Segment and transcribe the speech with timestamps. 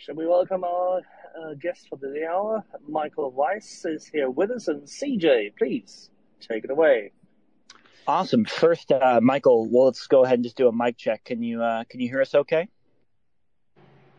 [0.00, 1.02] shall we welcome our
[1.38, 2.64] uh, guest for the hour?
[2.88, 7.12] Michael Weiss is here with us, and CJ, please take it away.
[8.06, 8.46] Awesome.
[8.46, 11.24] First, uh, Michael, well, let's go ahead and just do a mic check.
[11.24, 12.68] Can you uh, can you hear us okay?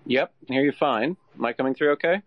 [0.05, 1.17] Yep, I hear you fine.
[1.38, 2.21] Am I coming through okay?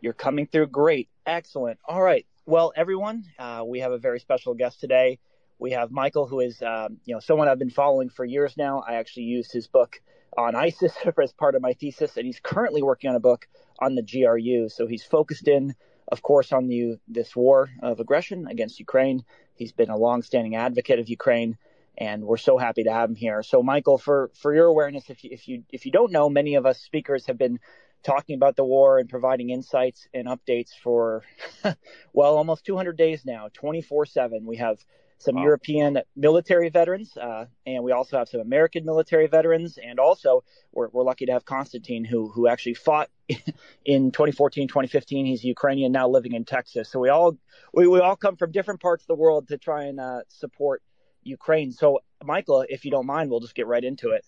[0.00, 1.08] You're coming through great.
[1.24, 1.78] Excellent.
[1.86, 2.26] All right.
[2.46, 5.20] Well, everyone, uh, we have a very special guest today.
[5.58, 8.82] We have Michael, who is um, you know someone I've been following for years now.
[8.86, 10.00] I actually used his book
[10.36, 10.92] on ISIS
[11.22, 13.46] as part of my thesis, and he's currently working on a book
[13.80, 14.68] on the GRU.
[14.68, 15.74] So he's focused in,
[16.08, 19.24] of course, on the this war of aggression against Ukraine.
[19.54, 21.56] He's been a longstanding advocate of Ukraine,
[21.96, 23.42] and we're so happy to have him here.
[23.42, 26.54] So, Michael, for for your awareness, if you if you if you don't know, many
[26.54, 27.58] of us speakers have been
[28.02, 31.22] talking about the war and providing insights and updates for
[32.12, 34.46] well almost 200 days now, 24 seven.
[34.46, 34.78] We have
[35.18, 35.42] some wow.
[35.42, 40.88] European military veterans, uh, and we also have some American military veterans, and also we're,
[40.88, 43.08] we're lucky to have Konstantin, who who actually fought
[43.84, 45.26] in 2014, 2015.
[45.26, 46.90] He's Ukrainian now living in Texas.
[46.90, 47.38] So we all
[47.72, 50.82] we, we all come from different parts of the world to try and uh, support
[51.22, 51.72] Ukraine.
[51.72, 54.24] So Michael, if you don't mind, we'll just get right into it.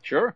[0.00, 0.34] Sure.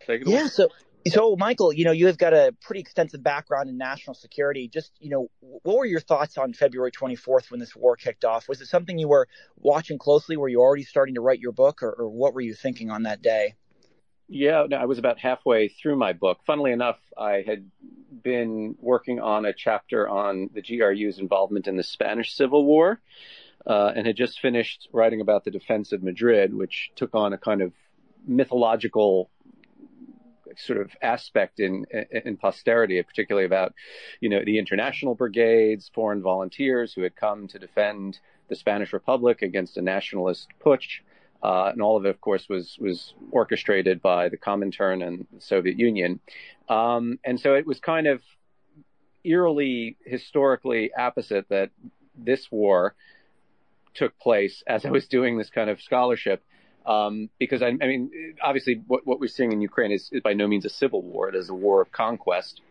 [0.00, 0.36] Take it away.
[0.36, 0.46] Yeah.
[0.48, 0.68] So
[1.12, 4.68] so, Michael, you know, you have got a pretty extensive background in national security.
[4.68, 8.48] Just, you know, what were your thoughts on February 24th when this war kicked off?
[8.48, 10.36] Was it something you were watching closely?
[10.36, 13.04] Were you already starting to write your book, or, or what were you thinking on
[13.04, 13.54] that day?
[14.28, 16.40] Yeah, no, I was about halfway through my book.
[16.46, 17.70] Funnily enough, I had
[18.22, 23.00] been working on a chapter on the GRU's involvement in the Spanish Civil War
[23.66, 27.38] uh, and had just finished writing about the defense of Madrid, which took on a
[27.38, 27.72] kind of
[28.26, 29.30] mythological
[30.58, 31.86] sort of aspect in,
[32.24, 33.74] in posterity, particularly about,
[34.20, 39.42] you know, the international brigades, foreign volunteers who had come to defend the Spanish Republic
[39.42, 41.00] against a nationalist putsch.
[41.42, 45.40] Uh, and all of it, of course, was was orchestrated by the Comintern and the
[45.40, 46.18] Soviet Union.
[46.68, 48.20] Um, and so it was kind of
[49.24, 51.70] eerily historically opposite that
[52.16, 52.94] this war
[53.94, 56.42] took place as I was doing this kind of scholarship
[56.88, 58.10] um, because I, I, mean,
[58.42, 61.28] obviously, what, what, we're seeing in Ukraine is, is, by no means a civil war.
[61.28, 62.62] It is a war of conquest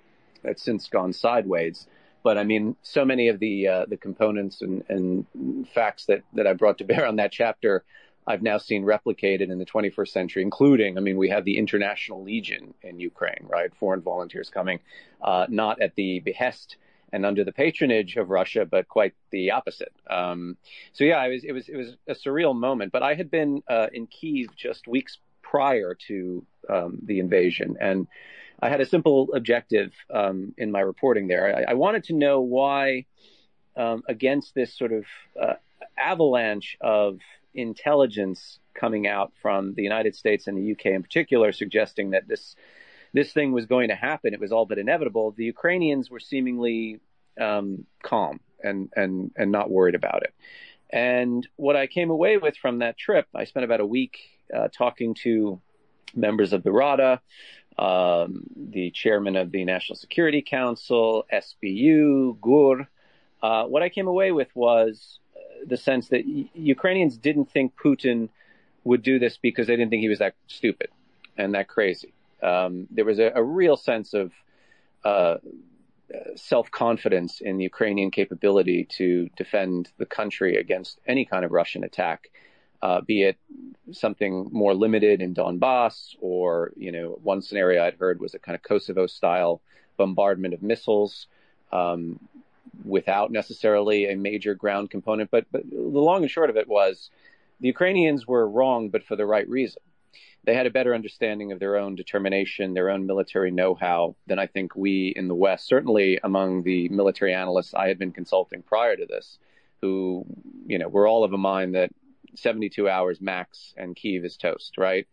[0.43, 1.85] that's since gone sideways.
[2.23, 6.47] But I mean, so many of the uh, the components and, and facts that, that
[6.47, 7.85] I brought to bear on that chapter,
[8.25, 12.23] I've now seen replicated in the 21st century, including, I mean, we have the International
[12.23, 13.71] Legion in Ukraine, right?
[13.79, 14.79] Foreign volunteers coming,
[15.21, 16.75] uh, not at the behest
[17.13, 19.93] and under the patronage of Russia, but quite the opposite.
[20.09, 20.57] Um,
[20.93, 22.91] so yeah, it was it was it was a surreal moment.
[22.91, 28.07] But I had been uh, in Kiev just weeks prior to um, the invasion, and
[28.59, 31.55] I had a simple objective um, in my reporting there.
[31.55, 33.05] I, I wanted to know why,
[33.75, 35.05] um, against this sort of
[35.39, 35.53] uh,
[35.97, 37.19] avalanche of
[37.53, 42.55] intelligence coming out from the United States and the UK in particular, suggesting that this
[43.17, 44.33] this thing was going to happen.
[44.33, 45.31] It was all but inevitable.
[45.31, 46.99] The Ukrainians were seemingly
[47.39, 50.33] um, calm and and and not worried about it.
[50.91, 54.19] And what I came away with from that trip, I spent about a week
[54.55, 55.59] uh, talking to
[56.15, 57.19] members of the Rada,
[57.77, 62.87] um, the chairman of the National Security Council, SBU, GUR.
[63.41, 67.73] Uh, what I came away with was uh, the sense that y- Ukrainians didn't think
[67.75, 68.29] Putin
[68.83, 70.89] would do this because they didn't think he was that stupid
[71.35, 74.31] and that crazy um, there was a, a, real sense of
[75.03, 75.37] uh,
[76.35, 81.83] self confidence in the Ukrainian capability to defend the country against any kind of Russian
[81.83, 82.29] attack,
[82.81, 83.37] uh, be it
[83.91, 88.55] something more limited in Donbass, or you know, one scenario I'd heard was a kind
[88.55, 89.61] of Kosovo style
[89.97, 91.27] bombardment of missiles.
[91.71, 92.19] Um,
[92.85, 97.09] without necessarily a major ground component, but, but the long and short of it was
[97.59, 99.81] the Ukrainians were wrong, but for the right reason
[100.47, 104.47] they had a better understanding of their own determination, their own military know-how than I
[104.47, 108.95] think we in the West, certainly among the military analysts I had been consulting prior
[108.95, 109.39] to this,
[109.81, 110.25] who,
[110.65, 111.91] you know, were all of a mind that
[112.35, 115.05] 72 hours max and Kiev is toast, right?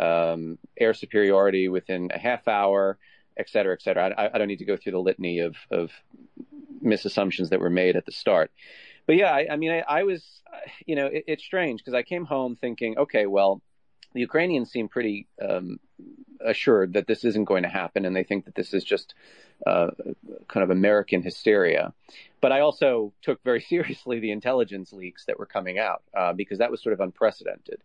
[0.00, 2.98] Um, air superiority within a half hour,
[3.36, 4.12] et cetera, et cetera.
[4.18, 5.92] I, I don't need to go through the litany of, of
[6.84, 8.50] misassumptions that were made at the start.
[9.06, 10.24] But yeah, I, I mean, I, I, was,
[10.84, 13.62] you know, it, it's strange because I came home thinking, okay, well,
[14.12, 15.78] the Ukrainians seem pretty um,
[16.44, 19.14] assured that this isn't going to happen, and they think that this is just
[19.66, 19.90] uh,
[20.48, 21.92] kind of American hysteria.
[22.40, 26.58] But I also took very seriously the intelligence leaks that were coming out uh, because
[26.58, 27.82] that was sort of unprecedented.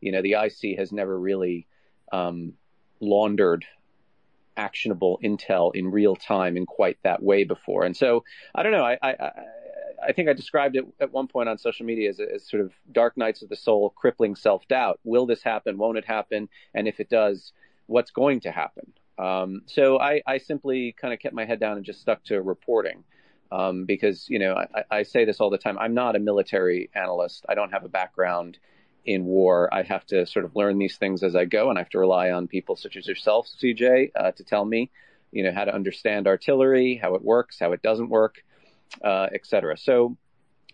[0.00, 1.66] You know, the IC has never really
[2.12, 2.54] um,
[3.00, 3.64] laundered
[4.56, 7.84] actionable intel in real time in quite that way before.
[7.84, 8.84] And so I don't know.
[8.84, 9.30] I, I, I
[10.12, 13.16] think I described it at one point on social media as, as sort of dark
[13.16, 15.00] nights of the soul, crippling self doubt.
[15.04, 15.78] Will this happen?
[15.78, 16.48] Won't it happen?
[16.74, 17.52] And if it does,
[17.86, 18.92] what's going to happen?
[19.18, 22.40] Um, so I, I simply kind of kept my head down and just stuck to
[22.40, 23.04] reporting.
[23.50, 25.78] Um, because, you know, I, I say this all the time.
[25.78, 27.46] I'm not a military analyst.
[27.48, 28.58] I don't have a background
[29.06, 29.72] in war.
[29.72, 31.98] I have to sort of learn these things as I go, and I have to
[31.98, 34.90] rely on people such as yourself, CJ, uh, to tell me,
[35.32, 38.44] you know, how to understand artillery, how it works, how it doesn't work,
[39.02, 39.76] uh, et cetera.
[39.76, 40.16] So,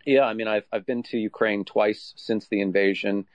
[0.05, 3.27] yeah, I mean, I've I've been to Ukraine twice since the invasion,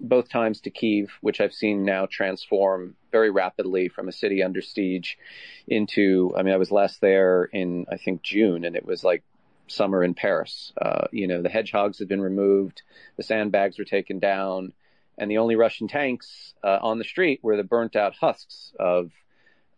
[0.00, 4.62] both times to Kiev, which I've seen now transform very rapidly from a city under
[4.62, 5.18] siege
[5.66, 6.32] into.
[6.36, 9.22] I mean, I was last there in I think June, and it was like
[9.66, 10.72] summer in Paris.
[10.80, 12.82] Uh, you know, the hedgehogs had been removed,
[13.16, 14.72] the sandbags were taken down,
[15.18, 19.10] and the only Russian tanks uh, on the street were the burnt out husks of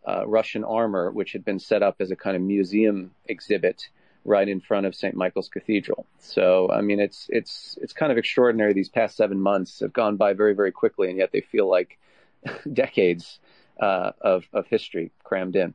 [0.07, 3.89] uh, Russian armor, which had been set up as a kind of museum exhibit
[4.27, 5.15] right in front of St.
[5.15, 6.05] Michael's Cathedral.
[6.19, 8.73] So, I mean, it's it's it's kind of extraordinary.
[8.73, 11.97] These past seven months have gone by very very quickly, and yet they feel like
[12.73, 13.39] decades
[13.79, 15.73] uh, of of history crammed in.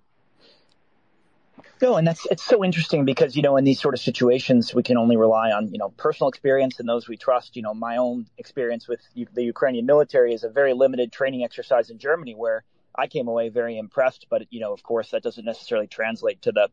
[1.81, 4.83] No, and that's it's so interesting because you know in these sort of situations we
[4.83, 7.57] can only rely on you know personal experience and those we trust.
[7.57, 9.01] You know, my own experience with
[9.35, 12.65] the Ukrainian military is a very limited training exercise in Germany where
[12.95, 16.53] I came away very impressed, but you know, of course, that doesn't necessarily translate to
[16.53, 16.69] the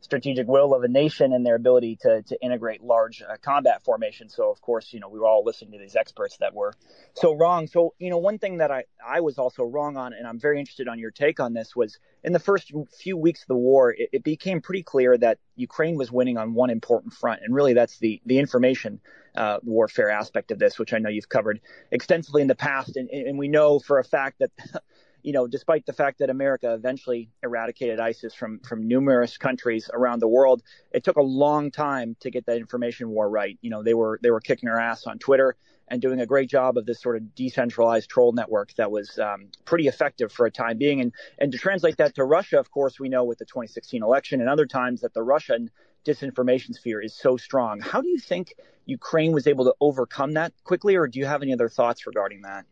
[0.00, 4.34] strategic will of a nation and their ability to, to integrate large uh, combat formations.
[4.34, 6.74] So, of course, you know, we were all listening to these experts that were
[7.14, 7.66] so wrong.
[7.66, 10.58] So, you know, one thing that I, I was also wrong on, and I'm very
[10.58, 13.92] interested on your take on this, was in the first few weeks of the war,
[13.92, 17.42] it, it became pretty clear that Ukraine was winning on one important front.
[17.44, 19.00] And really, that's the, the information
[19.36, 21.60] uh, warfare aspect of this, which I know you've covered
[21.90, 22.96] extensively in the past.
[22.96, 24.50] And, and we know for a fact that
[25.22, 30.20] you know, despite the fact that America eventually eradicated ISIS from from numerous countries around
[30.20, 30.62] the world,
[30.92, 33.58] it took a long time to get that information war right.
[33.60, 35.56] You know, they were they were kicking our ass on Twitter
[35.88, 39.48] and doing a great job of this sort of decentralized troll network that was um,
[39.64, 41.00] pretty effective for a time being.
[41.00, 44.40] And and to translate that to Russia, of course, we know with the 2016 election
[44.40, 45.70] and other times that the Russian
[46.04, 47.80] disinformation sphere is so strong.
[47.80, 48.54] How do you think
[48.86, 52.42] Ukraine was able to overcome that quickly, or do you have any other thoughts regarding
[52.42, 52.64] that?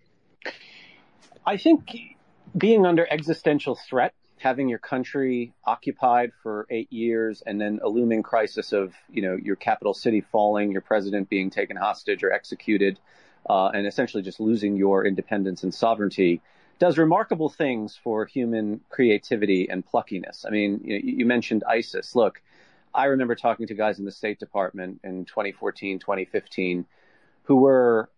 [1.47, 1.91] I think
[2.57, 8.23] being under existential threat, having your country occupied for eight years, and then a looming
[8.23, 12.99] crisis of you know your capital city falling, your president being taken hostage or executed,
[13.49, 16.41] uh, and essentially just losing your independence and sovereignty,
[16.79, 20.47] does remarkable things for human creativity and pluckiness.
[20.47, 22.15] I mean, you, you mentioned ISIS.
[22.15, 22.41] Look,
[22.95, 26.87] I remember talking to guys in the State Department in 2014, 2015,
[27.45, 28.09] who were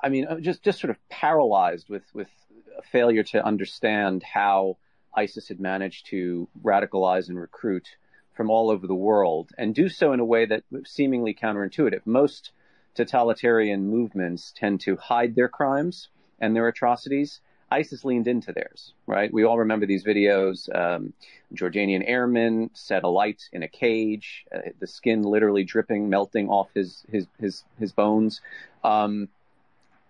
[0.00, 2.28] I mean, uh, just just sort of paralyzed with with
[2.76, 4.76] a failure to understand how
[5.14, 7.88] ISIS had managed to radicalize and recruit
[8.34, 12.06] from all over the world and do so in a way that was seemingly counterintuitive.
[12.06, 12.52] Most
[12.94, 16.08] totalitarian movements tend to hide their crimes
[16.40, 17.40] and their atrocities.
[17.70, 19.32] ISIS leaned into theirs, right?
[19.32, 20.74] We all remember these videos.
[20.74, 21.12] Um,
[21.54, 27.04] Jordanian airman set alight in a cage, uh, the skin literally dripping, melting off his
[27.10, 28.40] his his his bones.
[28.84, 29.28] Um,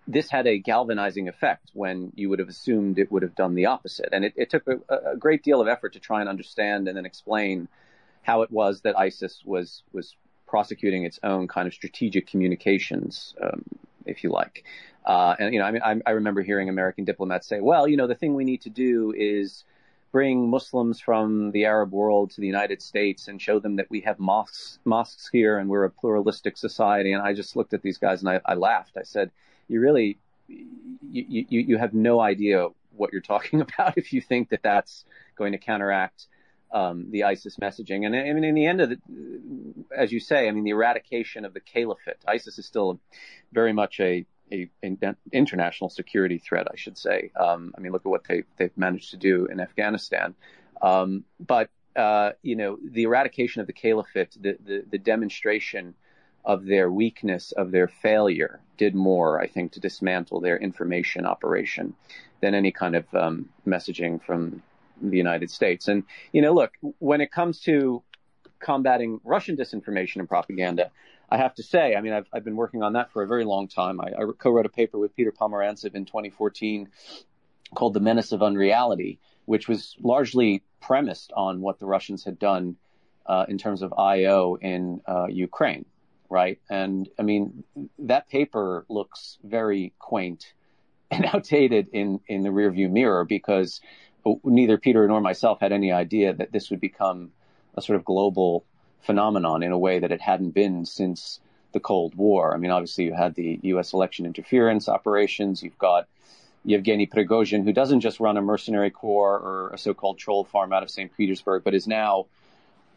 [0.09, 3.67] this had a galvanizing effect when you would have assumed it would have done the
[3.67, 4.09] opposite.
[4.11, 6.97] And it, it took a, a, great deal of effort to try and understand and
[6.97, 7.67] then explain
[8.23, 10.15] how it was that ISIS was was
[10.47, 13.63] prosecuting its own kind of strategic communications, um,
[14.07, 14.63] if you like.
[15.05, 17.95] Uh, and you know, I mean, I, I remember hearing American diplomats say, "Well, you
[17.95, 19.63] know, the thing we need to do is."
[20.11, 24.01] bring Muslims from the Arab world to the United States and show them that we
[24.01, 27.13] have mosques, mosques here and we're a pluralistic society.
[27.13, 28.97] And I just looked at these guys and I, I laughed.
[28.97, 29.29] I said,
[29.69, 34.49] you really you, you, you have no idea what you're talking about if you think
[34.49, 35.05] that that's
[35.37, 36.27] going to counteract
[36.71, 38.05] um, the ISIS messaging.
[38.05, 38.97] And I mean, in the end of the,
[39.95, 42.17] as you say, I mean, the eradication of the caliphate.
[42.27, 42.99] ISIS is still
[43.51, 47.31] very much a, a, a international security threat, I should say.
[47.39, 50.35] Um, I mean, look at what they they've managed to do in Afghanistan.
[50.81, 55.95] Um, but uh, you know, the eradication of the caliphate, the the, the demonstration
[56.49, 61.93] of their weakness, of their failure, did more, I think, to dismantle their information operation
[62.41, 64.63] than any kind of um, messaging from
[64.99, 65.87] the United States.
[65.87, 68.01] And, you know, look, when it comes to
[68.59, 70.89] combating Russian disinformation and propaganda,
[71.29, 73.45] I have to say, I mean, I've, I've been working on that for a very
[73.45, 74.01] long time.
[74.01, 76.89] I, I co-wrote a paper with Peter Pomerantsev in 2014
[77.75, 82.75] called The Menace of Unreality, which was largely premised on what the Russians had done
[83.27, 84.57] uh, in terms of I.O.
[84.59, 85.85] in uh, Ukraine
[86.29, 86.59] right?
[86.69, 87.63] And I mean,
[87.99, 90.53] that paper looks very quaint
[91.11, 93.81] and outdated in, in the rearview mirror because
[94.43, 97.31] neither Peter nor myself had any idea that this would become
[97.75, 98.65] a sort of global
[99.01, 101.39] phenomenon in a way that it hadn't been since
[101.71, 102.53] the Cold War.
[102.53, 103.93] I mean, obviously you had the U.S.
[103.93, 105.63] election interference operations.
[105.63, 106.07] You've got
[106.65, 110.83] Yevgeny Prigozhin, who doesn't just run a mercenary corps or a so-called troll farm out
[110.83, 111.15] of St.
[111.15, 112.25] Petersburg, but is now,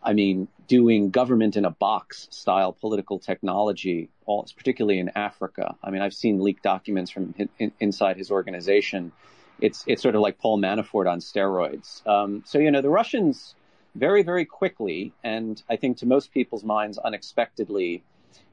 [0.02, 5.76] I mean, doing government in a box style political technology, all, particularly in Africa.
[5.82, 9.12] I mean, I've seen leaked documents from in, inside his organization.
[9.60, 12.06] It's it's sort of like Paul Manafort on steroids.
[12.06, 13.54] Um, so you know, the Russians
[13.94, 18.02] very very quickly, and I think to most people's minds, unexpectedly,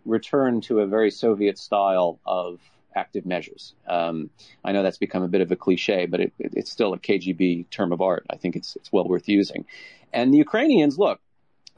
[0.06, 2.60] return to a very Soviet style of
[2.96, 3.76] active measures.
[3.88, 4.30] Um,
[4.64, 7.00] I know that's become a bit of a cliche, but it, it, it's still a
[7.00, 8.26] KGB term of art.
[8.30, 9.66] I think it's it's well worth using.
[10.12, 11.22] And the Ukrainians, look,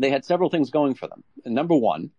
[0.01, 1.24] they had several things going for them.
[1.46, 2.12] Number one,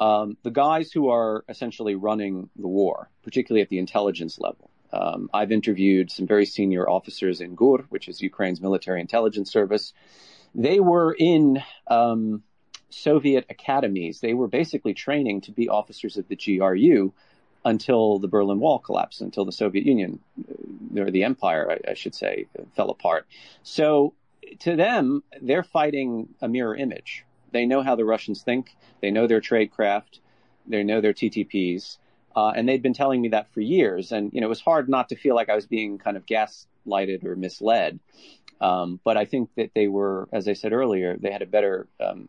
[0.00, 4.70] um, the guys who are essentially running the war, particularly at the intelligence level.
[4.92, 9.92] Um, I've interviewed some very senior officers in GUR, which is Ukraine's military intelligence service.
[10.54, 12.42] They were in um,
[12.88, 14.20] Soviet academies.
[14.20, 17.12] They were basically training to be officers of the GRU
[17.64, 21.94] until the Berlin Wall collapsed, until the Soviet Union, uh, or the empire, I, I
[21.94, 23.26] should say, fell apart.
[23.62, 24.14] So
[24.60, 27.24] to them, they're fighting a mirror image.
[27.52, 28.76] They know how the Russians think.
[29.00, 30.20] They know their trade craft.
[30.66, 31.98] They know their TTPs.
[32.36, 34.12] Uh, and they'd been telling me that for years.
[34.12, 36.26] And, you know, it was hard not to feel like I was being kind of
[36.26, 37.98] gaslighted or misled.
[38.60, 41.86] Um, but I think that they were, as I said earlier, they had a better
[42.00, 42.28] um,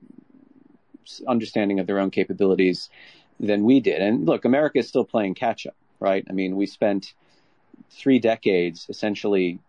[1.27, 2.89] understanding of their own capabilities
[3.39, 4.01] than we did.
[4.01, 6.25] And look, America is still playing catch up, right?
[6.29, 7.13] I mean, we spent
[7.89, 9.59] three decades essentially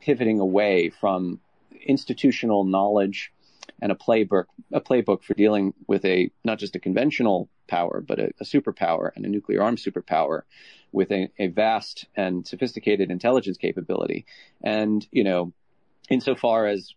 [0.00, 1.40] pivoting away from
[1.86, 3.32] institutional knowledge
[3.80, 8.18] and a playbook, a playbook for dealing with a not just a conventional power, but
[8.18, 10.42] a, a superpower and a nuclear armed superpower
[10.92, 14.26] with a, a, vast and sophisticated intelligence capability.
[14.62, 15.52] And you know,
[16.10, 16.94] insofar as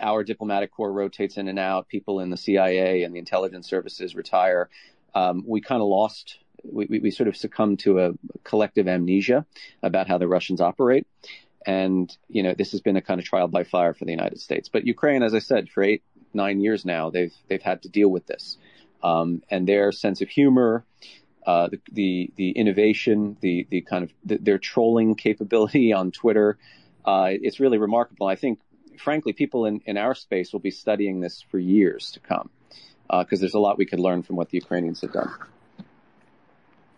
[0.00, 4.14] our diplomatic corps rotates in and out, people in the CIA and the intelligence services
[4.14, 4.68] retire
[5.14, 6.38] um, we kind of lost.
[6.62, 8.12] We, we, we, sort of succumbed to a
[8.44, 9.46] collective amnesia
[9.82, 11.06] about how the Russians operate.
[11.66, 14.40] And, you know, this has been a kind of trial by fire for the United
[14.40, 14.68] States.
[14.68, 18.08] But Ukraine, as I said, for eight, nine years now, they've, they've had to deal
[18.08, 18.56] with this.
[19.02, 20.84] Um, and their sense of humor,
[21.46, 26.58] uh, the, the, the, innovation, the, the kind of the, their trolling capability on Twitter,
[27.04, 28.26] uh, it's really remarkable.
[28.26, 28.60] I think,
[28.98, 32.50] frankly, people in, in our space will be studying this for years to come
[33.08, 35.30] because uh, there's a lot we could learn from what the Ukrainians have done.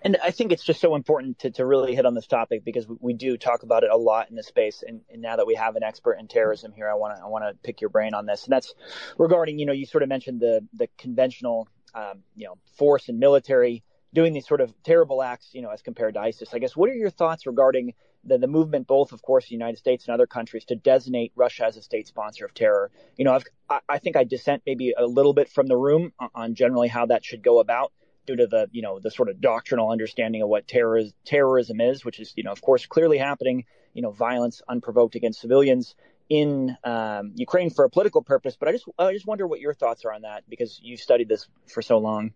[0.03, 2.89] And I think it's just so important to, to really hit on this topic because
[2.89, 4.83] we, we do talk about it a lot in this space.
[4.87, 7.27] And, and now that we have an expert in terrorism here, I want to I
[7.27, 8.45] want to pick your brain on this.
[8.45, 8.75] And that's
[9.19, 13.19] regarding you know you sort of mentioned the the conventional um, you know force and
[13.19, 16.55] military doing these sort of terrible acts you know as compared to ISIS.
[16.55, 19.79] I guess what are your thoughts regarding the, the movement, both, of course, the United
[19.79, 22.91] States and other countries, to designate Russia as a state sponsor of terror.
[23.17, 26.13] You know, I've, I, I think I dissent maybe a little bit from the room
[26.35, 27.93] on generally how that should go about
[28.31, 32.05] due to the, you know, the sort of doctrinal understanding of what terror terrorism is,
[32.05, 35.95] which is, you know, of course, clearly happening, you know, violence unprovoked against civilians
[36.29, 38.57] in um, Ukraine for a political purpose.
[38.59, 41.29] But I just, I just wonder what your thoughts are on that because you've studied
[41.29, 42.33] this for so long.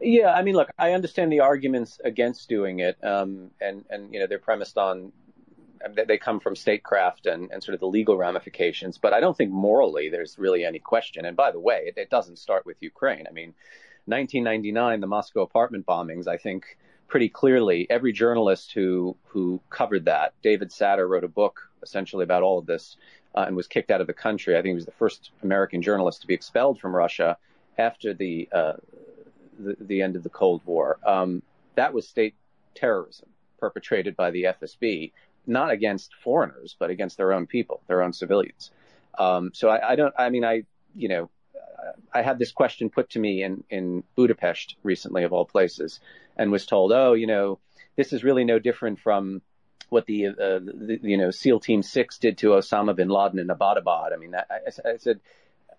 [0.00, 4.18] Yeah, I mean, look, I understand the arguments against doing it, um, and and you
[4.18, 5.12] know they're premised on
[6.06, 9.50] they come from statecraft and, and sort of the legal ramifications, but I don't think
[9.50, 11.26] morally there's really any question.
[11.26, 13.26] And by the way, it, it doesn't start with Ukraine.
[13.28, 13.54] I mean,
[14.06, 16.76] 1999, the Moscow apartment bombings, I think
[17.08, 22.42] pretty clearly every journalist who who covered that, David Satter wrote a book essentially about
[22.42, 22.96] all of this
[23.34, 24.54] uh, and was kicked out of the country.
[24.54, 27.36] I think he was the first American journalist to be expelled from Russia
[27.78, 28.74] after the uh,
[29.58, 30.98] the, the end of the Cold War.
[31.04, 31.42] Um,
[31.76, 32.34] that was state
[32.74, 35.12] terrorism perpetrated by the FSB,
[35.46, 38.70] not against foreigners, but against their own people, their own civilians.
[39.18, 41.30] Um, so I, I, don't, I mean, I, you know,
[42.12, 46.00] I had this question put to me in, in Budapest recently, of all places,
[46.36, 47.58] and was told, oh, you know,
[47.96, 49.42] this is really no different from
[49.88, 53.48] what the, uh, the you know, SEAL Team Six did to Osama bin Laden in
[53.48, 54.12] Abbottabad.
[54.12, 54.44] I mean, I,
[54.84, 55.20] I said,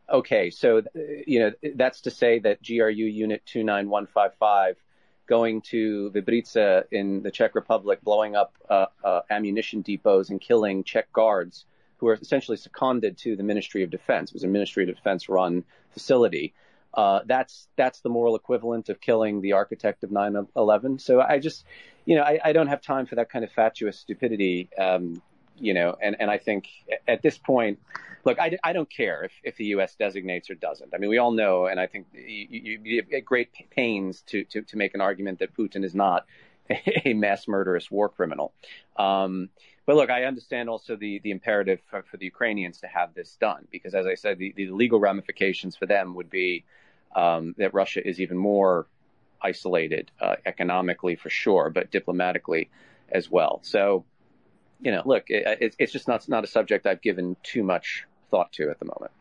[0.10, 4.78] okay, so you know that's to say that GRU Unit 29155
[5.28, 10.84] going to Vrbětice in the Czech Republic, blowing up uh, uh, ammunition depots and killing
[10.84, 11.66] Czech guards
[12.06, 14.30] who are essentially seconded to the Ministry of Defense.
[14.30, 16.54] It was a Ministry of Defense run facility.
[16.94, 21.02] Uh, that's that's the moral equivalent of killing the architect of 9/11.
[21.02, 21.66] So I just,
[22.06, 24.70] you know, I, I don't have time for that kind of fatuous stupidity.
[24.78, 25.22] Um,
[25.58, 26.68] you know, and, and I think
[27.08, 27.80] at this point,
[28.24, 29.96] look, I, I don't care if, if the U.S.
[29.96, 30.94] designates or doesn't.
[30.94, 34.44] I mean, we all know, and I think you, you, you get great pains to,
[34.46, 36.26] to, to make an argument that Putin is not
[36.70, 38.54] a mass murderous war criminal.
[38.98, 39.50] Um,
[39.86, 43.38] but look, I understand also the, the imperative for, for, the Ukrainians to have this
[43.40, 46.66] done, because as I said, the, the legal ramifications for them would be
[47.16, 48.88] um, that Russia is even more
[49.42, 52.70] isolated uh, economically for sure, but diplomatically
[53.10, 53.60] as well.
[53.62, 54.06] So,
[54.82, 58.52] you know, look, it, it's just not not a subject I've given too much thought
[58.54, 59.12] to at the moment.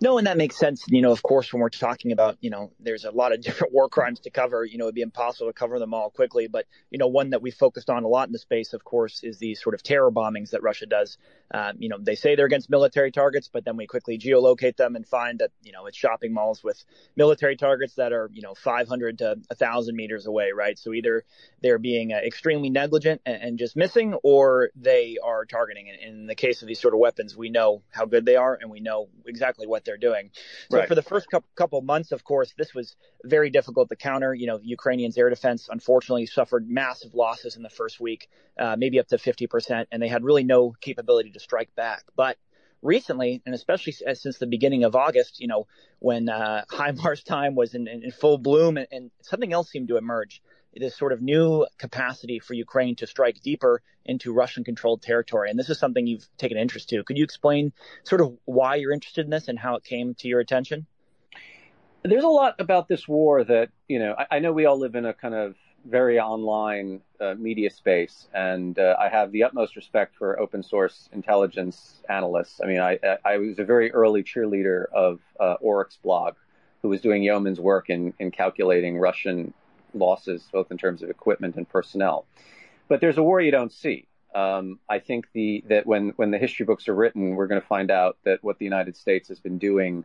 [0.00, 0.84] No, and that makes sense.
[0.88, 3.72] You know, of course, when we're talking about, you know, there's a lot of different
[3.72, 4.64] war crimes to cover.
[4.64, 6.48] You know, it'd be impossible to cover them all quickly.
[6.48, 9.22] But, you know, one that we focused on a lot in the space, of course,
[9.22, 11.16] is these sort of terror bombings that Russia does.
[11.52, 14.96] Um, you know, they say they're against military targets, but then we quickly geolocate them
[14.96, 16.84] and find that, you know, it's shopping malls with
[17.16, 20.78] military targets that are, you know, 500 to 1,000 meters away, right?
[20.78, 21.24] So either
[21.62, 25.88] they're being uh, extremely negligent and, and, just missing, or they are targeting.
[25.88, 28.58] And in the case of these sort of weapons, we know how good they are
[28.60, 30.30] and we know exactly what they're doing.
[30.70, 30.88] So right.
[30.88, 34.34] for the first couple months, of course, this was very difficult to counter.
[34.34, 38.98] You know, Ukrainians' air defense unfortunately suffered massive losses in the first week, uh, maybe
[38.98, 42.04] up to 50%, and they had really no capability to strike back.
[42.16, 42.36] But
[42.84, 45.66] recently, and especially since the beginning of August, you know,
[45.98, 49.96] when uh, HIMARS time was in, in full bloom and, and, something else seemed to
[49.96, 50.42] emerge
[50.76, 55.50] this sort of new capacity for Ukraine to strike deeper into Russian controlled territory.
[55.50, 57.02] And this is something you've taken interest to.
[57.04, 60.28] Could you explain sort of why you're interested in this and how it came to
[60.28, 60.86] your attention?
[62.02, 64.94] There's a lot about this war that, you know, I, I know we all live
[64.94, 65.54] in a kind of
[65.86, 71.08] very online uh, media space, and uh, I have the utmost respect for open source
[71.12, 72.60] intelligence analysts.
[72.62, 76.34] I mean, I, I was a very early cheerleader of uh, Oryx blog,
[76.82, 79.52] who was doing yeoman's work in, in calculating Russian
[79.94, 82.26] losses, both in terms of equipment and personnel.
[82.88, 84.06] But there's a war you don't see.
[84.34, 87.66] Um, I think the that when when the history books are written, we're going to
[87.66, 90.04] find out that what the United States has been doing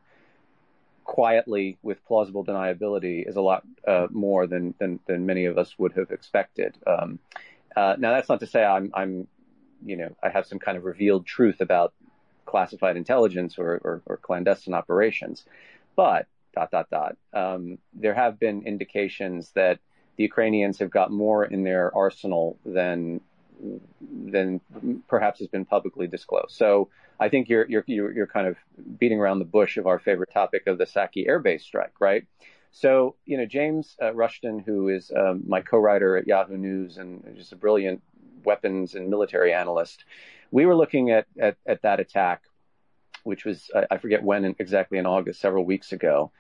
[1.03, 5.73] quietly with plausible deniability is a lot uh, more than, than than many of us
[5.79, 6.77] would have expected.
[6.85, 7.17] Um,
[7.75, 9.27] uh, now, that's not to say I'm I'm
[9.83, 11.93] you know I have some kind of revealed truth about
[12.45, 15.45] classified intelligence or, or, or clandestine operations,
[15.95, 17.17] but dot dot dot.
[17.33, 19.79] Um, there have been indications that
[20.17, 23.21] the Ukrainians have got more in their arsenal than
[24.25, 24.61] than
[25.07, 26.51] perhaps has been publicly disclosed.
[26.51, 26.89] So
[27.19, 28.57] I think you're you're you're kind of
[28.97, 32.25] beating around the bush of our favorite topic of the Saki air base strike, right?
[32.71, 37.23] So you know James uh, Rushton, who is um, my co-writer at Yahoo News and
[37.35, 38.01] just a brilliant
[38.43, 40.05] weapons and military analyst,
[40.51, 42.43] we were looking at at, at that attack
[43.23, 46.31] which was I forget when exactly in August, several weeks ago,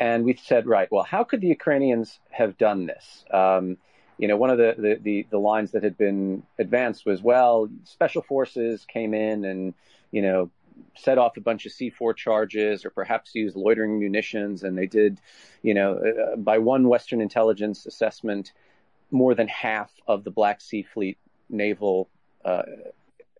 [0.00, 3.24] and we said, right, well, how could the Ukrainians have done this?
[3.30, 3.76] Um,
[4.16, 7.68] you know, one of the, the, the, the, lines that had been advanced was, well,
[7.84, 9.74] special forces came in and,
[10.10, 10.50] you know,
[10.96, 14.62] set off a bunch of C4 charges or perhaps used loitering munitions.
[14.62, 15.20] And they did,
[15.62, 18.52] you know, uh, by one Western intelligence assessment,
[19.10, 21.18] more than half of the Black Sea Fleet
[21.50, 22.08] naval
[22.44, 22.62] uh,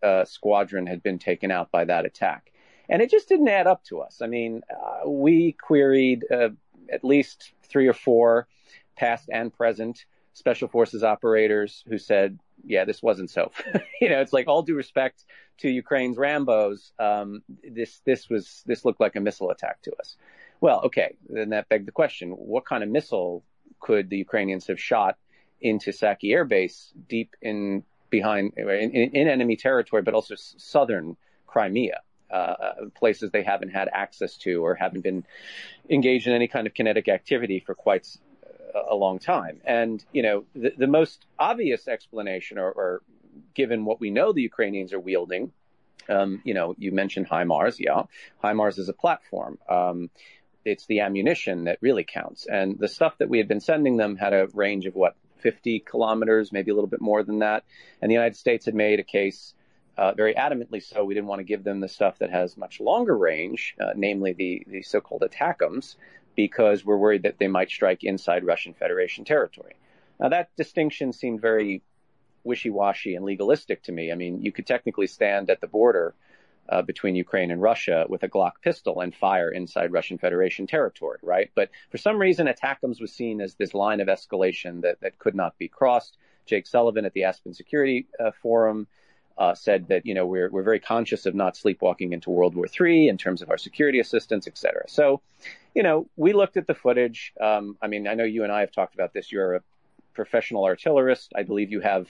[0.02, 2.50] uh, squadron had been taken out by that attack
[2.90, 4.20] and it just didn't add up to us.
[4.20, 6.50] I mean, uh, we queried uh,
[6.92, 8.48] at least three or four
[8.96, 13.52] past and present special forces operators who said, yeah, this wasn't so.
[14.00, 15.24] you know, it's like all due respect
[15.58, 20.16] to Ukraine's Rambos, um, this this was this looked like a missile attack to us.
[20.60, 23.44] Well, okay, then that begged the question: What kind of missile
[23.78, 25.16] could the Ukrainians have shot
[25.60, 32.00] into Saki Air Base, deep in behind in, in enemy territory, but also southern Crimea?
[32.32, 35.24] Uh, places they haven't had access to or haven't been
[35.88, 38.06] engaged in any kind of kinetic activity for quite
[38.88, 39.60] a long time.
[39.64, 43.02] And, you know, the, the most obvious explanation or, or,
[43.54, 45.52] given what we know the Ukrainians are wielding,
[46.08, 47.76] um, you know, you mentioned HIMARS.
[47.78, 48.02] Yeah.
[48.42, 49.58] HIMARS is a platform.
[49.68, 50.10] Um,
[50.64, 52.46] it's the ammunition that really counts.
[52.46, 55.80] And the stuff that we had been sending them had a range of what, 50
[55.80, 57.64] kilometers, maybe a little bit more than that.
[58.00, 59.54] And the United States had made a case
[60.00, 61.04] uh, very adamantly so.
[61.04, 64.32] We didn't want to give them the stuff that has much longer range, uh, namely
[64.32, 65.96] the, the so-called ATACMS,
[66.34, 69.74] because we're worried that they might strike inside Russian Federation territory.
[70.18, 71.82] Now that distinction seemed very
[72.44, 74.10] wishy-washy and legalistic to me.
[74.10, 76.14] I mean, you could technically stand at the border
[76.70, 81.18] uh, between Ukraine and Russia with a Glock pistol and fire inside Russian Federation territory,
[81.22, 81.50] right?
[81.54, 85.34] But for some reason, ATACMS was seen as this line of escalation that, that could
[85.34, 86.16] not be crossed.
[86.46, 88.86] Jake Sullivan at the Aspen Security uh, Forum
[89.40, 92.66] uh, said that you know we're we're very conscious of not sleepwalking into World War
[92.68, 94.84] III in terms of our security assistance, et cetera.
[94.86, 95.22] So,
[95.74, 97.32] you know, we looked at the footage.
[97.40, 99.32] Um, I mean, I know you and I have talked about this.
[99.32, 99.60] You're a
[100.12, 101.32] professional artillerist.
[101.34, 102.06] I believe you have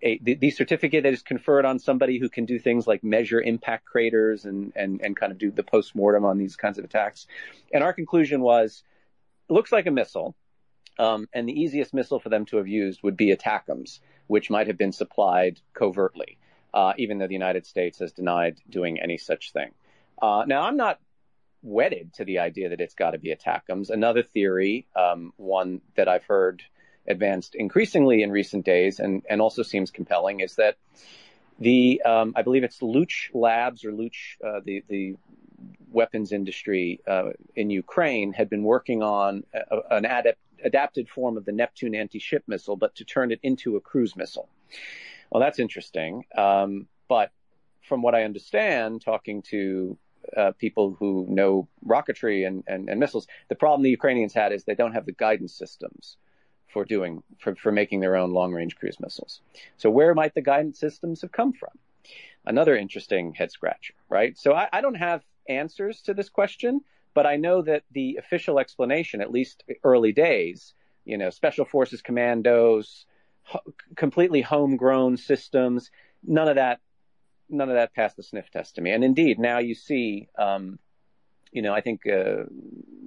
[0.00, 3.42] a, the, the, certificate that is conferred on somebody who can do things like measure
[3.42, 7.26] impact craters and, and, and kind of do the post-mortem on these kinds of attacks.
[7.74, 8.82] And our conclusion was,
[9.50, 10.36] looks like a missile.
[10.98, 14.68] Um, and the easiest missile for them to have used would be ATACMS, which might
[14.68, 16.38] have been supplied covertly
[16.72, 19.70] uh, even though the United States has denied doing any such thing.
[20.20, 20.98] Uh, now, I'm not
[21.62, 23.90] wedded to the idea that it's got to be ATACMS.
[23.90, 26.62] Another theory, um, one that I've heard
[27.06, 30.76] advanced increasingly in recent days and, and also seems compelling is that
[31.58, 35.16] the um, I believe it's Luch Labs or Luch uh, the the
[35.90, 41.44] weapons industry uh, in Ukraine had been working on a, an adapt, adapted form of
[41.44, 44.48] the Neptune anti-ship missile, but to turn it into a cruise missile.
[45.30, 46.24] Well, that's interesting.
[46.36, 47.30] Um, but
[47.82, 49.96] from what I understand, talking to
[50.36, 54.64] uh, people who know rocketry and, and, and, missiles, the problem the Ukrainians had is
[54.64, 56.16] they don't have the guidance systems
[56.68, 59.40] for doing for, for making their own long range cruise missiles.
[59.76, 61.70] So where might the guidance systems have come from?
[62.44, 64.38] Another interesting head scratcher, right?
[64.38, 66.80] So I, I don't have answers to this question,
[67.14, 72.02] but I know that the official explanation, at least early days, you know, special forces
[72.02, 73.06] commandos,
[73.50, 75.90] ho- completely homegrown systems,
[76.22, 76.80] none of that
[77.48, 78.92] none of that passed the sniff test to me.
[78.92, 80.78] And indeed, now you see, um,
[81.50, 82.44] you know, I think uh,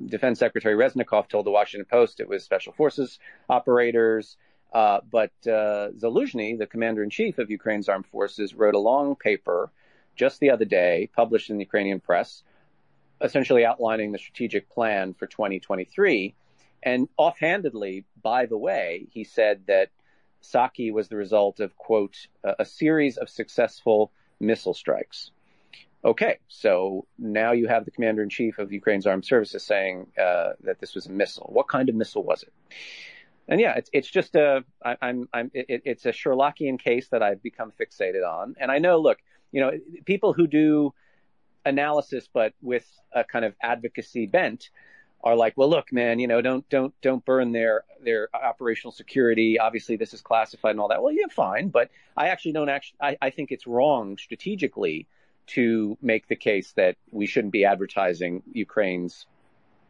[0.05, 4.35] Defense Secretary Reznikov told the Washington Post it was special forces operators.
[4.73, 9.15] Uh, but uh, Zaluzhny, the commander in chief of Ukraine's armed forces, wrote a long
[9.15, 9.71] paper
[10.15, 12.43] just the other day, published in the Ukrainian press,
[13.21, 16.35] essentially outlining the strategic plan for 2023.
[16.81, 19.89] And offhandedly, by the way, he said that
[20.43, 25.31] Saki was the result of, quote, a series of successful missile strikes.
[26.05, 30.51] Okay, so now you have the commander in chief of Ukraine's armed services saying uh,
[30.65, 31.49] that this was a missile.
[31.53, 32.53] What kind of missile was it?
[33.47, 37.23] And yeah, it's it's just a I, I'm I'm it, it's a Sherlockian case that
[37.23, 38.55] I've become fixated on.
[38.59, 39.19] And I know, look,
[39.53, 39.71] you know,
[40.05, 40.93] people who do
[41.65, 44.69] analysis but with a kind of advocacy bent
[45.23, 49.57] are like, well, look, man, you know, don't don't don't burn their their operational security.
[49.57, 51.01] Obviously, this is classified and all that.
[51.01, 52.97] Well, yeah, fine, but I actually don't actually.
[53.01, 55.07] I, I think it's wrong strategically
[55.45, 59.25] to make the case that we shouldn't be advertising Ukraine's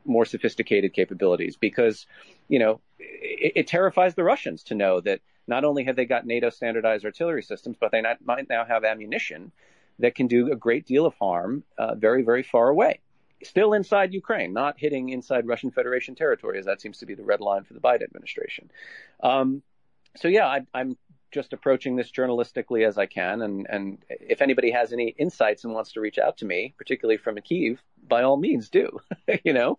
[0.06, 2.06] more sophisticated capabilities because,
[2.50, 6.26] you know, it, it terrifies the Russians to know that not only have they got
[6.26, 9.52] NATO standardized artillery systems, but they not, might now have ammunition
[10.00, 13.00] that can do a great deal of harm uh, very, very far away
[13.43, 17.23] still inside Ukraine, not hitting inside Russian Federation territory, as that seems to be the
[17.23, 18.69] red line for the Biden administration.
[19.21, 19.62] Um,
[20.15, 20.97] so yeah, I, am
[21.32, 25.73] just approaching this journalistically as I can, and and if anybody has any insights and
[25.73, 28.99] wants to reach out to me, particularly from Kiev, by all means do.
[29.43, 29.77] you know,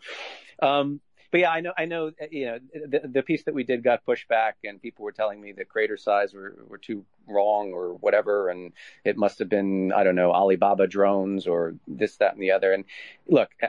[0.63, 1.01] um,
[1.35, 3.83] but yeah, I know, I know, uh, you know, the, the piece that we did
[3.83, 7.73] got pushed back, and people were telling me that crater size were, were too wrong
[7.73, 8.73] or whatever, and
[9.05, 12.73] it must have been, I don't know, Alibaba drones or this, that, and the other.
[12.73, 12.85] And
[13.27, 13.67] look, uh,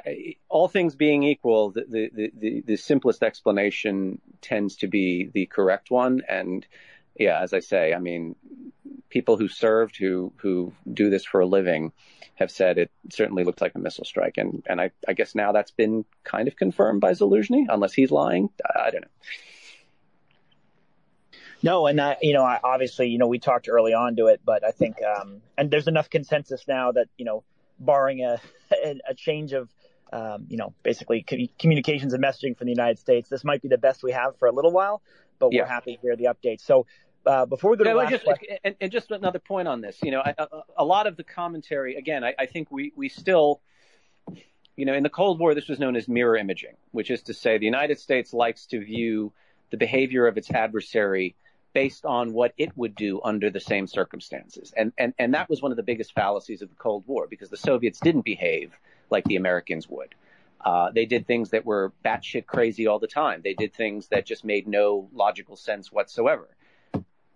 [0.47, 5.89] all things being equal, the the the, the simplest explanation tends to be the correct
[5.89, 6.67] one, and
[7.17, 8.35] yeah, as I say, I mean,
[9.15, 11.93] people who served, who who do this for a living,
[12.35, 15.53] have said it certainly looked like a missile strike, and and I, I guess now
[15.53, 18.49] that's been kind of confirmed by Zaluzhny, unless he's lying.
[18.65, 19.07] I, I don't know.
[21.63, 24.41] No, and that you know, I, obviously, you know, we talked early on to it,
[24.43, 27.45] but I think, um, and there's enough consensus now that you know,
[27.79, 28.41] barring a
[29.09, 29.69] a change of
[30.11, 31.25] um, you know, basically
[31.57, 33.29] communications and messaging from the United States.
[33.29, 35.01] This might be the best we have for a little while,
[35.39, 36.59] but we're happy to hear the update.
[36.61, 36.85] So
[37.25, 38.25] uh, before we go to no, just,
[38.63, 41.95] and, and, just another point on this, you know, a, a lot of the commentary,
[41.95, 43.61] again, I, I, think we, we still,
[44.75, 47.33] you know, in the Cold War, this was known as mirror imaging, which is to
[47.33, 49.33] say the United States likes to view
[49.71, 51.35] the behavior of its adversary
[51.73, 54.73] based on what it would do under the same circumstances.
[54.77, 57.49] And, and, and that was one of the biggest fallacies of the Cold War because
[57.49, 58.71] the Soviets didn't behave
[59.09, 60.15] like the Americans would.
[60.63, 63.41] Uh, they did things that were batshit crazy all the time.
[63.43, 66.47] They did things that just made no logical sense whatsoever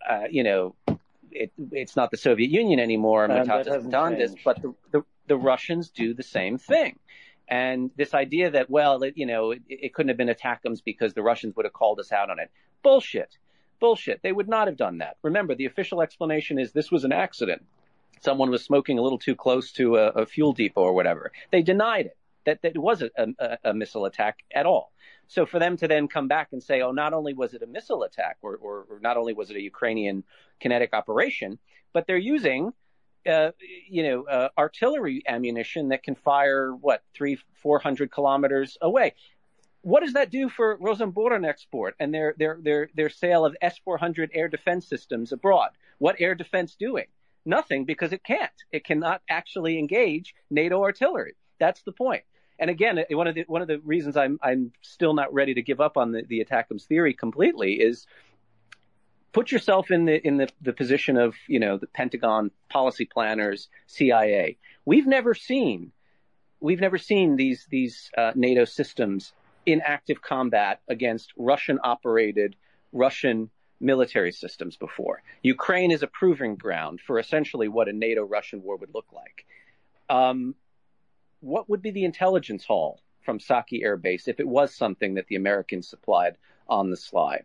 [0.07, 0.75] uh, you know,
[1.31, 6.13] it, it's not the Soviet Union anymore, Mutatis Mutandis, but the, the, the Russians do
[6.13, 6.97] the same thing.
[7.47, 11.13] And this idea that, well, it, you know, it, it couldn't have been ATACMS because
[11.13, 12.51] the Russians would have called us out on it.
[12.83, 13.37] Bullshit.
[13.79, 14.21] Bullshit.
[14.21, 15.17] They would not have done that.
[15.23, 17.65] Remember, the official explanation is this was an accident.
[18.21, 21.31] Someone was smoking a little too close to a, a fuel depot or whatever.
[21.51, 24.91] They denied it, that, that it was a, a, a missile attack at all.
[25.29, 27.67] So for them to then come back and say, oh, not only was it a
[27.67, 30.23] missile attack or, or, or not only was it a Ukrainian
[30.59, 31.59] kinetic operation,
[31.93, 32.73] but they're using,
[33.27, 33.51] uh,
[33.87, 39.13] you know, uh, artillery ammunition that can fire, what, three, 400 kilometers away.
[39.81, 44.47] What does that do for Rosoboronexport and their, their, their, their sale of S-400 air
[44.47, 45.69] defense systems abroad?
[45.99, 47.05] What air defense doing?
[47.45, 48.51] Nothing because it can't.
[48.71, 51.35] It cannot actually engage NATO artillery.
[51.59, 52.23] That's the point
[52.59, 55.61] and again, one of the one of the reasons I'm I'm still not ready to
[55.61, 58.05] give up on the the ATACMS theory completely is
[59.31, 63.69] put yourself in the in the, the position of you know the Pentagon policy planners,
[63.87, 64.57] CIA.
[64.85, 65.91] We've never seen
[66.59, 69.33] we've never seen these these uh, NATO systems
[69.65, 72.55] in active combat against Russian operated
[72.91, 75.21] Russian military systems before.
[75.41, 79.45] Ukraine is a proving ground for essentially what a NATO Russian war would look like.
[80.09, 80.55] Um,
[81.41, 85.27] what would be the intelligence haul from Saki Air Base if it was something that
[85.27, 87.41] the Americans supplied on the sly?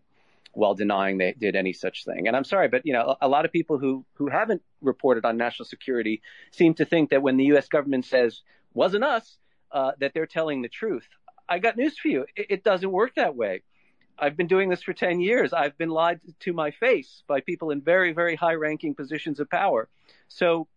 [0.56, 2.28] while denying they did any such thing.
[2.28, 5.36] And I'm sorry, but you know, a, lot of people who who haven't reported on
[5.36, 7.68] national security seem to think that when the U.S.
[7.68, 9.38] government says wasn't us,
[9.72, 11.06] uh, that they're telling the truth.
[11.48, 12.26] I got news for you.
[12.36, 13.62] It, it doesn't work that way.
[14.16, 15.52] I've been doing this for 10 years.
[15.52, 19.50] I've been lied to my face by people in very, very high ranking positions of
[19.50, 19.88] power.
[20.28, 20.68] So,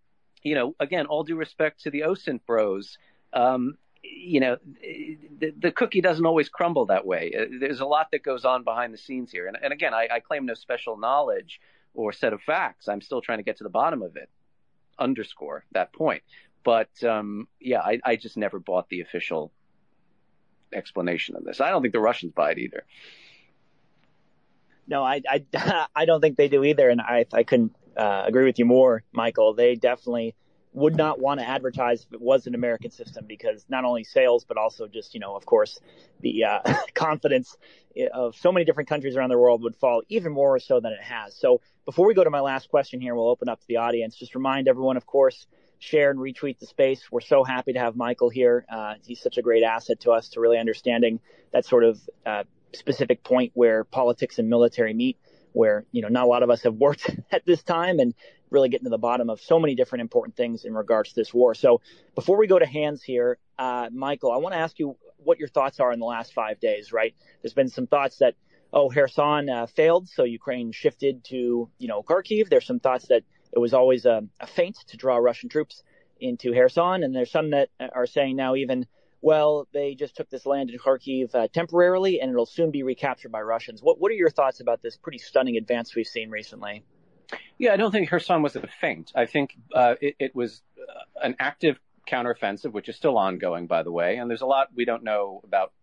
[0.44, 2.98] you know, again, all due respect to the OSINT bros,
[3.34, 4.58] um, you know,
[5.40, 7.34] the, the, cookie doesn't always crumble that way.
[7.38, 9.48] Uh, there's a lot that goes on behind the scenes here.
[9.48, 11.60] And, and again, I, I, claim no special knowledge
[11.94, 12.88] or set of facts.
[12.88, 14.30] I'm still trying to get to the bottom of it,
[14.98, 16.24] underscore that point.
[16.64, 19.52] But um, yeah, I, I just never bought the official
[20.74, 21.62] explanation of this.
[21.62, 22.86] I don't think the Russians buy it either.
[24.88, 26.90] No, I, I, I don't think they do either.
[26.90, 29.54] And I, I couldn't uh, agree with you more, Michael.
[29.54, 30.36] They definitely–
[30.78, 34.46] would not want to advertise if it was an American system because not only sales,
[34.46, 35.80] but also just, you know, of course,
[36.22, 36.60] the uh,
[36.94, 37.58] confidence
[38.14, 41.02] of so many different countries around the world would fall even more so than it
[41.02, 41.36] has.
[41.36, 44.16] So before we go to my last question here, we'll open up to the audience.
[44.16, 45.48] Just remind everyone, of course,
[45.80, 47.12] share and retweet the space.
[47.12, 48.64] We're so happy to have Michael here.
[48.70, 51.20] Uh, he's such a great asset to us to really understanding
[51.54, 52.44] that sort of uh,
[52.76, 55.18] specific point where politics and military meet
[55.58, 58.14] where you know not a lot of us have worked at this time and
[58.50, 61.34] really getting to the bottom of so many different important things in regards to this
[61.34, 61.54] war.
[61.54, 61.82] So
[62.16, 65.50] before we go to hands here, uh, Michael, I want to ask you what your
[65.50, 66.94] thoughts are in the last five days.
[66.94, 68.36] Right, there's been some thoughts that
[68.72, 72.50] oh Kherson uh, failed, so Ukraine shifted to you know Kharkiv.
[72.50, 75.84] There's some thoughts that it was always a, a feint to draw Russian troops
[76.20, 78.86] into Kherson, and there's some that are saying now even
[79.22, 83.32] well, they just took this land in Kharkiv uh, temporarily, and it'll soon be recaptured
[83.32, 83.82] by Russians.
[83.82, 86.84] What What are your thoughts about this pretty stunning advance we've seen recently?
[87.58, 89.12] Yeah, I don't think Kherson was a feint.
[89.16, 93.84] I think uh, it, it, was uh, an active counteroffensive, which is still ongoing, by
[93.84, 94.18] the way.
[94.18, 95.74] And there's a lot we don't know about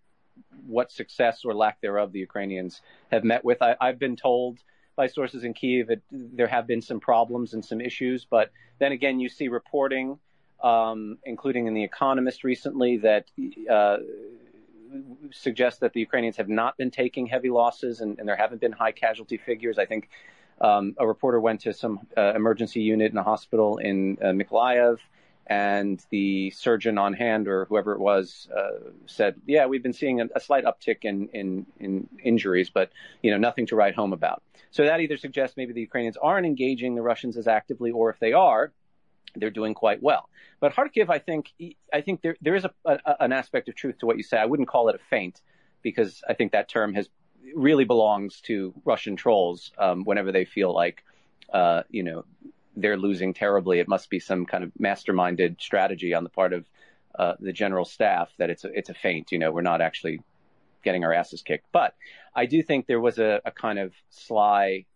[0.66, 3.60] what success or lack thereof the Ukrainians have met with.
[3.60, 4.58] I, have been told
[4.96, 8.92] by sources in Kiev that there have been some problems and some issues, but then
[8.92, 10.18] again, you see reporting
[10.64, 13.26] um, including in The Economist recently, that
[13.70, 13.98] uh,
[15.30, 18.72] suggests that the Ukrainians have not been taking heavy losses and, and there haven't been
[18.72, 19.78] high casualty figures.
[19.78, 20.08] I think
[20.62, 24.98] um, a reporter went to some uh, emergency unit in a hospital in uh, Mykolaiv,
[25.46, 30.22] and the surgeon on hand or whoever it was uh, said, "Yeah, we've been seeing
[30.22, 34.14] a, a, slight uptick in, in in injuries, but you know nothing to write home
[34.14, 38.08] about." So that either suggests maybe the Ukrainians aren't engaging the Russians as actively, or
[38.08, 38.72] if they are,
[39.36, 40.28] they're doing quite well.
[40.60, 41.52] But Kharkiv, I think,
[41.92, 44.38] I think there there is a, a, an aspect of truth to what you say.
[44.38, 45.40] I wouldn't call it a feint
[45.82, 47.08] because I think that term has
[47.54, 51.04] really belongs to Russian trolls um, whenever they feel like,
[51.52, 52.24] uh, you know,
[52.76, 53.78] they're losing terribly.
[53.78, 56.64] It must be some kind of masterminded strategy on the part of
[57.18, 59.30] uh, the general staff that it's a, it's a feint.
[59.30, 60.20] You know, we're not actually
[60.82, 61.66] getting our asses kicked.
[61.72, 61.94] But
[62.34, 64.86] I do think there was a, a kind of sly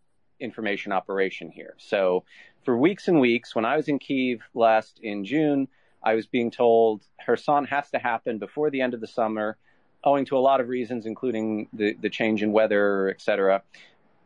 [0.40, 1.74] information operation here.
[1.78, 2.24] So
[2.68, 5.68] for weeks and weeks, when I was in Kiev last in June,
[6.02, 9.56] I was being told Kherson has to happen before the end of the summer,
[10.04, 13.62] owing to a lot of reasons, including the, the change in weather, et cetera.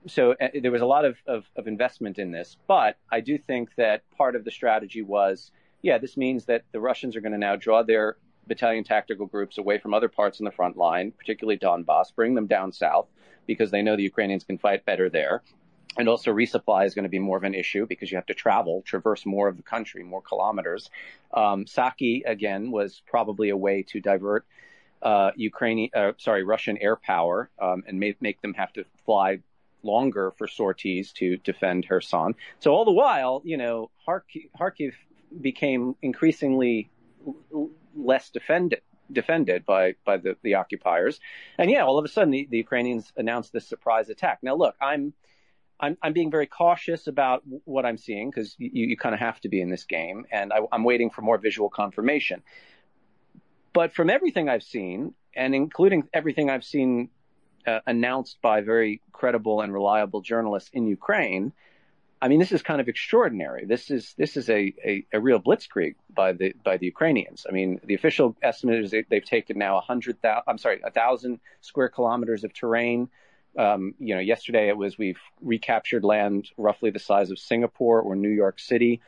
[0.09, 2.57] So uh, there was a lot of, of, of investment in this.
[2.67, 5.53] But I do think that part of the strategy was,
[5.83, 8.17] yeah, this means that the Russians are going to now draw their
[8.49, 12.49] battalion tactical groups away from other parts in the front line, particularly Donbass, bring them
[12.49, 13.07] down south
[13.47, 15.45] because they know the Ukrainians can fight better there.
[15.99, 18.35] And also resupply is going to be more of an issue because you have to
[18.35, 20.91] travel, traverse more of the country, more kilometers.
[21.35, 24.47] Um, Saki, again, was probably a way to divert
[25.03, 29.41] uh, Ukrainian, uh, sorry, Russian air power um, and make, make them have to fly
[29.83, 32.35] longer for sorties to defend Kherson.
[32.61, 34.93] So all the while, you know, Kharkiv,
[35.41, 36.91] became increasingly
[37.97, 41.21] less defended defended by by the, the occupiers.
[41.59, 44.41] And yeah, all of a sudden the, the Ukrainians announced this surprise attack.
[44.43, 45.13] Now look, I'm
[45.83, 49.41] I'm, I'm being very cautious about what I'm seeing because you, you kind of have
[49.41, 52.43] to be in this game, and I, I'm waiting for more visual confirmation.
[53.73, 57.09] But from everything I've seen, and including everything I've seen
[57.67, 61.53] uh, announced by very credible and reliable journalists in Ukraine,
[62.21, 63.65] I mean, this is kind of extraordinary.
[63.65, 67.45] This is this is a, a, a real blitzkrieg by the by the Ukrainians.
[67.49, 70.45] I mean, the official estimate is they, have taken now a hundred thousand.
[70.47, 73.09] I'm sorry, a thousand square kilometers of terrain.
[73.59, 78.17] Um, you know, yesterday it was we've recaptured land roughly the size of Singapore or
[78.17, 79.01] New York City.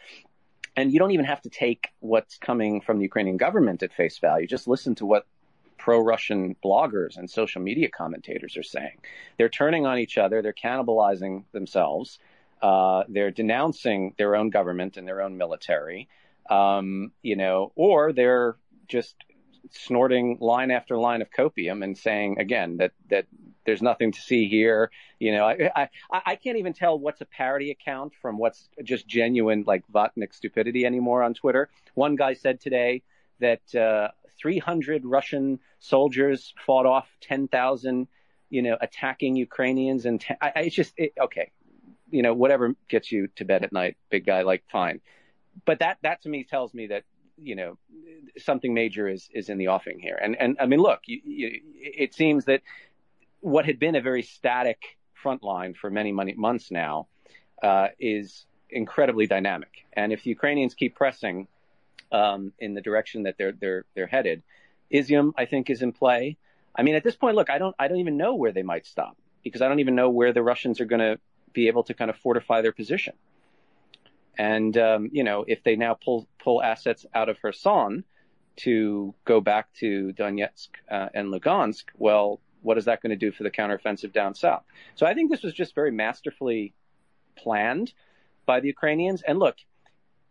[0.76, 4.18] And you don't even have to take what's coming from the Ukrainian government at face
[4.18, 4.46] value.
[4.46, 5.26] Just listen to what
[5.78, 8.98] pro-Russian bloggers and social media commentators are saying.
[9.38, 10.42] They're turning on each other.
[10.42, 12.18] They're cannibalizing themselves.
[12.62, 16.08] Uh, they're denouncing their own government and their own military.
[16.48, 18.56] Um, you know, or they're
[18.88, 19.14] just
[19.70, 23.26] snorting line after line of copium and saying again that that
[23.64, 24.90] there's nothing to see here.
[25.18, 25.88] You know, I, I,
[26.26, 30.84] I can't even tell what's a parody account from what's just genuine like Vatnik stupidity
[30.84, 31.68] anymore on Twitter.
[31.94, 33.02] One guy said today
[33.40, 34.08] that uh,
[34.40, 38.08] 300 Russian soldiers fought off 10,000,
[38.50, 40.24] you know, attacking Ukrainians, and
[40.56, 41.50] it's just it, okay,
[42.10, 45.00] you know, whatever gets you to bed at night, big guy, like fine.
[45.64, 47.04] But that that to me tells me that
[47.36, 47.78] you know
[48.38, 50.18] something major is is in the offing here.
[50.20, 52.62] And and I mean, look, you, you, it seems that
[53.44, 57.08] what had been a very static front line for many, many months now
[57.62, 59.84] uh, is incredibly dynamic.
[59.92, 61.46] And if the Ukrainians keep pressing
[62.10, 64.42] um, in the direction that they're they're they're headed,
[64.90, 66.38] Izium I think is in play.
[66.74, 68.86] I mean, at this point, look, I don't I don't even know where they might
[68.86, 71.18] stop because I don't even know where the Russians are going to
[71.52, 73.14] be able to kind of fortify their position.
[74.38, 78.04] And um, you know, if they now pull pull assets out of Kherson
[78.56, 83.30] to go back to Donetsk uh, and Lugansk, well, what is that going to do
[83.30, 84.64] for the counteroffensive down south?
[84.94, 86.74] So I think this was just very masterfully
[87.36, 87.92] planned
[88.46, 89.22] by the Ukrainians.
[89.22, 89.56] And look,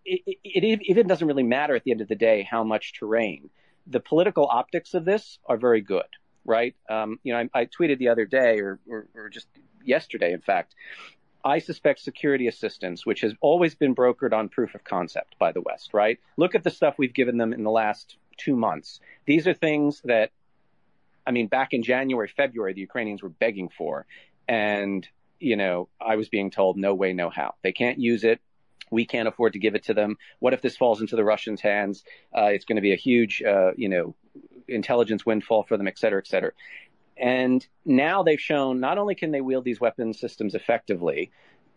[0.06, 2.94] it, it, it, even doesn't really matter at the end of the day how much
[2.94, 3.50] terrain.
[3.88, 6.08] The political optics of this are very good,
[6.46, 6.76] right?
[6.90, 9.48] Um, you know, I, I, tweeted the other day, or, or, or just
[9.84, 10.76] yesterday, in fact,
[11.46, 15.62] I suspect security assistance, which has always been brokered on proof of concept by the
[15.62, 16.20] West, right?
[16.38, 19.02] Look at the stuff we've given them in the last two months.
[19.26, 20.32] These are things that,
[21.26, 24.06] I mean, back in January, February, the Ukrainians were begging for.
[24.48, 25.08] And,
[25.40, 27.56] you know, I was being told, no way, no how.
[27.62, 28.42] They can't use it.
[28.92, 30.18] We can't afford to give it to them.
[30.40, 32.04] What if this falls into the Russians' hands?
[32.38, 34.16] Uh, it's going to be a huge, uh, you know,
[34.68, 36.52] intelligence windfall for them, et cetera, et cetera.
[37.18, 41.32] And now they've shown not only can they wield these weapon systems effectively,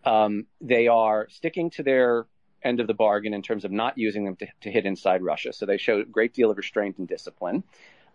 [0.05, 2.27] um, they are sticking to their
[2.63, 5.53] end of the bargain in terms of not using them to, to hit inside Russia.
[5.53, 7.65] So they show a great deal of restraint and discipline.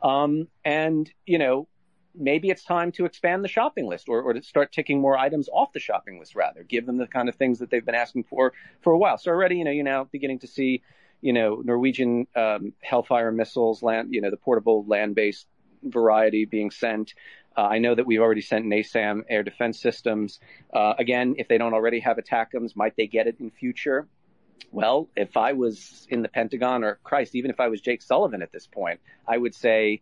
[0.02, 1.68] Um, and, you know,
[2.16, 5.48] maybe it's time to expand the shopping list or, or to start ticking more items
[5.50, 8.24] off the shopping list rather, give them the kind of things that they've been asking
[8.24, 9.18] for for a while.
[9.18, 10.82] So already, you know, you're now beginning to see,
[11.22, 15.48] you know, Norwegian um, Hellfire missiles land, you know, the portable land-based
[15.84, 17.14] variety being sent.
[17.56, 20.40] Uh, I know that we've already sent NASAM air defense systems.
[20.74, 24.08] Uh, again, if they don't already have ATACMS, might they get it in future?
[24.72, 28.42] Well, if I was in the Pentagon, or Christ, even if I was Jake Sullivan
[28.42, 30.02] at this point, I would say,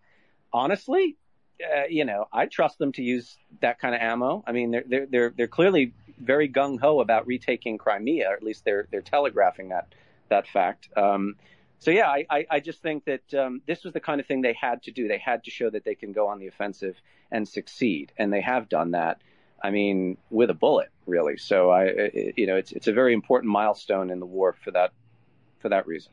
[0.52, 1.18] honestly,
[1.64, 4.44] uh, you know, I trust them to use that kind of ammo.
[4.46, 8.44] I mean, they're they're they're, they're clearly very gung ho about retaking Crimea, or at
[8.44, 9.94] least they're they're telegraphing that
[10.30, 10.90] that fact.
[10.96, 11.36] Um,
[11.80, 14.42] so yeah, I, I, I just think that um, this was the kind of thing
[14.42, 15.08] they had to do.
[15.08, 16.96] They had to show that they can go on the offensive
[17.32, 19.22] and succeed, and they have done that.
[19.62, 21.38] I mean, with a bullet, really.
[21.38, 24.72] So I, it, you know, it's it's a very important milestone in the war for
[24.72, 24.92] that
[25.60, 26.12] for that reason.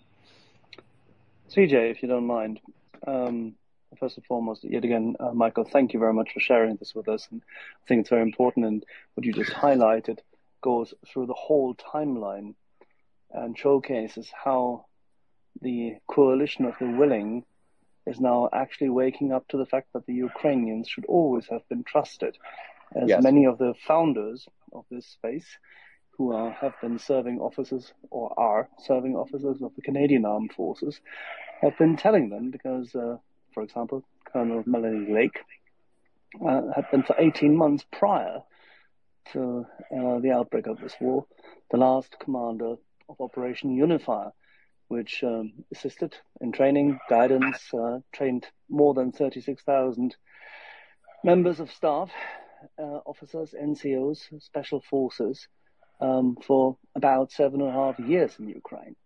[1.51, 2.61] CJ, if you don't mind,
[3.07, 3.55] um,
[4.01, 7.09] first and foremost, yet again, uh, Michael, thank you very much for sharing this with
[7.09, 7.29] us.
[7.31, 10.19] And I think it's very important, and what you just highlighted
[10.61, 12.55] goes through the whole timeline
[13.31, 14.87] and showcases how
[15.63, 17.45] the coalition of the willing
[18.07, 21.85] is now actually waking up to the fact that the Ukrainians should always have been
[21.85, 22.37] trusted,
[22.95, 23.23] as yes.
[23.23, 24.47] many of the founders
[24.77, 25.47] of this space,
[26.17, 31.01] who are, have been serving officers or are serving officers of the Canadian Armed Forces,
[31.63, 33.17] have been telling them because, uh,
[33.53, 35.39] for example, Colonel Melanie Lake
[36.47, 38.43] uh, had been for 18 months prior
[39.33, 41.27] to uh, the outbreak of this war,
[41.71, 42.77] the last commander
[43.09, 44.33] of Operation Unifier
[44.89, 50.17] which um, assisted in training, guidance, uh, trained more than 36,000
[51.25, 52.11] members of staff,
[52.79, 55.49] uh, officers, NCOs, special forces,
[56.01, 58.97] um, for about seven and a half years in Ukraine.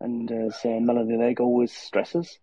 [0.00, 2.38] And as uh, Melanie Lake always stresses,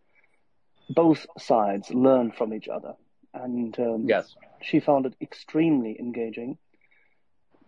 [0.89, 2.93] both sides learn from each other.
[3.33, 4.35] And um, yes.
[4.61, 6.57] she found it extremely engaging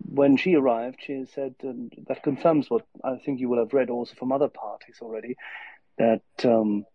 [0.05, 3.89] when she arrived, she said um, that confirms what I think you will have read
[3.89, 5.37] also from other parties already
[5.97, 6.85] that um,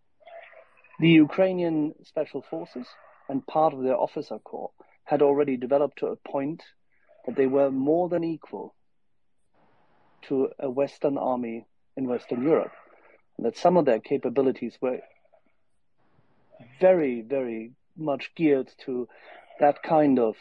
[1.00, 2.86] the Ukrainian special forces
[3.28, 4.72] and part of their officer corps
[5.08, 6.62] had already developed to a point
[7.24, 8.74] that they were more than equal
[10.20, 12.72] to a Western army in Western Europe,
[13.38, 14.98] and that some of their capabilities were
[16.78, 19.08] very, very much geared to
[19.60, 20.36] that kind of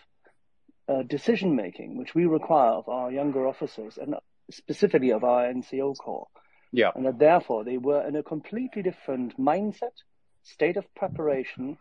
[0.89, 4.15] uh, decision making, which we require of our younger officers and
[4.51, 6.27] specifically of our NCO corps.
[6.73, 6.91] Yeah.
[6.93, 9.95] And that therefore they were in a completely different mindset,
[10.43, 11.77] state of preparation,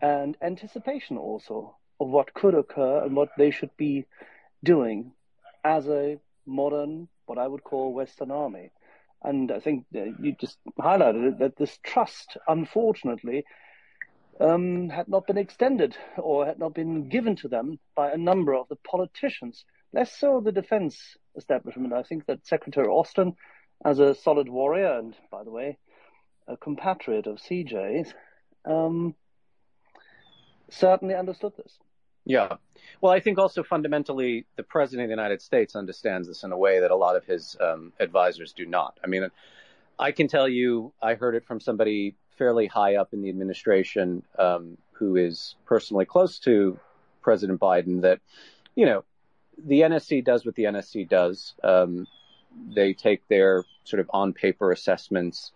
[0.00, 4.04] and anticipation also of what could occur and what they should be
[4.64, 5.12] doing
[5.64, 8.70] as a modern, what I would call Western army.
[9.22, 13.44] And I think you just highlighted it, that this trust, unfortunately,
[14.40, 18.54] um, had not been extended or had not been given to them by a number
[18.54, 21.92] of the politicians, less so the defense establishment.
[21.92, 23.36] I think that Secretary Austin,
[23.84, 25.78] as a solid warrior, and by the way,
[26.48, 28.12] a compatriot of CJ's,
[28.64, 29.14] um,
[30.70, 31.78] certainly understood this.
[32.24, 32.56] Yeah.
[33.00, 36.56] Well, I think also fundamentally the president of the United States understands this in a
[36.56, 38.98] way that a lot of his um, advisors do not.
[39.02, 39.28] I mean,
[39.98, 44.22] I can tell you, I heard it from somebody fairly high up in the administration
[44.38, 46.78] um, who is personally close to
[47.22, 48.20] President Biden that,
[48.74, 49.04] you know,
[49.58, 51.54] the NSC does what the NSC does.
[51.62, 52.06] Um,
[52.74, 55.52] they take their sort of on paper assessments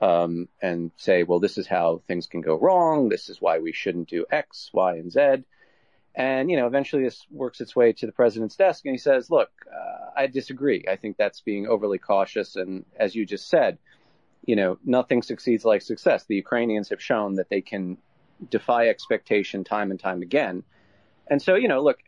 [0.00, 3.08] um, and say, well, this is how things can go wrong.
[3.08, 5.44] This is why we shouldn't do X, Y, and Z.
[6.18, 9.30] And, you know, eventually this works its way to the president's desk and he says,
[9.30, 10.84] look, uh, I disagree.
[10.90, 12.56] I think that's being overly cautious.
[12.56, 13.78] And as you just said,
[14.44, 16.24] you know, nothing succeeds like success.
[16.24, 17.98] The Ukrainians have shown that they can
[18.50, 20.64] defy expectation time and time again.
[21.28, 22.00] And so, you know, look,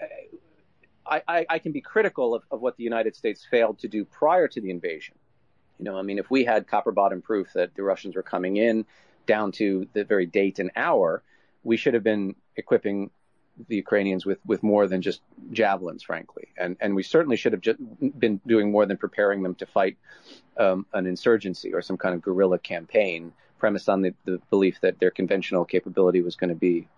[1.07, 4.05] I, I, I can be critical of, of what the United States failed to do
[4.05, 5.15] prior to the invasion.
[5.79, 8.57] You know, I mean, if we had copper bottom proof that the Russians were coming
[8.57, 8.87] in
[9.27, 11.23] down to the very date and hour,
[11.63, 13.11] we should have been equipping
[13.69, 15.21] the Ukrainians with, with more than just
[15.53, 16.49] javelins, frankly.
[16.57, 17.63] And, and we certainly should have
[18.19, 19.97] been doing more than preparing them to fight
[20.59, 24.99] um, an insurgency or some kind of guerrilla campaign premised on the, the belief that
[24.99, 26.89] their conventional capability was going to be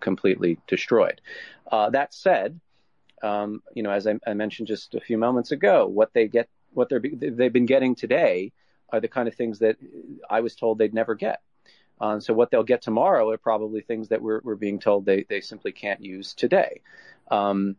[0.00, 1.20] completely destroyed.
[1.70, 2.60] Uh, that said,
[3.22, 6.48] um, you know, as I, I, mentioned just a few moments ago, what they get,
[6.72, 8.52] what they're, they've been getting today
[8.90, 9.76] are the kind of things that
[10.28, 11.40] I was told they'd never get.
[12.00, 15.24] Um, so what they'll get tomorrow are probably things that we're, we're being told they,
[15.28, 16.80] they simply can't use today.
[17.30, 17.76] Um,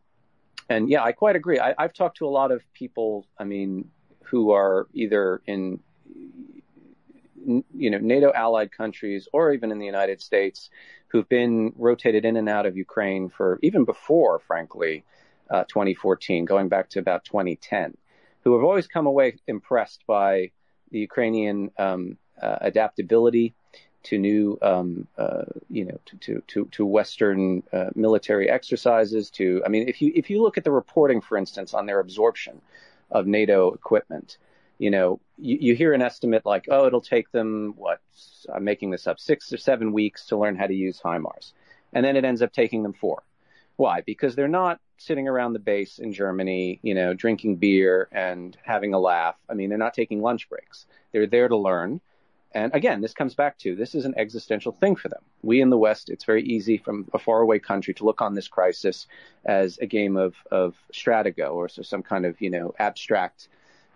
[0.70, 1.60] and yeah, I quite agree.
[1.60, 3.90] I, have talked to a lot of people, I mean,
[4.24, 5.80] who are either in,
[7.46, 10.70] you know, NATO allied countries or even in the United States
[11.10, 15.04] who've been rotated in and out of Ukraine for even before, frankly,
[15.50, 17.96] uh, 2014, going back to about 2010,
[18.44, 20.52] who have always come away impressed by
[20.92, 23.54] the Ukrainian um, uh, adaptability
[24.06, 29.30] to new, um, uh, you know, to to to, to Western uh, military exercises.
[29.32, 32.00] To, I mean, if you if you look at the reporting, for instance, on their
[32.00, 32.62] absorption
[33.12, 34.38] of NATO equipment,
[34.78, 38.00] you know, you, you hear an estimate like, oh, it'll take them what?
[38.54, 41.54] I'm making this up, six or seven weeks to learn how to use HIMARS,
[41.94, 43.24] and then it ends up taking them four.
[43.78, 44.02] Why?
[44.02, 48.94] Because they're not sitting around the base in Germany, you know, drinking beer and having
[48.94, 49.36] a laugh.
[49.50, 50.86] I mean, they're not taking lunch breaks.
[51.12, 52.00] They're there to learn.
[52.56, 55.22] And again, this comes back to this is an existential thing for them.
[55.44, 58.48] We in the West, it's very easy from a faraway country to look on this
[58.48, 59.08] crisis
[59.44, 63.50] as a game of, of Stratego or so some kind of, you know, abstract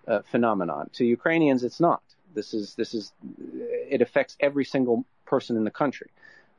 [0.09, 0.89] uh, phenomenon.
[0.95, 2.03] To Ukrainians, it's not.
[2.33, 3.13] This is, this is,
[3.95, 6.09] it affects every single person in the country.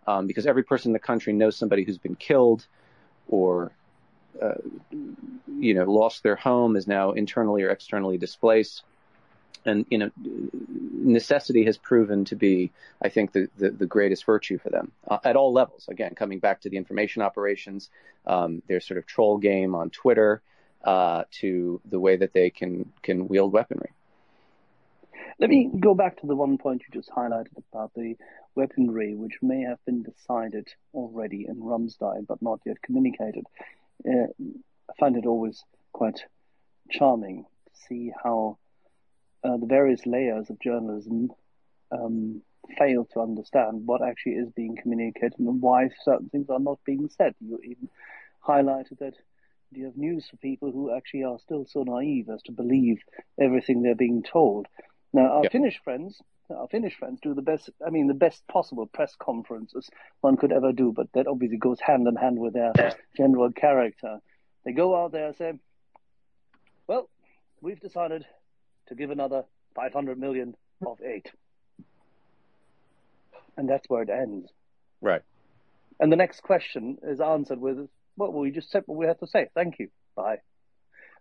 [0.06, 2.66] Um, because every person in the country knows somebody who's been killed
[3.28, 3.72] or,
[4.40, 4.54] uh,
[5.58, 8.84] you know, lost their home, is now internally or externally displaced
[9.64, 10.10] and you know
[10.92, 12.70] necessity has proven to be
[13.02, 15.88] i think the, the, the greatest virtue for them uh, at all levels.
[15.88, 17.90] Again coming back to the information operations
[18.26, 20.42] um, their sort of troll game on twitter
[20.84, 23.90] uh, to the way that they can can wield weaponry.
[25.38, 28.16] Let me go back to the one point you just highlighted about the
[28.54, 33.44] weaponry which may have been decided already in Ramstein but not yet communicated.
[34.06, 34.28] Uh,
[34.88, 36.24] i find it always quite
[36.90, 38.58] charming to see how
[39.44, 41.30] uh, the various layers of journalism
[41.92, 42.42] um,
[42.78, 47.08] fail to understand what actually is being communicated and why certain things are not being
[47.16, 47.34] said.
[47.40, 47.88] You even
[48.46, 49.14] highlighted that
[49.72, 52.98] you have news for people who actually are still so naive as to believe
[53.40, 54.66] everything they're being told.
[55.12, 55.52] Now, our yep.
[55.52, 56.20] Finnish friends,
[56.50, 59.88] our Finnish friends do the best, I mean, the best possible press conferences
[60.20, 62.72] one could ever do, but that obviously goes hand in hand with their
[63.16, 64.18] general character.
[64.64, 65.52] They go out there and say,
[66.86, 67.08] well,
[67.60, 68.24] we've decided
[68.90, 70.54] to give another 500 million
[70.86, 71.30] of eight.
[73.56, 74.50] And that's where it ends.
[75.00, 75.22] Right.
[75.98, 79.26] And the next question is answered with, well, we just said what we had to
[79.26, 79.48] say.
[79.54, 79.88] Thank you.
[80.14, 80.38] Bye.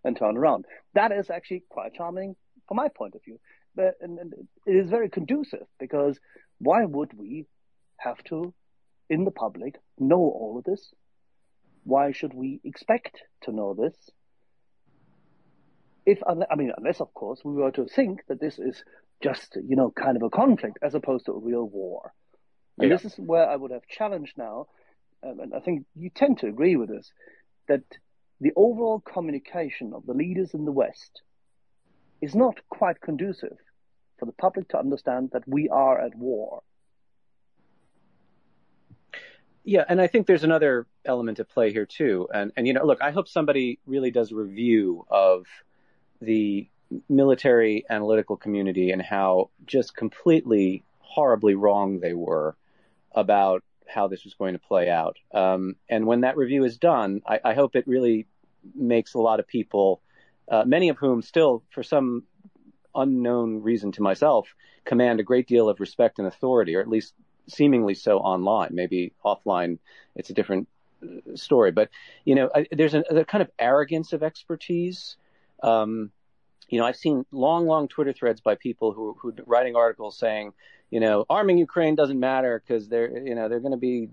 [0.04, 0.66] And turn around.
[0.94, 3.38] That is actually quite charming from my point of view.
[3.74, 4.34] But, and, and
[4.66, 6.18] it is very conducive because
[6.58, 7.46] why would we
[7.98, 8.52] have to,
[9.08, 10.92] in the public, know all of this?
[11.84, 13.94] Why should we expect to know this?
[16.10, 18.84] If I mean, unless of course we were to think that this is
[19.22, 22.12] just you know kind of a conflict as opposed to a real war.
[22.78, 22.96] And yeah.
[22.96, 24.66] this is where I would have challenged now
[25.22, 27.12] um, and I think you tend to agree with this,
[27.68, 27.82] that
[28.40, 31.22] the overall communication of the leaders in the West
[32.20, 33.56] is not quite conducive
[34.18, 36.62] for the public to understand that we are at war.
[39.62, 42.28] Yeah, and I think there's another element at play here too.
[42.32, 45.44] And and you know, look, I hope somebody really does a review of
[46.20, 46.68] the
[47.08, 52.56] military analytical community and how just completely horribly wrong they were
[53.12, 55.16] about how this was going to play out.
[55.32, 58.26] Um, and when that review is done, I, I, hope it really
[58.74, 60.00] makes a lot of people,
[60.48, 62.24] uh, many of whom still, for some
[62.94, 64.54] unknown reason to myself,
[64.84, 67.14] command a great deal of respect and authority, or at least
[67.48, 68.70] seemingly so online.
[68.72, 69.78] Maybe offline,
[70.14, 70.68] it's a different
[71.02, 71.72] uh, story.
[71.72, 71.90] But
[72.24, 75.16] you know, I, there's a, a, kind of arrogance of expertise.
[75.62, 76.10] Um,
[76.68, 80.52] you know, I've seen long, long Twitter threads by people who who writing articles saying,
[80.90, 84.08] you know, arming Ukraine doesn't matter because they're, you know, they're going to be,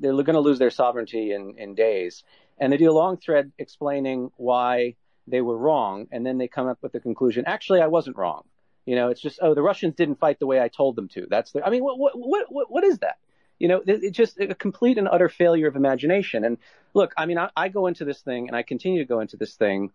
[0.00, 2.24] they're going to lose their sovereignty in in days,
[2.58, 4.96] and they do a long thread explaining why
[5.26, 8.44] they were wrong, and then they come up with the conclusion, actually, I wasn't wrong.
[8.86, 11.26] You know, it's just, oh, the Russians didn't fight the way I told them to.
[11.28, 12.14] That's the, I mean, what, what,
[12.48, 13.18] what, what is that?
[13.58, 16.44] You know, it's just a complete and utter failure of imagination.
[16.44, 16.56] And
[16.94, 19.36] look, I mean, I, I go into this thing and I continue to go into
[19.36, 19.90] this thing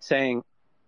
[0.00, 0.42] saying,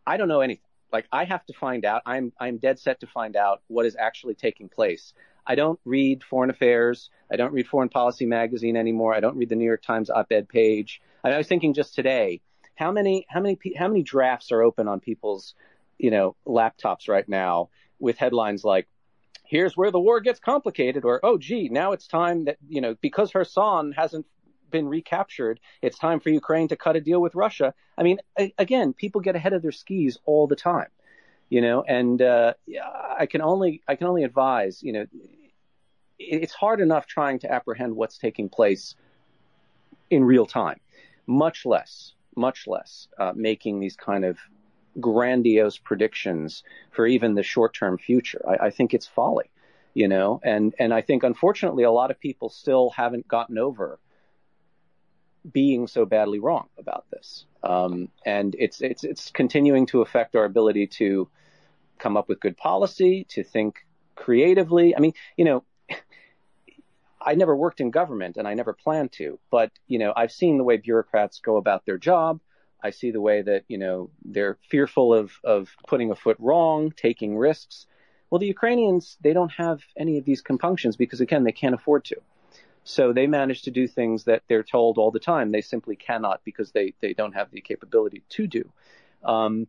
[0.07, 0.63] I don't know anything.
[0.93, 2.03] Like I have to find out.
[2.07, 5.13] I'm I'm dead set to find out what is actually taking place.
[5.47, 7.11] I don't read Foreign Affairs.
[7.31, 9.15] I don't read Foreign Policy magazine anymore.
[9.15, 11.01] I don't read the New York Times op-ed page.
[11.25, 12.41] I, I was thinking just today,
[12.79, 15.55] how many how many how many drafts are open on people's
[15.99, 18.87] you know laptops right now with headlines like
[19.45, 22.95] here's where the war gets complicated or oh gee now it's time that you know
[23.01, 24.27] because Kherson hasn't
[24.71, 25.61] been recaptured.
[25.83, 27.75] It's time for Ukraine to cut a deal with Russia.
[27.97, 28.19] I mean,
[28.59, 30.89] again, people get ahead of their skis all the time,
[31.49, 32.55] you know, and uh,
[33.19, 35.07] I can only I can only advise, you know,
[36.19, 38.95] it's hard enough trying to apprehend what's taking place
[40.11, 40.81] in real time,
[41.27, 44.39] much less, much less uh, making these kind of
[45.01, 48.43] grandiose predictions for even the short-term future.
[48.49, 49.51] I, I think it's folly
[49.95, 53.99] you know and and i think unfortunately a lot of people still haven't gotten over
[55.53, 57.45] being so badly wrong about this.
[57.63, 61.29] Um, and it's it's it's continuing to affect our ability to
[61.99, 63.85] come up with good policy, to think
[64.15, 64.97] creatively.
[64.97, 65.65] I mean, you know,
[67.21, 70.59] I never worked in government and I never planned to, but you know, I've seen
[70.59, 72.41] the way bureaucrats go about their job.
[72.81, 76.93] I see the way that, you know, they're fearful of of putting a foot wrong,
[76.97, 77.87] taking risks.
[78.31, 82.05] Well, the Ukrainians, they don't have any of these compunctions because again, they can't afford
[82.07, 82.17] to.
[82.89, 86.41] So they manage to do things that they're told all the time they simply cannot
[86.43, 88.73] because they, they don't have the capability to do.
[89.23, 89.67] Um,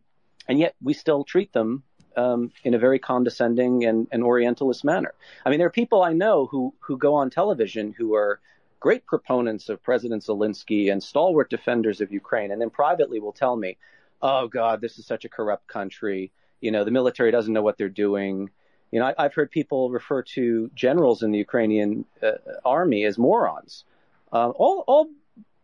[0.48, 1.82] and yet we still treat them
[2.16, 5.12] um, in a very condescending and, and Orientalist manner.
[5.44, 8.40] I mean, there are people I know who, who go on television who are
[8.80, 13.54] great proponents of President Zelensky and stalwart defenders of Ukraine, and then privately will tell
[13.54, 13.76] me,
[14.22, 16.32] oh, God, this is such a corrupt country.
[16.62, 18.48] You know, the military doesn't know what they're doing.
[18.90, 22.32] You know, I, have heard people refer to generals in the Ukrainian uh,
[22.64, 23.84] army as morons,
[24.32, 25.08] uh, all, all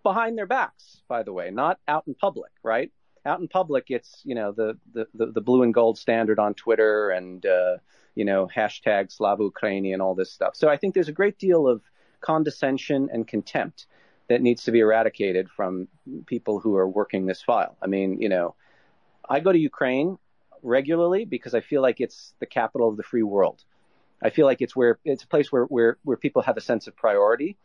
[0.02, 2.92] behind their backs, by the way, not out in public, right?
[3.24, 6.54] Out in public, it's you know the the, the, the blue and gold standard on
[6.54, 7.78] Twitter and uh,
[8.14, 10.54] you know hashtag Slava Ukraini and all this stuff.
[10.54, 11.82] So I think there's a great deal of
[12.20, 13.86] condescension and contempt
[14.28, 15.88] that needs to be eradicated from
[16.26, 17.76] people who are working this file.
[17.82, 18.54] I mean, you know,
[19.28, 20.18] I go to Ukraine
[20.62, 23.62] regularly because I feel like it's the capital of the free world.
[24.22, 26.86] I feel like it's where it's a place where where where people have a sense
[26.86, 27.56] of priority,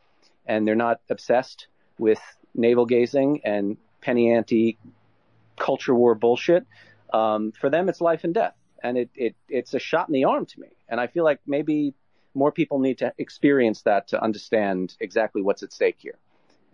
[0.46, 1.68] and they're not obsessed
[1.98, 2.20] with
[2.54, 4.78] navel gazing and penny ante
[5.58, 6.66] culture war bullshit.
[7.14, 10.26] Um, for them, it's life and death, and it, it it's a shot in the
[10.26, 10.68] arm to me.
[10.90, 11.94] And I feel like maybe
[12.34, 16.18] more people need to experience that to understand exactly what's at stake here,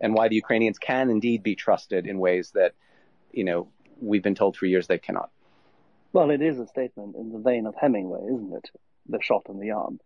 [0.00, 2.74] and why the Ukrainians can indeed be trusted in ways that,
[3.32, 3.68] you know,
[4.00, 5.30] we've been told for years they cannot.
[6.12, 8.70] Well, it is a statement in the vein of Hemingway, isn't it?
[9.08, 10.00] The shot in the arm.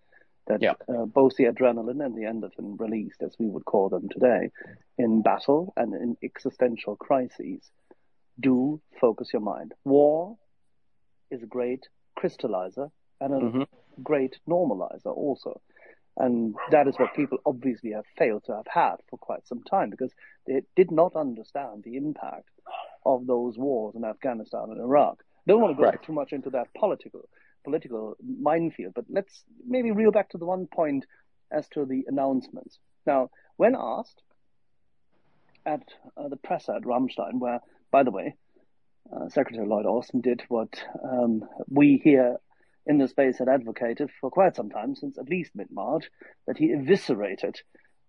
[0.48, 0.74] That yeah.
[0.88, 4.50] uh, both the adrenaline and the endorphin released, as we would call them today,
[4.98, 7.70] in battle and in existential crises,
[8.40, 9.72] do focus your mind.
[9.84, 10.36] War
[11.30, 11.86] is a great
[12.18, 12.90] crystallizer
[13.20, 13.62] and a mm-hmm.
[14.02, 15.60] great normalizer also.
[16.16, 19.90] And that is what people obviously have failed to have had for quite some time
[19.90, 20.12] because
[20.46, 22.50] they did not understand the impact
[23.06, 25.22] of those wars in Afghanistan and Iraq.
[25.46, 26.02] Don't want to go right.
[26.02, 27.28] too much into that political
[27.64, 31.04] political minefield, but let's maybe reel back to the one point
[31.50, 32.78] as to the announcements.
[33.06, 34.22] Now, when asked
[35.64, 35.82] at
[36.16, 38.34] uh, the presser at Ramstein, where, by the way,
[39.12, 42.36] uh, Secretary Lloyd Austin did what um, we here
[42.86, 46.10] in the space had advocated for quite some time, since at least mid March,
[46.46, 47.56] that he eviscerated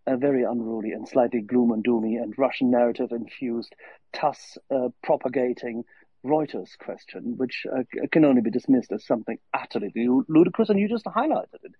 [0.05, 3.73] a very unruly and slightly gloom and doomy and Russian narrative infused,
[4.11, 5.83] TASS uh, propagating
[6.25, 9.91] Reuters question, which uh, can only be dismissed as something utterly
[10.29, 11.73] ludicrous, and you just highlighted it.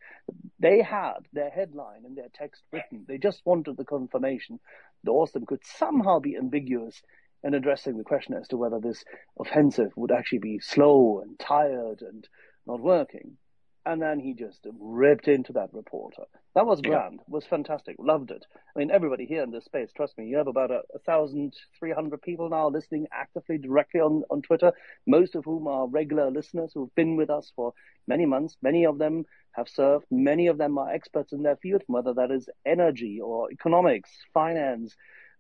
[0.60, 3.06] They had their headline and their text written.
[3.08, 4.60] They just wanted the confirmation
[5.04, 7.02] that Austin could somehow be ambiguous
[7.44, 9.04] in addressing the question as to whether this
[9.40, 12.28] offensive would actually be slow and tired and
[12.66, 13.38] not working.
[13.86, 16.24] And then he just ripped into that reporter.
[16.56, 17.16] That was grand.
[17.20, 17.24] Yeah.
[17.28, 17.98] was fantastic.
[18.00, 18.46] Loved it.
[18.74, 21.54] I mean, everybody here in this space, trust me, you have about a, a thousand
[21.78, 24.72] three hundred people now listening actively directly on, on Twitter,
[25.06, 27.74] most of whom are regular listeners who've been with us for
[28.08, 28.56] many months.
[28.62, 30.06] Many of them have served.
[30.10, 34.96] Many of them are experts in their field, whether that is energy or economics, finance,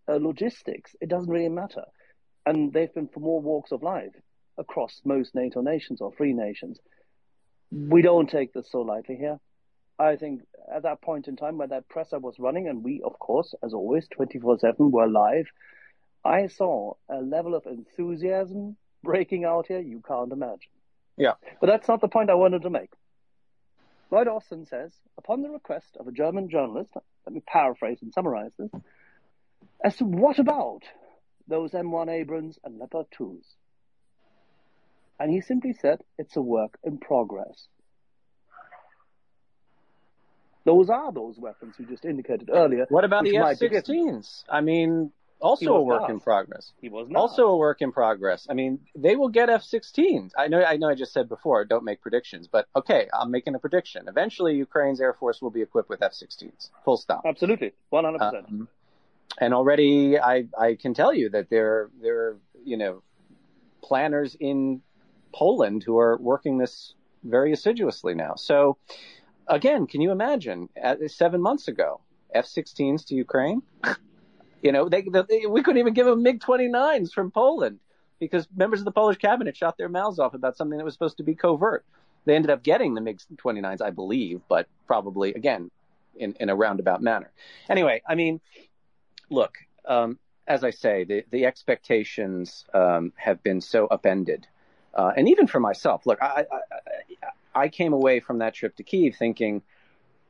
[0.09, 0.95] uh, logistics.
[0.99, 1.85] It doesn't really matter.
[2.45, 4.15] And they've been from all walks of life
[4.57, 6.77] across most NATO nations or free nations
[7.73, 9.39] we don't take this so lightly here.
[9.97, 10.41] I think
[10.73, 13.73] at that point in time when that presser was running, and we, of course, as
[13.73, 15.47] always, 24 7 were live,
[16.23, 20.71] I saw a level of enthusiasm breaking out here you can't imagine.
[21.17, 21.33] Yeah.
[21.59, 22.91] But that's not the point I wanted to make.
[24.09, 26.91] Lloyd Austin says, upon the request of a German journalist,
[27.25, 28.71] let me paraphrase and summarize this,
[29.83, 30.83] as to what about
[31.47, 33.43] those M1 Abrams and Leopard 2s?
[35.19, 37.67] And he simply said, it's a work in progress.
[40.65, 42.85] Those are those weapons you just indicated earlier.
[42.89, 44.43] What about the F-16s?
[44.49, 45.11] I mean,
[45.41, 46.09] also a work not.
[46.09, 46.71] in progress.
[46.81, 47.19] He was not.
[47.19, 48.47] Also a work in progress.
[48.49, 50.31] I mean, they will get F-16s.
[50.37, 50.89] I know, I know.
[50.89, 54.07] I just said before, don't make predictions, but okay, I'm making a prediction.
[54.07, 56.69] Eventually, Ukraine's air force will be equipped with F-16s.
[56.85, 57.23] Full stop.
[57.25, 58.21] Absolutely, 100.
[58.21, 58.69] Um, percent
[59.39, 63.03] And already, I I can tell you that there there you know
[63.81, 64.81] planners in
[65.33, 68.35] Poland who are working this very assiduously now.
[68.35, 68.77] So
[69.47, 70.69] again, can you imagine
[71.07, 72.01] seven months ago,
[72.33, 73.61] F-16s to Ukraine?
[74.61, 77.79] you know, they, they, we couldn't even give them MiG-29s from Poland
[78.19, 81.17] because members of the Polish cabinet shot their mouths off about something that was supposed
[81.17, 81.85] to be covert.
[82.25, 85.69] They ended up getting the MiG-29s, I believe, but probably again
[86.15, 87.31] in, in a roundabout manner.
[87.69, 88.39] Anyway, I mean,
[89.29, 94.47] look, um, as I say, the, the expectations um, have been so upended
[94.93, 98.83] uh, and even for myself, look, I, I, I came away from that trip to
[98.83, 99.61] Kiev thinking,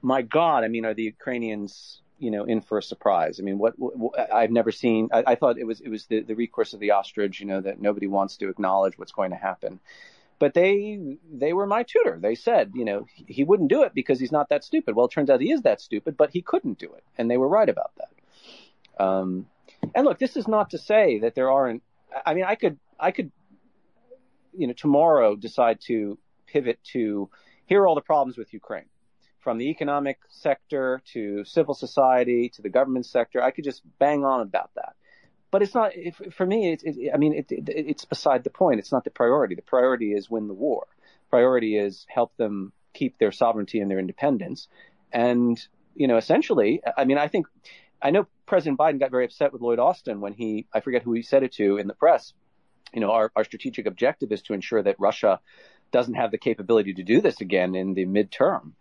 [0.01, 3.39] my God, I mean, are the Ukrainians, you know, in for a surprise?
[3.39, 5.09] I mean, what, what I've never seen.
[5.11, 7.61] I, I, thought it was it was the, the recourse of the ostrich, you know,
[7.61, 9.80] that nobody wants to acknowledge what's going to happen.
[10.39, 12.18] But they they were my tutor.
[12.22, 14.95] They said, you know, he wouldn't do it because he's not that stupid.
[14.95, 17.38] Well, it turns out he is that stupid, but he couldn't do it, and they
[17.38, 19.03] were right about that.
[19.03, 19.45] Um,
[19.95, 21.82] and look, this is not to say that there aren't.
[22.26, 23.32] I mean, I could I could
[24.58, 27.30] you know, tomorrow decide to pivot to
[27.66, 28.89] here are all the problems with Ukraine,
[29.39, 33.41] from the economic sector to civil society to the government sector.
[33.41, 34.95] I could just bang on about that.
[35.51, 35.91] But it's not,
[36.32, 38.80] for me, it's, it, I mean, it, it's beside the point.
[38.80, 39.56] It's not the priority.
[39.56, 40.88] The priority is win the war.
[41.30, 44.68] Priority is help them keep their sovereignty and their independence.
[45.12, 45.60] And,
[45.93, 47.45] you know, essentially, I mean, I think,
[48.01, 51.14] I know President Biden got very upset with Lloyd Austin when he, I forget who
[51.14, 52.34] he said it to in the press,
[52.93, 55.39] you know, our, our strategic objective is to ensure that Russia
[55.91, 58.71] doesn't have the capability to do this again in the midterm.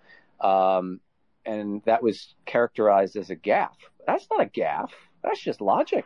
[0.40, 1.00] Um,
[1.44, 3.70] and that was characterized as a gaffe.
[4.06, 4.90] That's not a gaffe.
[5.22, 6.04] That's just logic.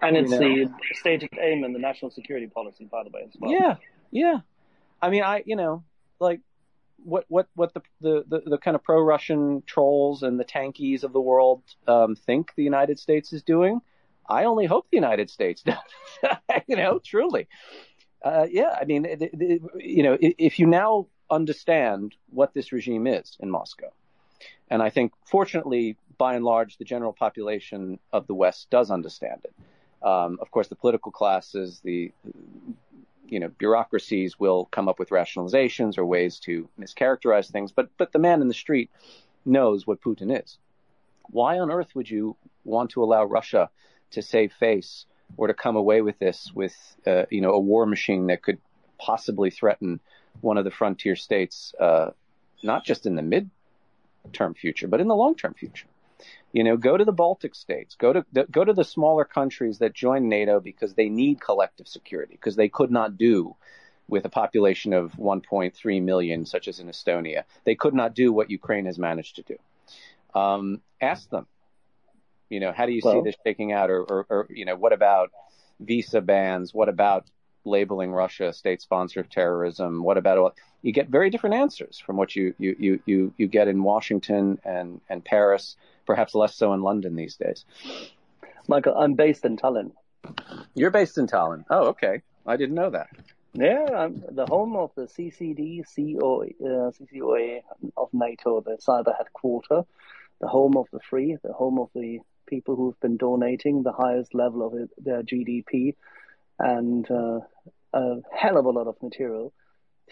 [0.00, 0.64] And it's you know?
[0.66, 3.52] the stated aim in the national security policy, by the way, as well.
[3.52, 3.76] Yeah,
[4.10, 4.38] yeah.
[5.00, 5.84] I mean, I, you know,
[6.18, 6.40] like
[7.04, 11.12] what what what the the, the, the kind of pro-Russian trolls and the tankies of
[11.12, 13.80] the world um, think the United States is doing
[14.28, 15.76] I only hope the United States does.
[16.66, 17.48] you know, truly.
[18.22, 23.06] Uh, yeah, I mean, the, the, you know, if you now understand what this regime
[23.06, 23.92] is in Moscow,
[24.70, 29.42] and I think, fortunately, by and large, the general population of the West does understand
[29.44, 29.54] it.
[30.06, 32.12] Um, of course, the political classes, the
[33.26, 38.12] you know bureaucracies will come up with rationalizations or ways to mischaracterize things, but but
[38.12, 38.90] the man in the street
[39.44, 40.58] knows what Putin is.
[41.30, 43.70] Why on earth would you want to allow Russia
[44.12, 46.74] to save face or to come away with this with
[47.06, 48.58] uh, you know a war machine that could
[48.98, 50.00] possibly threaten
[50.40, 52.10] one of the frontier states, uh,
[52.62, 55.86] not just in the mid-term future, but in the long-term future.
[56.52, 59.78] You know, go to the Baltic states, go to the, go to the smaller countries
[59.78, 63.56] that join NATO because they need collective security because they could not do
[64.06, 67.44] with a population of 1.3 million, such as in Estonia.
[67.64, 70.38] They could not do what Ukraine has managed to do.
[70.38, 71.46] Um, ask them,
[72.54, 73.90] you know, how do you well, see this shaking out?
[73.90, 75.32] Or, or, or, you know, what about
[75.80, 76.72] visa bans?
[76.72, 77.26] What about
[77.64, 80.04] labeling Russia a state sponsor of terrorism?
[80.04, 83.66] What about you get very different answers from what you you you you, you get
[83.66, 85.74] in Washington and and Paris
[86.06, 87.64] perhaps less so in London these days.
[88.68, 89.90] Michael, I'm based in Tallinn.
[90.74, 91.64] You're based in Tallinn.
[91.70, 92.22] Oh, okay.
[92.46, 93.08] I didn't know that.
[93.54, 97.62] Yeah, I'm the home of the CCD, COA, uh, CCOA
[97.96, 99.84] of NATO, the cyber headquarter,
[100.40, 104.34] the home of the free, the home of the people who've been donating the highest
[104.34, 105.94] level of their GDP
[106.58, 107.40] and uh,
[107.92, 109.52] a hell of a lot of material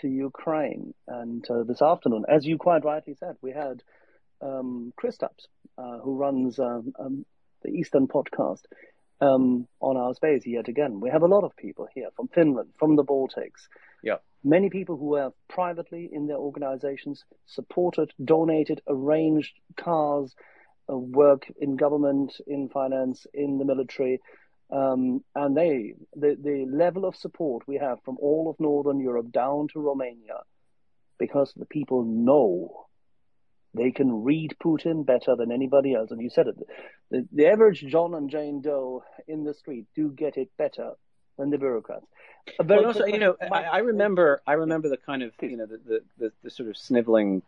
[0.01, 0.95] to Ukraine.
[1.07, 3.83] And uh, this afternoon, as you quite rightly said, we had
[4.41, 5.47] um, Kristaps,
[5.78, 7.24] uh, who runs um, um,
[7.62, 8.62] the Eastern podcast,
[9.20, 11.01] um, on our space yet again.
[11.01, 13.68] We have a lot of people here from Finland, from the Baltics.
[14.03, 14.16] Yeah.
[14.43, 20.35] Many people who have privately in their organizations supported, donated, arranged cars,
[20.99, 24.20] work in government, in finance, in the military.
[24.70, 29.30] Um, and they, the, the level of support we have from all of Northern Europe
[29.30, 30.40] down to Romania,
[31.18, 32.86] because the people know
[33.74, 36.11] they can read Putin better than anybody else.
[36.11, 36.57] And you said it.
[37.11, 40.93] The, the average John and Jane Doe in the street do get it better
[41.38, 42.07] than the bureaucrats.
[42.62, 45.78] Well, also, you know, I, I, remember, I remember the kind of, you know, the,
[45.86, 47.43] the, the, the sort of sniveling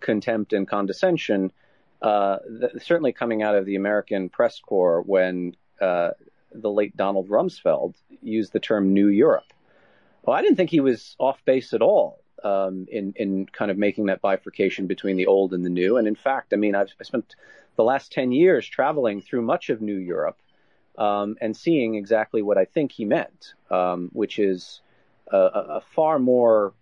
[0.00, 1.52] contempt and condescension,
[2.02, 6.10] uh, the, certainly coming out of the American press corps when uh,
[6.52, 9.52] the late Donald Rumsfeld used the term New Europe.
[10.22, 13.78] Well, I didn't think he was off base at all um, in in kind of
[13.78, 15.96] making that bifurcation between the old and the new.
[15.96, 17.34] And in fact, I mean, I've I spent
[17.76, 20.38] the last ten years traveling through much of New Europe
[20.98, 24.80] um, and seeing exactly what I think he meant, um, which is
[25.30, 26.74] a, a, far more.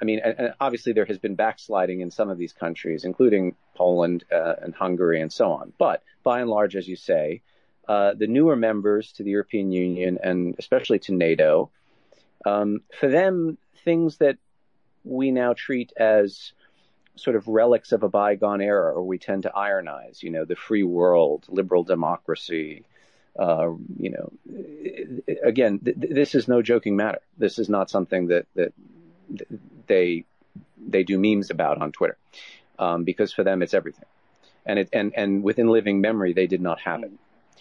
[0.00, 0.20] I mean,
[0.60, 5.20] obviously there has been backsliding in some of these countries, including Poland uh, and Hungary
[5.20, 5.72] and so on.
[5.78, 7.42] But by and large, as you say,
[7.88, 11.70] uh, the newer members to the European Union and especially to NATO,
[12.44, 14.36] um, for them, things that
[15.04, 16.52] we now treat as
[17.14, 20.56] sort of relics of a bygone era, or we tend to ironize, you know, the
[20.56, 22.84] free world, liberal democracy.
[23.38, 24.32] Uh, you know,
[25.42, 27.20] again, th- this is no joking matter.
[27.36, 28.72] This is not something that that
[29.86, 30.24] they
[30.88, 32.16] they do memes about on Twitter,
[32.78, 34.08] um, because for them it's everything,
[34.64, 37.12] and it and and within living memory they did not have it,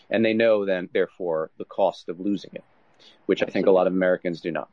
[0.09, 2.63] and they know then therefore the cost of losing it,
[3.25, 4.69] which I think a lot of Americans do not.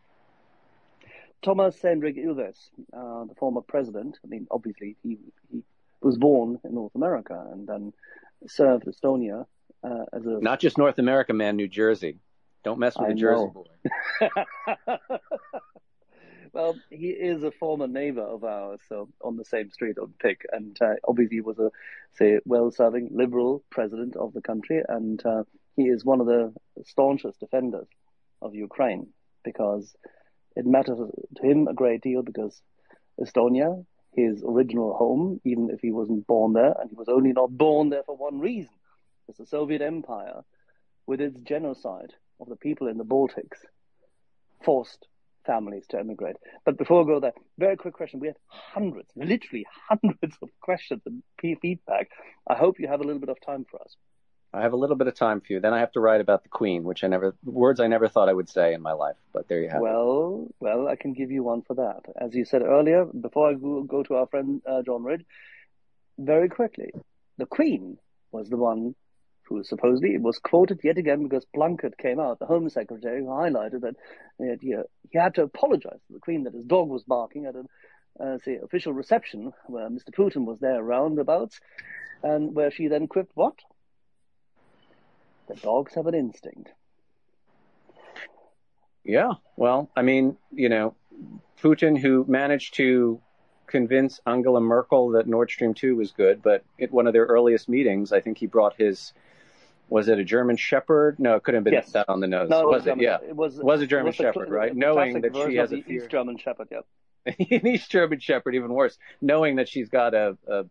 [1.43, 5.19] Thomas Hendrik Ilves, uh, the former president, I mean, obviously he,
[5.51, 5.65] he
[6.01, 7.93] was born in North America and then
[8.47, 9.47] served Estonia
[9.83, 10.39] uh, as a.
[10.41, 12.19] Not just North America, man, New Jersey.
[12.65, 13.67] Don't mess with I the Jersey boy.
[16.53, 20.43] well, he is a former neighbor of ours, so on the same street on Pikk,
[20.53, 21.71] and uh, obviously he was a,
[22.15, 25.45] say, well-serving liberal president of the country, and uh,
[25.77, 26.53] he is one of the
[26.85, 27.89] staunchest defenders
[28.43, 29.09] of Ukraine
[29.45, 29.95] because
[30.55, 30.99] it matters
[31.37, 32.61] to him a great deal because
[33.19, 33.85] Estonia,
[34.15, 37.89] his original home, even if he wasn't born there, and he was only not born
[37.89, 38.73] there for one reason,
[39.29, 40.43] it's the Soviet Empire,
[41.07, 43.65] with its genocide of the people in the Baltics,
[44.63, 45.07] forced
[45.47, 46.37] families to emigrate.
[46.65, 48.21] But before I go there, very quick question.
[48.21, 52.11] We have hundreds, literally hundreds of questions and feedback.
[52.49, 53.97] I hope you have a little bit of time for us.
[54.55, 55.61] I have a little bit of time for you.
[55.61, 58.29] Then I have to write about the Queen, which I never words I never thought
[58.29, 59.17] I would say in my life.
[59.33, 60.55] But there you have well, it.
[60.61, 62.03] Well, well, I can give you one for that.
[62.21, 65.25] As you said earlier, before I go, to our friend uh, John Rid,
[66.19, 66.93] very quickly,
[67.39, 67.97] the Queen
[68.31, 68.95] was the one
[69.53, 73.83] who supposedly was quoted yet again because Blunkett came out, the Home Secretary, who highlighted
[73.83, 73.97] that
[74.39, 74.77] he,
[75.11, 77.67] he had to apologize to the Queen that his dog was barking at an
[78.21, 80.11] uh, say official reception where Mr.
[80.11, 81.61] Putin was there roundabouts,
[82.23, 83.55] and where she then quipped, "What?
[85.49, 86.71] The dogs have an instinct.
[89.05, 90.95] Yeah, well, I mean, you know,
[91.61, 93.21] Putin, who managed to
[93.67, 97.69] convince Angela Merkel that Nord Stream 2 was good, but at one of their earliest
[97.69, 99.13] meetings, I think he brought his
[99.93, 101.19] was it a German Shepherd?
[101.19, 101.93] No, it couldn't have been yes.
[101.93, 102.49] that on the nose.
[102.49, 102.99] No, was it?
[102.99, 103.59] Yeah, it was.
[103.59, 104.75] It was a German was Shepherd, the, right?
[104.75, 105.99] Knowing that she has a fear.
[105.99, 106.81] East German Shepherd, yeah.
[107.27, 108.97] An East German Shepherd, even worse.
[109.21, 110.65] Knowing that she's got a, a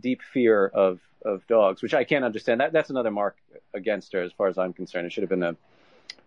[0.00, 2.60] deep fear of of dogs, which I can't understand.
[2.60, 3.36] That that's another mark
[3.72, 5.06] against her, as far as I'm concerned.
[5.06, 5.56] It should have been a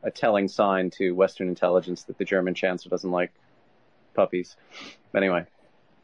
[0.01, 3.33] a telling sign to Western intelligence that the German chancellor doesn't like
[4.13, 4.55] puppies.
[5.13, 5.45] Anyway,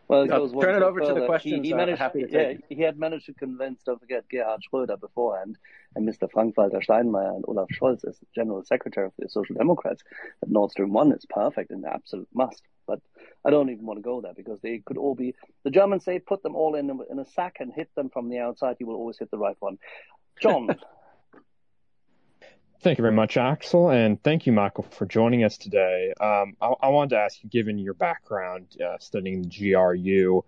[0.07, 1.13] well, it goes turn it over further.
[1.13, 1.61] to the questions.
[1.63, 5.57] He, he managed, yeah, he had managed to convince, don't forget, Gerhard Schröder beforehand,
[5.95, 6.29] and Mr.
[6.31, 10.03] Frank-Walter Steinmeier and Olaf Scholz as General Secretary of the Social Democrats
[10.41, 12.61] that Nord Stream 1 is perfect and an absolute must.
[12.85, 13.01] But
[13.43, 15.33] I don't even want to go there because they could all be,
[15.63, 18.39] the Germans say, put them all in in a sack and hit them from the
[18.39, 18.77] outside.
[18.79, 19.77] You will always hit the right one.
[20.39, 20.69] John.
[22.85, 26.13] Thank you very much, Axel, and thank you, Michael, for joining us today.
[26.19, 30.45] Um, I, I, wanted to ask you, given your background uh, studying the GRU,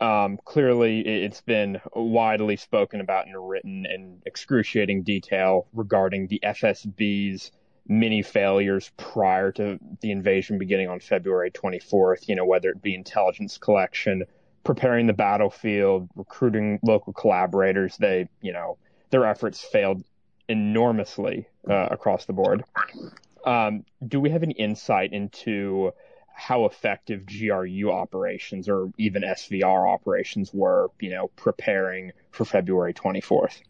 [0.00, 7.52] Um, clearly, it's been widely spoken about and written in excruciating detail regarding the FSB's
[7.86, 12.26] many failures prior to the invasion beginning on February 24th.
[12.26, 14.24] You know, whether it be intelligence collection,
[14.64, 17.98] preparing the battlefield, recruiting local collaborators.
[17.98, 18.78] They, you know,
[19.10, 20.02] their efforts failed
[20.48, 22.64] enormously uh, across the board.
[23.44, 25.92] Um, do we have any insight into
[26.34, 33.62] how effective GRU operations or even SVR operations were, you know, preparing for February 24th?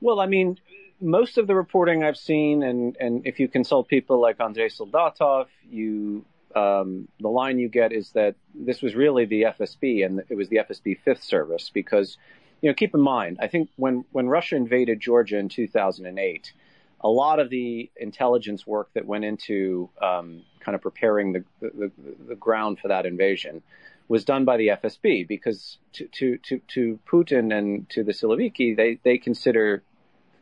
[0.00, 0.58] Well, I mean,
[1.00, 5.46] most of the reporting I've seen, and, and if you consult people like Andrei Soldatov,
[5.68, 10.34] you um, the line you get is that this was really the FSB and it
[10.34, 12.18] was the FSB Fifth Service because,
[12.60, 16.52] you know, keep in mind, I think when when Russia invaded Georgia in 2008,
[17.00, 21.90] a lot of the intelligence work that went into um, kind of preparing the, the,
[22.28, 23.62] the ground for that invasion
[24.08, 28.76] was done by the FSB because to, to, to, to Putin and to the Siloviki,
[28.76, 29.82] they, they consider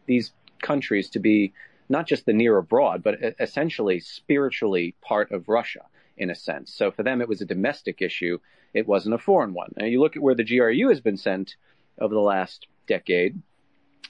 [0.06, 1.52] these countries to be
[1.88, 5.84] not just the near abroad, but essentially spiritually part of Russia
[6.16, 6.72] in a sense.
[6.72, 8.38] So for them, it was a domestic issue.
[8.74, 9.72] It wasn't a foreign one.
[9.76, 11.56] Now you look at where the GRU has been sent
[12.00, 13.40] over the last decade,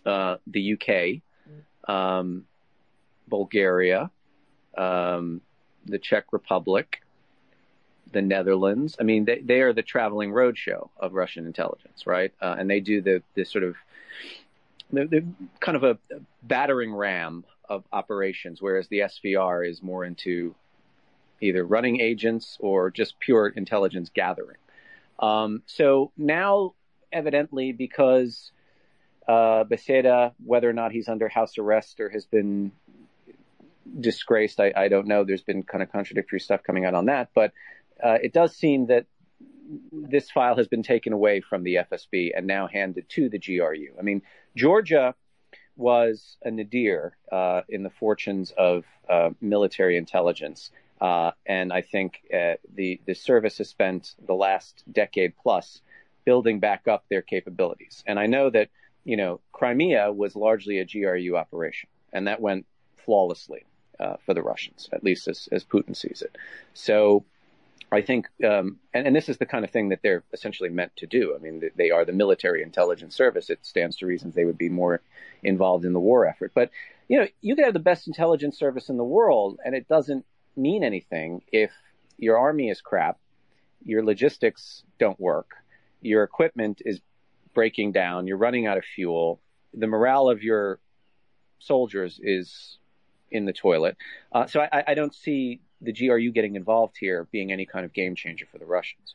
[0.07, 1.23] uh, the UK,
[1.93, 2.45] um,
[3.29, 4.11] Bulgaria,
[4.77, 5.41] um,
[5.87, 7.01] the Czech Republic,
[8.13, 8.97] the Netherlands.
[9.01, 12.33] I mean, they, they are the traveling roadshow of Russian intelligence, right?
[12.41, 13.77] Uh, and they do the this sort of
[14.91, 15.23] they're
[15.61, 15.99] kind of a
[16.43, 20.55] battering ram of operations, whereas the SVR is more into
[21.41, 24.57] either running agents or just pure intelligence gathering.
[25.19, 26.75] Um, so now,
[27.13, 28.53] evidently, because
[29.29, 32.73] uh, Beseda, whether or not he's under house arrest or has been
[34.01, 34.61] disgraced.
[34.61, 35.25] I, I, don't know.
[35.25, 37.53] There's been kind of contradictory stuff coming out on that, but
[38.03, 39.07] uh, it does seem that
[39.93, 43.95] this file has been taken away from the FSB and now handed to the GRU.
[43.99, 44.23] I mean,
[44.57, 45.15] Georgia
[45.77, 52.21] was a nadir uh, in the fortunes of uh, military intelligence, uh, and I think
[52.35, 55.81] uh, the the service has spent the last decade plus
[56.29, 58.05] building back up their capabilities.
[58.07, 58.69] And I know that
[59.05, 62.67] you know Crimea was largely a GRU operation, and that went
[63.05, 63.63] flawlessly
[63.99, 66.37] uh, for the Russians, at least as, as Putin sees it.
[66.75, 67.25] So
[67.91, 70.95] I think, um, and, and, this is the kind of thing that they're essentially meant
[70.97, 71.35] to do.
[71.35, 73.49] I mean, they are the military intelligence service.
[73.49, 75.01] It stands to reasons they would be more
[75.43, 76.53] involved in the war effort.
[76.55, 76.71] But,
[77.09, 80.27] you know, you could have the best intelligence service in the world, and it doesn't
[80.55, 81.73] mean anything if
[82.19, 83.17] your army is crap,
[83.85, 85.53] your logistics don't work,
[86.01, 87.01] your equipment is
[87.55, 89.41] breaking down, you're running out of fuel,
[89.75, 90.79] the morale of your
[91.59, 92.79] soldiers is
[93.31, 93.97] in the toilet.
[94.33, 97.93] Uh, so I, I, don't see the GRU getting involved here being any kind of
[97.93, 99.15] game changer for the Russians.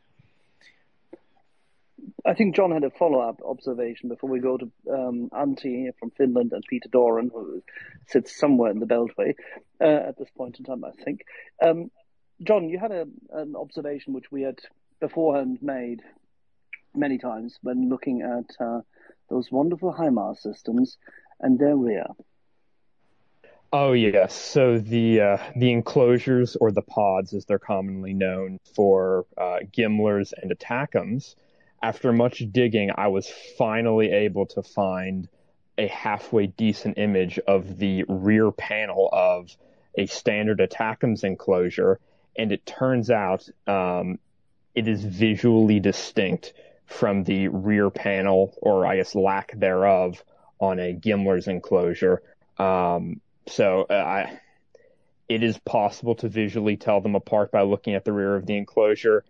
[2.26, 6.52] I think John had a follow-up observation before we go to um, Antti from Finland
[6.54, 7.64] and Peter Doran, who
[8.08, 9.36] sits somewhere in the Beltway
[9.82, 11.22] uh, at this point in time, I think.
[11.66, 11.92] Um,
[12.42, 14.60] John, you had a, an observation which we had
[15.00, 16.02] beforehand made
[16.96, 18.82] many times when looking at uh,
[19.30, 20.98] those wonderful HIMARS systems
[21.40, 22.06] and their rear.
[23.72, 24.36] Oh yes.
[24.36, 30.34] So the uh, the enclosures or the pods, as they're commonly known for uh, GMLRS
[30.40, 31.36] and ATACMS.
[31.82, 33.28] After much digging, I was
[33.58, 35.28] finally able to find
[35.78, 39.50] a halfway decent image of the rear panel of
[39.98, 42.00] a standard ATACMS enclosure,
[42.38, 44.20] and it turns out um,
[44.76, 46.54] it is visually distinct
[46.86, 50.24] from the rear panel, or I guess lack thereof,
[50.60, 52.22] on a GMLRS enclosure.
[52.58, 54.40] Um, so uh, I,
[55.28, 58.56] it is possible to visually tell them apart by looking at the rear of the
[58.56, 59.24] enclosure.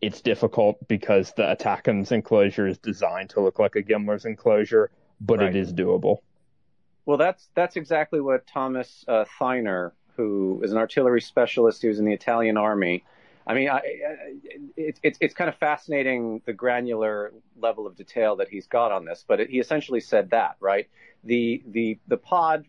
[0.00, 4.90] It's difficult because the ATACMS enclosure is designed to look like a GMLRS enclosure,
[5.20, 5.50] but right.
[5.50, 6.18] it is doable.
[7.04, 12.04] Well, that's that's exactly what Thomas uh, Theiner, who is an artillery specialist who's in
[12.04, 13.04] the Italian army.
[13.46, 13.80] I mean, I,
[14.76, 19.04] it, it's it's kind of fascinating the granular level of detail that he's got on
[19.04, 19.24] this.
[19.26, 20.88] But it, he essentially said that, right?
[21.24, 22.66] The the the pod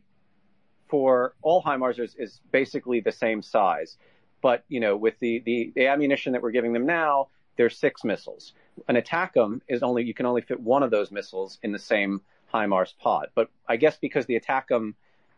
[0.94, 3.98] for all HIMARS is, is basically the same size.
[4.44, 8.04] But, you know, with the, the, the ammunition that we're giving them now, there's six
[8.04, 8.54] missiles.
[8.88, 12.22] An ATACMS is only, you can only fit one of those missiles in the same
[12.54, 13.30] HIMARS pod.
[13.34, 14.94] But I guess because the ATACMS,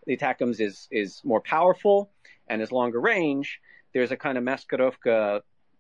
[0.06, 2.10] the ATACMS is, is more powerful
[2.50, 3.62] and is longer range,
[3.96, 5.40] there's a kind of maskirovka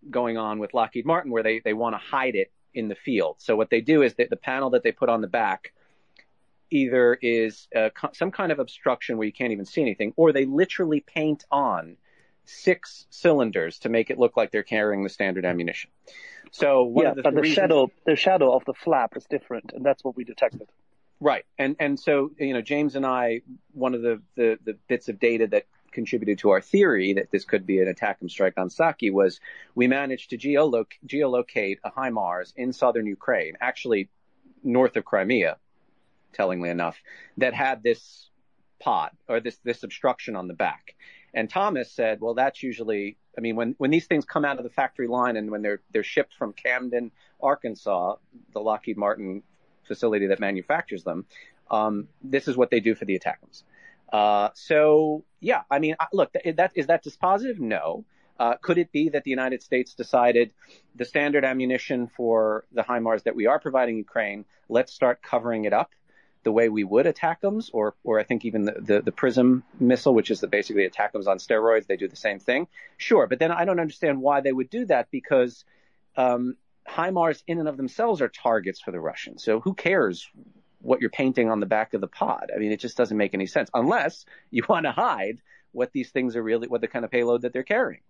[0.09, 3.35] going on with Lockheed Martin where they, they want to hide it in the field.
[3.39, 5.73] So what they do is that the panel that they put on the back
[6.71, 10.45] either is uh, some kind of obstruction where you can't even see anything, or they
[10.45, 11.97] literally paint on
[12.45, 15.91] six cylinders to make it look like they're carrying the standard ammunition.
[16.51, 17.55] So yeah, the but the reasons...
[17.55, 20.69] shadow, the shadow of the flap is different, and that's what we detected.
[21.19, 23.41] Right, and and so you know, James and I,
[23.73, 27.45] one of the the, the bits of data that contributed to our theory that this
[27.45, 29.39] could be an attack and strike on Saki was
[29.73, 34.09] we managed to geoloc- geolocate a HIMARS in southern Ukraine, actually
[34.63, 35.57] north of Crimea,
[36.33, 36.97] tellingly enough,
[37.37, 38.29] that had this
[38.79, 40.95] pod or this this obstruction on the back.
[41.35, 44.63] And Thomas said, well, that's usually, I mean, when, when these things come out of
[44.63, 47.11] the factory line and when they're, they're shipped from Camden,
[47.43, 48.15] Arkansas,
[48.53, 49.43] the Lockheed Martin
[49.83, 51.25] facility that manufactures them,
[51.69, 53.63] um, this is what they do for the ATACMS.
[54.11, 57.59] Uh, so yeah, I mean, look, that, is that dispositive?
[57.59, 58.05] No.
[58.37, 60.51] Uh, could it be that the United States decided
[60.95, 65.71] the standard ammunition for the HIMARS that we are providing Ukraine, let's start covering it
[65.71, 65.91] up
[66.43, 70.13] the way we would ATACMS, or or I think even the, the, the PrSM missile,
[70.13, 72.67] which is the, basically ATACMS on steroids, they do the same thing.
[72.97, 75.65] Sure, but then I don't understand why they would do that because
[76.15, 76.55] um,
[76.87, 79.43] HIMARS in and of themselves are targets for the Russians.
[79.43, 80.29] So who cares
[80.85, 82.51] what you're painting on the back of the pod?
[82.55, 86.11] I mean, it just doesn't make any sense unless you want to hide what these
[86.11, 88.01] things are really, what the kind of payload that they're carrying.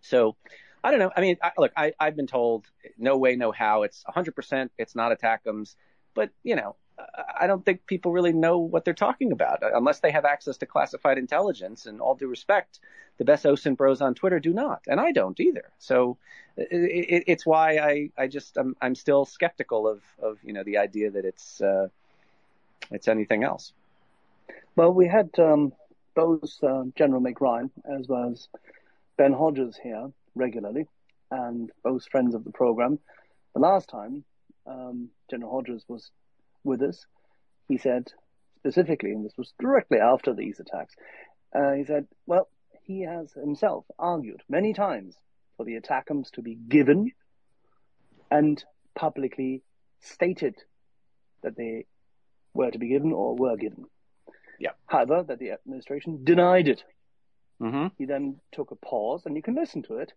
[0.00, 0.36] So
[0.82, 1.12] I don't know.
[1.16, 2.66] I mean, I, look, I, I've been told
[2.98, 3.82] no way, no how.
[3.82, 4.70] It's 100%.
[4.78, 5.76] It's not ATACMS.
[6.14, 6.76] But, you know,
[7.40, 10.66] I don't think people really know what they're talking about unless they have access to
[10.66, 11.86] classified intelligence.
[11.86, 12.80] And all due respect,
[13.18, 15.72] the best OSINT bros on Twitter do not, and I don't either.
[15.78, 16.18] So
[16.56, 20.62] it, it, it's why I, I just I'm, I'm still skeptical of of you know
[20.62, 21.88] the idea that it's uh,
[22.90, 23.72] it's anything else.
[24.76, 25.72] Well, we had um,
[26.14, 28.48] both uh, General Mick Ryan as well as
[29.16, 30.86] Ben Hodges here regularly,
[31.30, 32.98] and both friends of the program.
[33.54, 34.24] The last time
[34.66, 36.10] um, General Hodges was
[36.64, 37.06] with us,
[37.68, 38.12] he said
[38.58, 40.94] specifically, and this was directly after these attacks,
[41.54, 42.48] uh, he said, well,
[42.82, 45.14] he has himself argued many times
[45.56, 47.12] for the ATACMS to be given
[48.30, 48.64] and
[48.94, 49.62] publicly
[50.00, 50.56] stated
[51.42, 51.86] that they
[52.54, 53.84] were to be given or were given.
[54.58, 54.70] Yeah.
[54.86, 56.82] However, that the administration denied it.
[57.60, 57.88] Mm-hmm.
[57.98, 60.12] He then took a pause, and you can listen to it,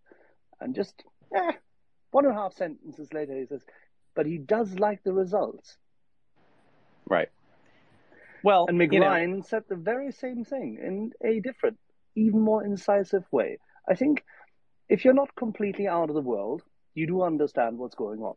[0.60, 1.52] and just eh,
[2.10, 3.62] one and a half sentences later, he says,
[4.14, 5.76] "But he does like the results."
[7.06, 7.28] Right.
[8.42, 11.78] Well, and Mick Ryan you know, said the very same thing in a different,
[12.14, 13.58] even more incisive way.
[13.88, 14.24] I think
[14.88, 16.62] if you're not completely out of the world,
[16.94, 18.34] you do understand what's going on.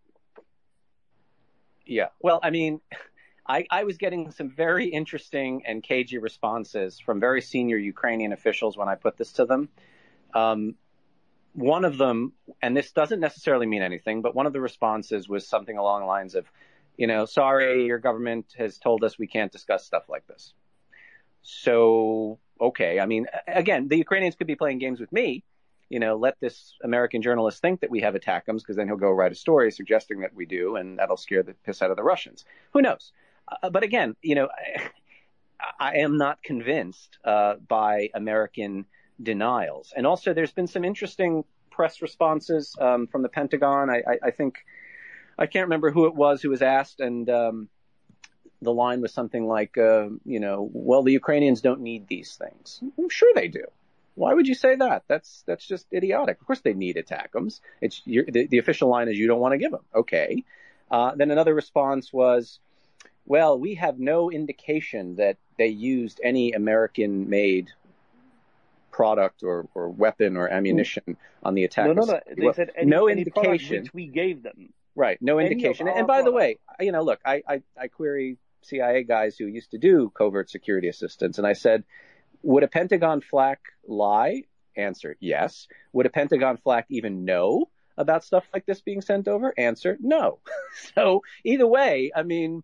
[1.85, 2.09] Yeah.
[2.19, 2.81] Well, I mean,
[3.47, 8.77] I, I was getting some very interesting and cagey responses from very senior Ukrainian officials
[8.77, 9.69] when I put this to them.
[10.33, 10.75] Um,
[11.53, 15.45] one of them, and this doesn't necessarily mean anything, but one of the responses was
[15.47, 16.49] something along the lines of,
[16.97, 20.53] you know, sorry, your government has told us we can't discuss stuff like this.
[21.41, 22.99] So, okay.
[22.99, 25.43] I mean, again, the Ukrainians could be playing games with me.
[25.89, 29.11] You know, let this American journalist think that we have ATACMS because then he'll go
[29.11, 32.03] write a story suggesting that we do, and that'll scare the piss out of the
[32.03, 32.45] Russians.
[32.71, 33.11] Who knows?
[33.47, 34.89] Uh, but again, you know, I,
[35.79, 38.85] I am not convinced uh, by American
[39.21, 39.93] denials.
[39.95, 43.89] And also, there's been some interesting press responses um, from the Pentagon.
[43.89, 44.59] I, I, I think
[45.37, 47.69] I can't remember who it was who was asked, and um,
[48.61, 52.79] the line was something like, uh, you know, well, the Ukrainians don't need these things.
[52.97, 53.65] I'm sure they do.
[54.15, 55.03] Why would you say that?
[55.07, 56.39] That's that's just idiotic.
[56.39, 57.61] Of course they need ATACMS.
[57.79, 59.85] It's the, the, official line is you don't want to give them.
[59.95, 60.43] Okay.
[60.91, 62.59] Uh, then another response was,
[63.25, 67.71] well, we have no indication that they used any American-made
[68.91, 71.87] product or, or weapon or ammunition on the attack.
[71.87, 72.19] No, no, no.
[72.35, 74.73] They well, said any, no any indication which we gave them.
[74.95, 75.17] Right.
[75.21, 75.87] No indication.
[75.87, 79.71] And by the way, you know, look, I, I, I query CIA guys who used
[79.71, 81.83] to do covert security assistance, and I said,
[82.43, 84.43] would a Pentagon flak lie?
[84.75, 85.67] Answer, yes.
[85.93, 89.53] Would a Pentagon flak even know about stuff like this being sent over?
[89.57, 90.39] Answer, no.
[90.95, 92.63] so either way, I mean,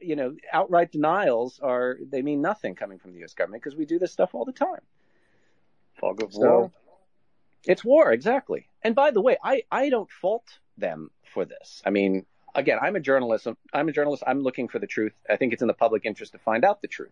[0.00, 3.34] you know, outright denials are, they mean nothing coming from the U.S.
[3.34, 4.80] government because we do this stuff all the time.
[6.00, 6.72] Fog of So- war.
[7.66, 8.68] It's war, exactly.
[8.82, 11.82] And by the way, I, I don't fault them for this.
[11.84, 12.24] I mean,
[12.54, 13.48] again, I'm a journalist.
[13.72, 14.22] I'm a journalist.
[14.26, 15.12] I'm looking for the truth.
[15.28, 17.10] I think it's in the public interest to find out the truth.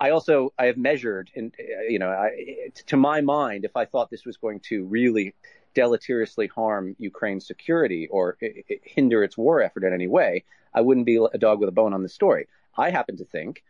[0.00, 1.54] I also I have measured, and
[1.88, 5.34] you know, I, to my mind, if I thought this was going to really
[5.74, 10.80] deleteriously harm Ukraine's security or i- i- hinder its war effort in any way, I
[10.82, 12.46] wouldn't be a dog with a bone on the story.
[12.76, 13.62] I happen to think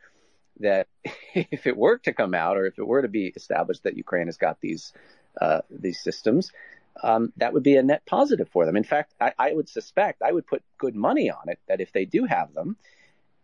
[0.61, 0.89] that
[1.35, 4.27] if it were to come out, or if it were to be established that Ukraine
[4.27, 4.93] has got these
[5.41, 6.53] uh, these systems,
[7.03, 8.77] um, that would be a net positive for them.
[8.77, 11.93] In fact, I, I would suspect, I would put good money on it that if
[11.93, 12.77] they do have them,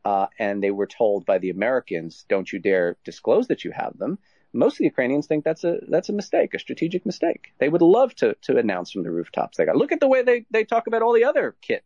[0.04, 3.98] uh, and they were told by the Americans, don't you dare disclose that you have
[3.98, 4.18] them,
[4.52, 7.52] most of the Ukrainians think that's a that's a mistake, a strategic mistake.
[7.58, 9.56] They would love to to announce from the rooftops.
[9.56, 11.84] They got look at the way they they talk about all the other kit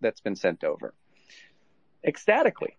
[0.00, 0.94] that's been sent over,
[2.04, 2.76] ecstatically.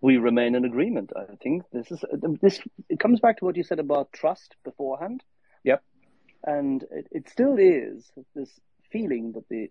[0.00, 1.12] We remain in agreement.
[1.14, 2.02] I think this is
[2.40, 2.60] this.
[2.88, 5.22] It comes back to what you said about trust beforehand.
[5.64, 5.82] Yep.
[6.42, 8.50] And it, it still is this
[8.90, 9.70] feeling that the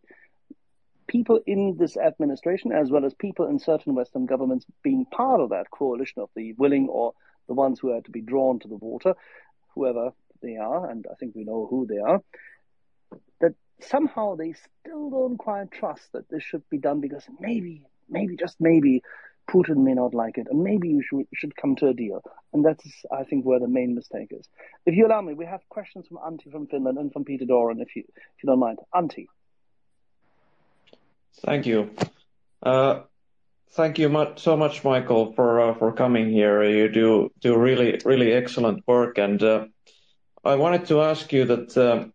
[1.10, 5.50] people in this administration, as well as people in certain Western governments, being part of
[5.50, 7.14] that coalition of the willing or
[7.48, 9.16] the ones who are to be drawn to the water,
[9.74, 12.22] whoever they are, and I think we know who they are,
[13.42, 18.36] that somehow they still don't quite trust that this should be done because maybe, maybe,
[18.38, 19.02] just maybe,
[19.50, 22.22] Putin may not like it, and maybe you should, should come to a deal.
[22.54, 24.48] And that's, I think, where the main mistake is.
[24.86, 27.80] If you allow me, we have questions from Antti from Finland and from Peter Doran,
[27.82, 28.78] if you, if you don't mind.
[28.94, 29.26] Antti.
[31.46, 31.92] Thank you.
[32.62, 33.02] Uh,
[33.72, 36.64] thank you so much, Michael, for uh, for coming here.
[36.64, 39.66] You do do really really excellent work, and uh,
[40.44, 42.08] I wanted to ask you that uh,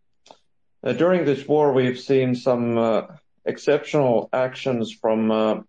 [0.87, 3.03] uh, during this war we've seen some uh,
[3.45, 5.67] exceptional actions from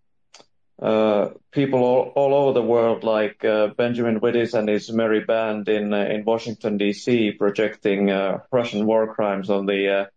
[1.52, 6.78] people all, over the world, like Benjamin Wittes and his merry band in in Washington
[6.78, 7.32] D.C.
[7.32, 8.10] projecting
[8.52, 10.10] Russian war crimes on the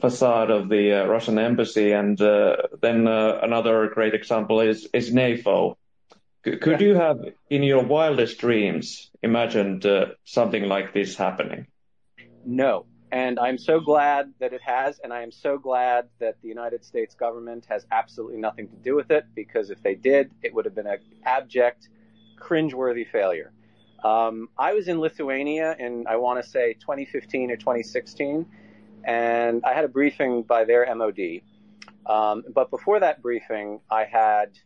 [0.00, 1.92] facade of the uh, Russian embassy.
[1.92, 5.76] And uh, then uh, another great example is is NAFO.
[6.42, 7.18] Could you have,
[7.50, 9.84] in your wildest dreams, imagined
[10.24, 11.66] something like this happening?
[12.46, 12.86] No.
[13.12, 16.84] And I'm so glad that it has, and I am so glad that the United
[16.84, 20.64] States government has absolutely nothing to do with it, because if they did, it would
[20.64, 21.88] have been an abject,
[22.40, 23.52] cringeworthy failure.
[24.04, 28.46] Um, I was in Lithuania in, I want to say, 2015 or 2016,
[29.04, 31.40] and I had a briefing by their MOD.
[32.06, 34.58] Um, but before that briefing, I had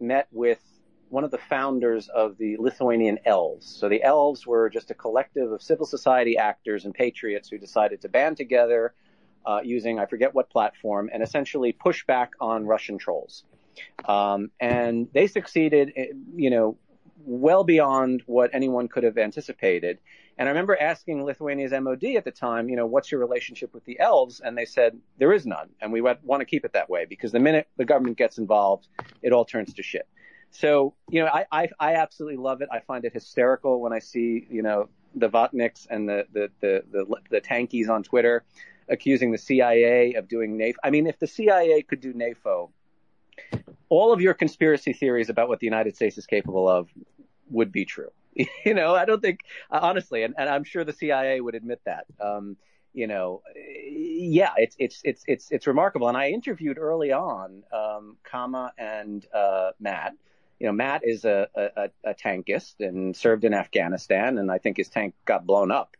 [0.00, 0.60] met with
[1.08, 3.66] one of the founders of the Lithuanian Elves.
[3.66, 8.00] So the Elves were just a collective of civil society actors and patriots who decided
[8.02, 8.94] to band together
[9.44, 13.44] uh, using I forget what platform and essentially push back on Russian trolls.
[14.04, 16.76] Um, and they succeeded, eh, you know,
[17.30, 19.98] well beyond what anyone could have anticipated.
[20.36, 23.84] And I remember asking Lithuania's MOD at the time, you know, what's your relationship with
[23.84, 24.40] the elves?
[24.40, 25.68] And they said, there is none.
[25.80, 28.88] And we want to keep it that way because the minute the government gets involved,
[29.22, 30.08] it all turns to shit.
[30.50, 32.68] So, you know, I, I, I absolutely love it.
[32.72, 36.84] I find it hysterical when I see, you know, the Vatniks and the, the, the,
[36.90, 38.44] the, the tankies on Twitter
[38.88, 40.74] accusing the CIA of doing NAFO.
[40.82, 42.70] I mean, if the CIA could do NAFO,
[43.88, 46.88] all of your conspiracy theories about what the United States is capable of
[47.50, 48.10] would be true.
[48.64, 52.06] you know, I don't think honestly, and, and I'm sure the CIA would admit that.
[52.20, 52.56] Um,
[52.92, 56.08] you know, yeah, it's it's it's it's it's remarkable.
[56.08, 60.14] And I interviewed early on um, Kama and uh, Matt.
[60.58, 64.76] You know, Matt is a, a, a tankist and served in Afghanistan, and I think
[64.76, 65.96] his tank got blown up.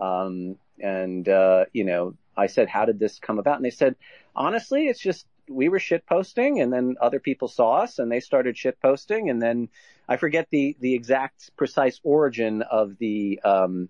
[0.00, 3.96] Um, and uh, you know, I said, "How did this come about?" And they said,
[4.34, 8.20] "Honestly, it's just we were shit posting, and then other people saw us, and they
[8.20, 9.68] started shit posting, and then
[10.08, 13.88] I forget the the exact precise origin of the um,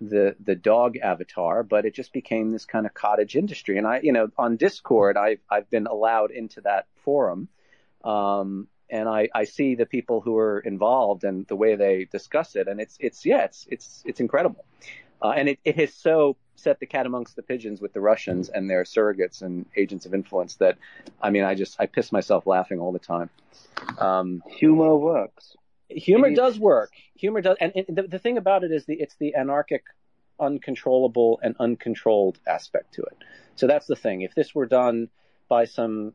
[0.00, 3.78] the the dog avatar, but it just became this kind of cottage industry.
[3.78, 7.48] And I, you know, on Discord, I've I've been allowed into that forum,
[8.04, 12.56] um, and I, I see the people who are involved and the way they discuss
[12.56, 14.64] it, and it's it's yeah, it's it's it's incredible,
[15.22, 18.48] uh, and it, it has so set the cat amongst the pigeons with the Russians
[18.48, 20.78] and their surrogates and agents of influence that,
[21.20, 23.30] I mean, I just I piss myself laughing all the time.
[23.98, 25.56] Um, humor works.
[25.88, 26.92] Humor does work.
[27.16, 29.84] Humor does, and, and the, the thing about it is the it's the anarchic,
[30.40, 33.16] uncontrollable and uncontrolled aspect to it.
[33.56, 34.22] So that's the thing.
[34.22, 35.08] If this were done
[35.48, 36.14] by some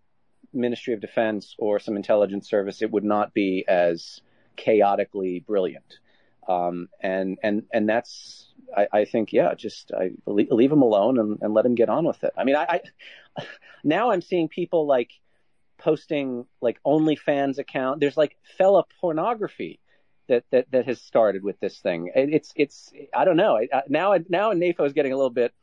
[0.54, 4.22] Ministry of Defense or some intelligence service, it would not be as
[4.56, 6.00] chaotically brilliant.
[6.48, 11.20] Um, and and and that's I, I think yeah, just I leave, leave him alone
[11.20, 12.34] and, and let him get on with it.
[12.38, 12.82] I mean, I,
[13.38, 13.44] I
[13.84, 15.12] now I'm seeing people like
[15.78, 18.00] posting like OnlyFans account.
[18.00, 19.80] There's like fella pornography
[20.28, 22.12] that that that has started with this thing.
[22.16, 23.58] It, it's it's I don't know.
[23.58, 25.54] I, now now NAFO is getting a little bit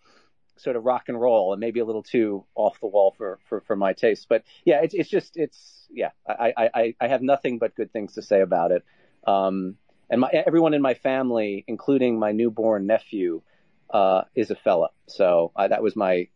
[0.56, 3.60] sort of rock and roll and maybe a little too off the wall for for,
[3.62, 4.26] for my taste.
[4.28, 6.10] But yeah, it's it's just it's yeah.
[6.26, 8.84] I, I I have nothing but good things to say about it.
[9.26, 9.76] Um,
[10.10, 13.42] and my everyone in my family, including my newborn nephew,
[13.90, 14.88] uh, is a fella.
[15.06, 16.28] So I, that was my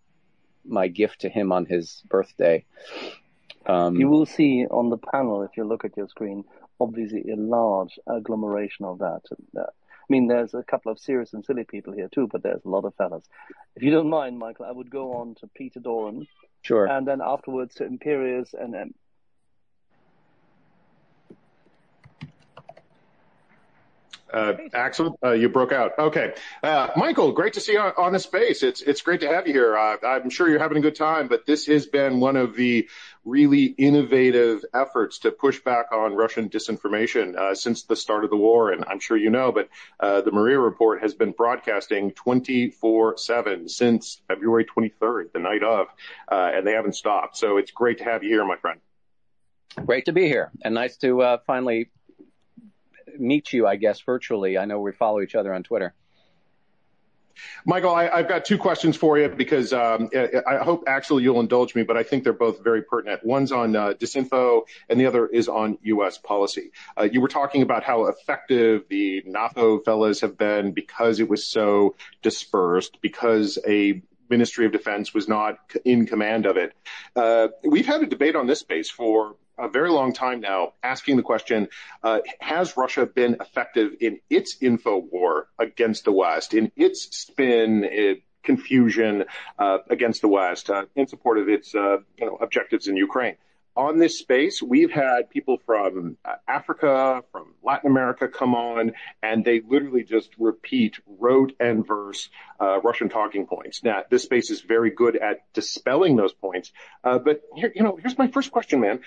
[0.65, 2.65] my gift to him on his birthday.
[3.67, 6.45] Um, you will see on the panel if you look at your screen,
[6.81, 9.23] obviously a large agglomeration of that.
[9.57, 12.65] Uh, I mean, there's a couple of serious and silly people here too, but there's
[12.65, 13.25] a lot of fellas.
[13.77, 16.27] If you don't mind, Michael, I would go on to Peter Doran.
[16.63, 16.87] Sure.
[16.87, 18.95] And then afterwards to Imperius and then
[24.33, 25.93] Uh, Axel, uh, you broke out.
[25.99, 28.63] Okay, uh, Michael, great to see you on, on the space.
[28.63, 29.77] It's it's great to have you here.
[29.77, 32.89] Uh, I'm sure you're having a good time, but this has been one of the
[33.25, 38.37] really innovative efforts to push back on Russian disinformation uh, since the start of the
[38.37, 38.71] war.
[38.71, 39.69] And I'm sure you know, but
[40.01, 45.87] uh, the Maria Report has been broadcasting 24/7 since February 23rd, the night of,
[46.31, 47.37] and they haven't stopped.
[47.39, 48.81] So it's great to have you here, my friend.
[49.85, 51.91] Great to be here, and nice to finally
[53.19, 54.59] meet you, I guess, virtually.
[54.59, 55.95] I know we follow each other on Twitter.
[57.65, 60.11] Michael, I, have got two questions for you because um,
[60.47, 63.25] I hope actually you'll indulge me, but I think they're both very pertinent.
[63.25, 66.19] One's on uh, disinfo, and the other is on U.S.
[66.19, 66.73] policy.
[66.99, 71.47] Uh, you were talking about how effective the NAFO fellas have been because it was
[71.47, 76.75] so dispersed, because a Ministry of Defense was not in command of it.
[77.17, 81.17] Uh, we've had a debate on this space for a very long time now asking
[81.17, 81.69] the question
[82.03, 87.85] uh, Has Russia been effective in its info war against the West, in its spin?
[87.85, 89.25] It, confusion
[89.59, 91.99] uh, against the West uh, in support of its uh,
[92.41, 93.37] objectives in Ukraine.
[93.77, 99.45] On this space, we've had people from uh, Africa, from Latin America come on, and
[99.45, 102.29] they literally just repeat rote and verse
[102.59, 103.85] uh, Russian talking points.
[103.85, 106.73] Now, this space is very good at dispelling those points.
[107.05, 109.01] but here, you know, here's my first question, man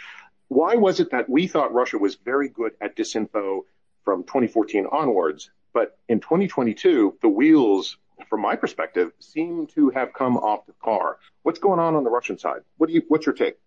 [0.51, 3.61] why was it that we thought Russia was very good at disinfo
[4.03, 7.95] from 2014 onwards, but in 2022, the wheels,
[8.29, 11.19] from my perspective, seem to have come off the car?
[11.43, 12.63] What's going on on the Russian side?
[12.77, 13.01] What do you?
[13.07, 13.59] What's your take?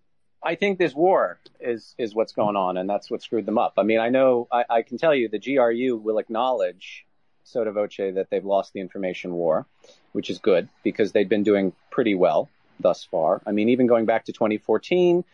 [0.43, 3.73] I think this war is is what's going on, and that's what screwed them up.
[3.79, 7.07] I mean, I know I, I can tell you the GRU will acknowledge
[7.45, 9.67] sotto voce that they've lost the information war,
[10.13, 13.41] which is good because they've been doing pretty well thus far.
[13.47, 15.25] I mean, even going back to 2014,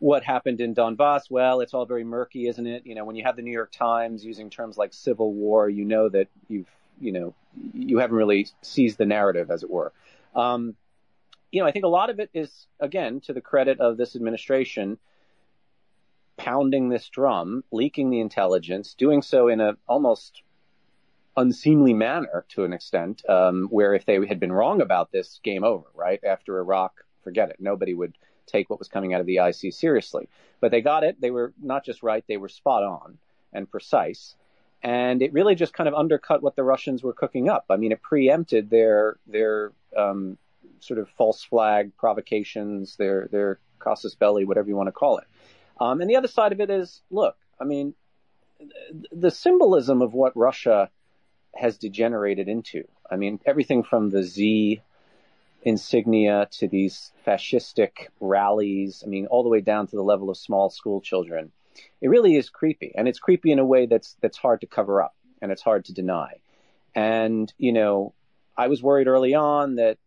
[0.00, 1.30] what happened in Donbass?
[1.30, 2.84] Well, it's all very murky, isn't it?
[2.86, 5.84] You know, when you have the New York Times using terms like civil war, you
[5.84, 6.68] know that you've,
[7.00, 7.34] you know,
[7.74, 9.92] you haven't really seized the narrative, as it were.
[10.34, 10.74] Um,
[11.52, 14.16] you know, I think a lot of it is, again, to the credit of this
[14.16, 14.98] administration,
[16.38, 20.42] pounding this drum, leaking the intelligence, doing so in a almost
[21.36, 25.62] unseemly manner to an extent, um, where if they had been wrong about this, game
[25.62, 26.20] over, right?
[26.24, 27.56] After Iraq, forget it.
[27.58, 28.16] Nobody would
[28.50, 30.28] take what was coming out of the IC seriously.
[30.60, 31.20] But they got it.
[31.20, 33.18] They were not just right, they were spot on
[33.52, 34.34] and precise.
[34.82, 37.66] And it really just kind of undercut what the Russians were cooking up.
[37.68, 40.38] I mean, it preempted their their um,
[40.80, 45.24] sort of false flag provocations, their their casus belli, whatever you want to call it.
[45.78, 47.94] Um, and the other side of it is, look, I mean,
[49.12, 50.90] the symbolism of what Russia
[51.54, 52.86] has degenerated into.
[53.10, 54.80] I mean, everything from the Z
[55.62, 59.02] insignia to these fascistic rallies.
[59.04, 61.52] I mean, all the way down to the level of small school children.
[62.00, 65.02] It really is creepy, and it's creepy in a way that's that's hard to cover
[65.02, 66.40] up and it's hard to deny.
[66.94, 68.14] And you know,
[68.56, 69.98] I was worried early on that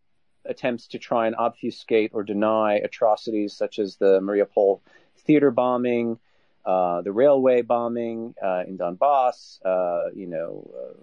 [0.46, 4.82] attempts to try and obfuscate or deny atrocities such as the Mariupol
[5.20, 6.20] theater bombing,
[6.66, 10.94] uh, the railway bombing uh, in Donbass, uh, you know, uh,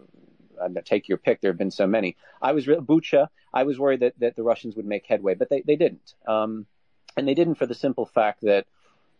[0.84, 1.40] take your pick.
[1.40, 2.16] There have been so many.
[2.40, 3.28] I was Bucha.
[3.52, 6.14] I was worried that, that the Russians would make headway, but they, they didn't.
[6.26, 6.66] Um,
[7.16, 8.66] and they didn't for the simple fact that,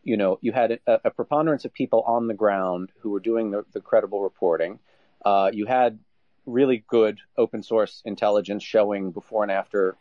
[0.03, 3.51] you know, you had a, a preponderance of people on the ground who were doing
[3.51, 4.79] the, the credible reporting.
[5.25, 5.99] Uh, you had
[6.47, 9.97] really good open source intelligence showing before and after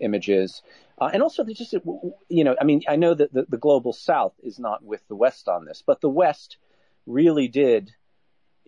[0.00, 0.62] images.
[1.00, 1.74] Uh, and also, just,
[2.28, 5.16] you know, I mean, I know that the, the global south is not with the
[5.16, 6.56] West on this, but the West
[7.06, 7.92] really did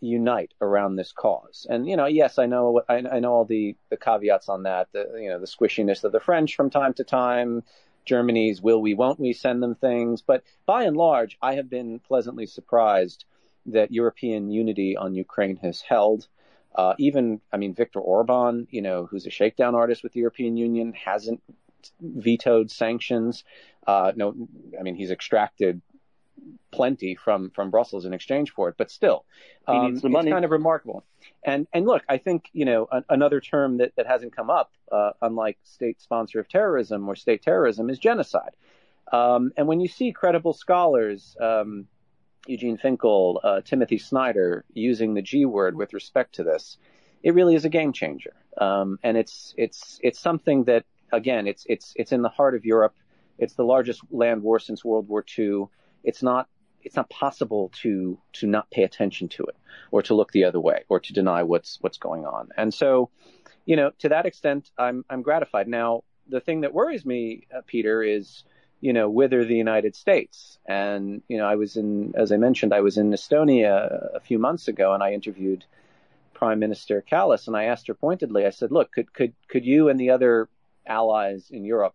[0.00, 1.66] unite around this cause.
[1.68, 4.88] And you know, yes, I know I, I know all the the caveats on that.
[4.92, 7.62] The you know the squishiness of the French from time to time.
[8.04, 10.22] Germany's will we, won't we send them things.
[10.22, 13.24] But by and large, I have been pleasantly surprised
[13.66, 16.28] that European unity on Ukraine has held.
[16.74, 20.56] Uh, even, I mean, Viktor Orban, you know, who's a shakedown artist with the European
[20.56, 21.42] Union, hasn't
[22.00, 23.44] vetoed sanctions.
[23.86, 24.34] Uh, no,
[24.78, 25.80] I mean, he's extracted
[26.70, 29.24] plenty from from Brussels in exchange for it, but still,
[29.66, 31.04] um, it's kind of remarkable.
[31.44, 34.72] And and look, I think you know a, another term that that hasn't come up,
[34.90, 38.56] uh, unlike state sponsor of terrorism or state terrorism, is genocide.
[39.12, 41.86] Um, and when you see credible scholars, um,
[42.46, 46.78] Eugene Finkel, uh, Timothy Snyder, using the G word with respect to this,
[47.22, 48.34] it really is a game changer.
[48.58, 52.64] Um, and it's it's it's something that again, it's it's it's in the heart of
[52.64, 52.94] Europe.
[53.38, 55.64] It's the largest land war since World War II
[56.04, 56.48] it's not
[56.84, 59.56] it's not possible to to not pay attention to it
[59.90, 62.50] or to look the other way or to deny what's what's going on.
[62.56, 63.10] And so,
[63.64, 65.66] you know, to that extent, I'm I'm gratified.
[65.66, 68.44] Now, the thing that worries me, uh, Peter, is
[68.80, 70.58] you know whither the United States.
[70.66, 74.38] And you know, I was in, as I mentioned, I was in Estonia a few
[74.38, 75.64] months ago, and I interviewed
[76.34, 78.44] Prime Minister Kallas, and I asked her pointedly.
[78.44, 80.48] I said, "Look, could could could you and the other
[80.86, 81.94] allies in Europe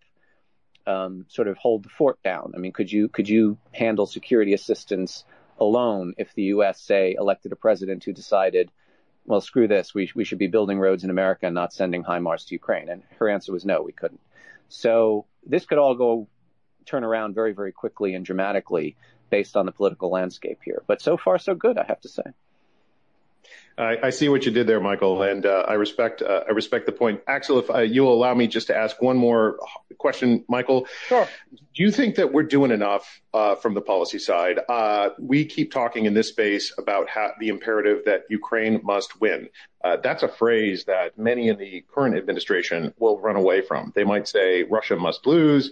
[0.90, 2.54] um, sort of hold the fort down?
[2.56, 5.24] I mean, could you could you handle security assistance
[5.60, 6.82] alone if the U.S.
[6.82, 8.72] say elected a president who decided,
[9.26, 12.48] well, screw this, we we should be building roads in America and not sending HIMARS
[12.48, 12.90] to Ukraine?
[12.90, 14.22] And her answer was no, we couldn't.
[14.70, 16.28] So this could all go
[16.86, 18.96] turn around very very quickly and dramatically
[19.30, 20.82] based on the political landscape here.
[20.88, 22.24] But so far so good, I have to say.
[23.80, 26.92] I, see what you did there, Michael, and uh, I respect uh, I respect the
[26.92, 27.22] point.
[27.28, 29.58] Axel, if you'll allow me just to ask one more
[29.98, 30.88] question, Michael.
[31.08, 31.28] Sure.
[31.52, 34.60] Do you think that we're doing enough uh, from the policy side?
[34.68, 37.08] Uh, we keep talking in this space about
[37.40, 39.48] the imperative that Ukraine must win.
[39.82, 43.94] Uh, that's a phrase that many in the current administration will run away from.
[43.96, 45.72] They might say Russia must lose.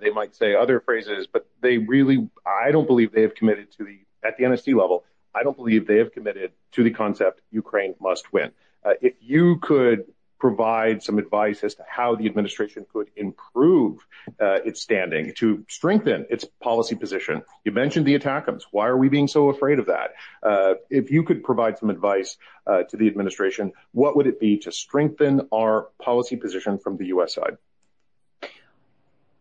[0.00, 3.84] they might say other phrases, but they really, I don't believe they have committed to
[3.84, 5.04] the at the NSC level
[5.34, 8.50] I don't believe they have committed to the concept Ukraine must win.
[8.84, 10.04] Uh, if you could
[10.38, 14.06] provide some advice as to how the administration could improve
[14.40, 17.40] uh, its standing to strengthen its policy position.
[17.64, 18.64] You mentioned the ATACMS.
[18.70, 20.10] Why are we being so afraid of that?
[20.42, 22.36] Uh, if you could provide some advice
[22.66, 27.34] to the administration, what would it be to strengthen our policy position from the U.S.
[27.34, 27.56] side?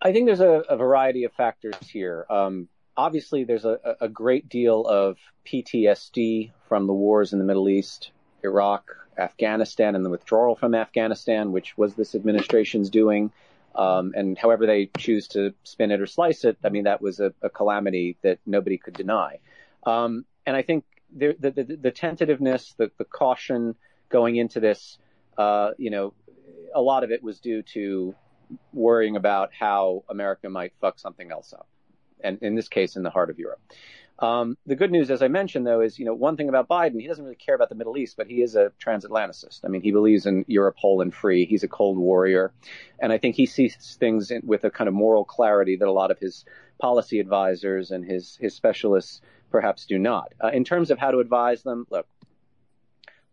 [0.02, 2.26] I think there's a, a variety of factors here.
[2.96, 8.12] Obviously there's a, a great deal of PTSD from the wars in the Middle East,
[8.44, 13.32] Iraq, Afghanistan, and the withdrawal from Afghanistan, which was this administration's doing.
[13.76, 17.20] Um, and however they choose to spin it or slice it, I mean, that was
[17.20, 19.40] a, a calamity that nobody could deny.
[19.84, 23.76] Um, and I think the, the, the, the tentativeness, the, the, caution
[24.10, 24.98] going into this,
[25.38, 26.14] uh, you know,
[26.76, 28.16] a lot of it was due to
[28.72, 31.68] worrying about how America might fuck something else up
[32.24, 33.60] and in this case, in the heart of Europe.
[34.20, 37.02] Um, the good news, as I mentioned, though, is you know one thing about Biden,
[37.02, 39.62] he doesn't really care about the Middle East, but he is a transatlanticist.
[39.66, 41.46] I mean, he believes in Europe whole and free.
[41.46, 42.54] He's a cold warrior,
[43.00, 45.92] and I think he sees things in, with a kind of moral clarity that a
[45.92, 46.46] lot of his
[46.80, 49.22] policy advisors and his his specialists
[49.52, 50.34] perhaps do not.
[50.44, 52.08] Uh, in terms of how to advise them, look,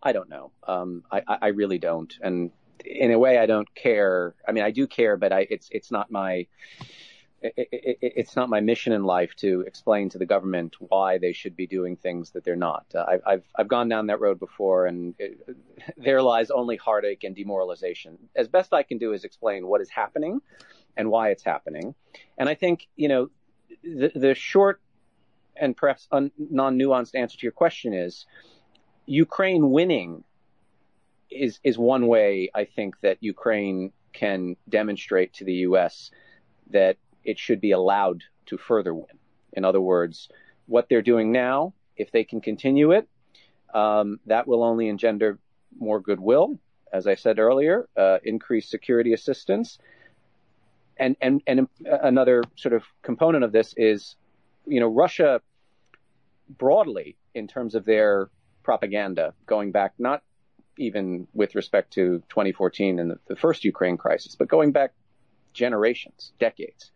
[0.02, 0.50] I don't know.
[0.66, 2.50] Um, I, I really don't, and
[2.84, 4.34] in a way, I don't care.
[4.48, 6.46] I mean, I do care, but I, it's it's not my
[7.42, 11.32] it, it, it's not my mission in life to explain to the government why they
[11.32, 12.86] should be doing things that they're not.
[12.94, 15.38] Uh, I've, I've, I've gone down that road before, and it,
[15.96, 18.18] there lies only heartache and demoralization.
[18.36, 20.40] As best I can do is explain what is happening
[20.96, 21.94] and why it's happening.
[22.38, 23.30] And I think you know
[23.82, 24.80] the, the short
[25.56, 28.26] and perhaps un, non-nuanced answer to your question is
[29.06, 30.24] Ukraine winning
[31.30, 36.10] is is one way I think that Ukraine can demonstrate to the U.S.
[36.70, 39.18] that it should be allowed to further win.
[39.52, 40.28] In other words,
[40.66, 43.08] what they're doing now, if they can continue it,
[43.74, 45.38] um, that will only engender
[45.78, 46.58] more goodwill,
[46.92, 49.78] as I said earlier, uh, increased security assistance.
[50.96, 54.16] And, and, and another sort of component of this is,
[54.66, 55.40] you know, Russia
[56.58, 58.28] broadly, in terms of their
[58.62, 60.22] propaganda, going back not
[60.76, 64.92] even with respect to 2014 and the, the first Ukraine crisis, but going back
[65.52, 66.90] generations, decades,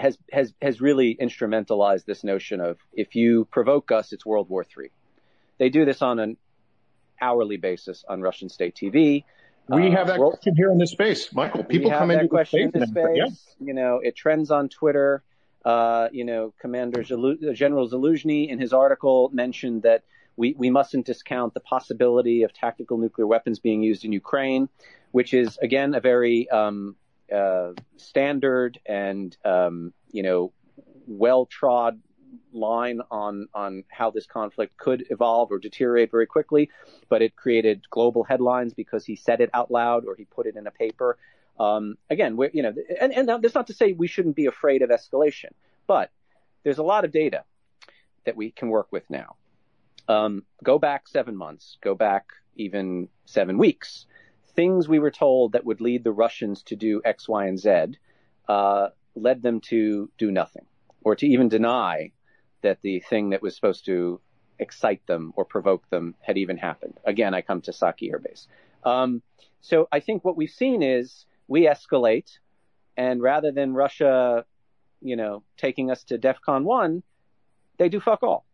[0.00, 4.64] has has has really instrumentalized this notion of if you provoke us, it's World War
[4.64, 4.90] III.
[5.58, 6.36] They do this on an
[7.20, 9.24] hourly basis on Russian state TV.
[9.68, 11.64] We uh, have that world, question here in this space, Michael.
[11.64, 13.06] People come into question space, in space.
[13.14, 13.26] Yeah.
[13.66, 15.22] You know, it trends on Twitter.
[15.64, 20.04] Uh, you know, Commander Zalu- General Zaluzhny in his article mentioned that
[20.36, 24.70] we, we mustn't discount the possibility of tactical nuclear weapons being used in Ukraine,
[25.10, 26.96] which is again a very um,
[27.32, 30.52] uh, standard and um, you know
[31.06, 32.00] well trod
[32.52, 36.70] line on on how this conflict could evolve or deteriorate very quickly,
[37.08, 40.56] but it created global headlines because he said it out loud or he put it
[40.56, 41.18] in a paper.
[41.58, 44.82] Um, again, we're, you know, and, and that's not to say we shouldn't be afraid
[44.82, 45.50] of escalation,
[45.86, 46.10] but
[46.62, 47.44] there's a lot of data
[48.24, 49.36] that we can work with now.
[50.08, 54.06] Um, go back seven months, go back even seven weeks
[54.60, 57.96] things we were told that would lead the Russians to do X, Y, and Z
[58.46, 60.66] uh, led them to do nothing,
[61.02, 62.12] or to even deny
[62.60, 64.20] that the thing that was supposed to
[64.58, 67.00] excite them or provoke them had even happened.
[67.06, 68.48] Again, I come to Saki Air Base.
[68.84, 69.22] Um,
[69.62, 72.30] so I think what we've seen is we escalate,
[72.98, 74.44] and rather than Russia,
[75.00, 77.02] you know, taking us to DEFCON one,
[77.78, 78.44] they do fuck all.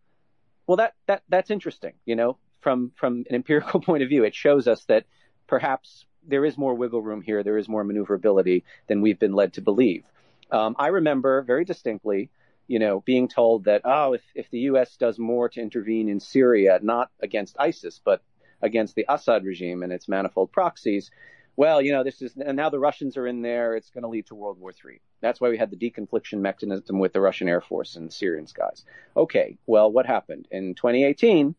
[0.68, 4.22] Well, that that that's interesting, you know, from from an empirical point of view.
[4.22, 5.04] It shows us that
[5.46, 7.42] perhaps there is more wiggle room here.
[7.42, 10.04] There is more maneuverability than we've been led to believe.
[10.50, 12.30] Um, I remember very distinctly,
[12.66, 14.96] you know, being told that, oh, if, if the U.S.
[14.96, 18.22] does more to intervene in Syria, not against ISIS, but
[18.62, 21.10] against the Assad regime and its manifold proxies.
[21.56, 23.76] Well, you know, this is, and now the Russians are in there.
[23.76, 25.00] It's going to lead to World War III.
[25.20, 28.46] That's why we had the deconfliction mechanism with the Russian Air Force and the Syrian
[28.46, 28.84] skies.
[29.16, 31.54] Okay, well, what happened in 2018?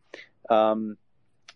[0.50, 0.98] Um,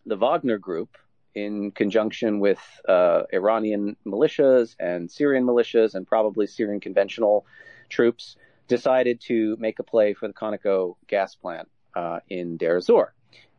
[0.05, 0.97] the Wagner Group,
[1.35, 7.45] in conjunction with uh, Iranian militias and Syrian militias and probably Syrian conventional
[7.89, 8.35] troops,
[8.67, 13.13] decided to make a play for the Conoco gas plant uh, in Deir ez-Zor.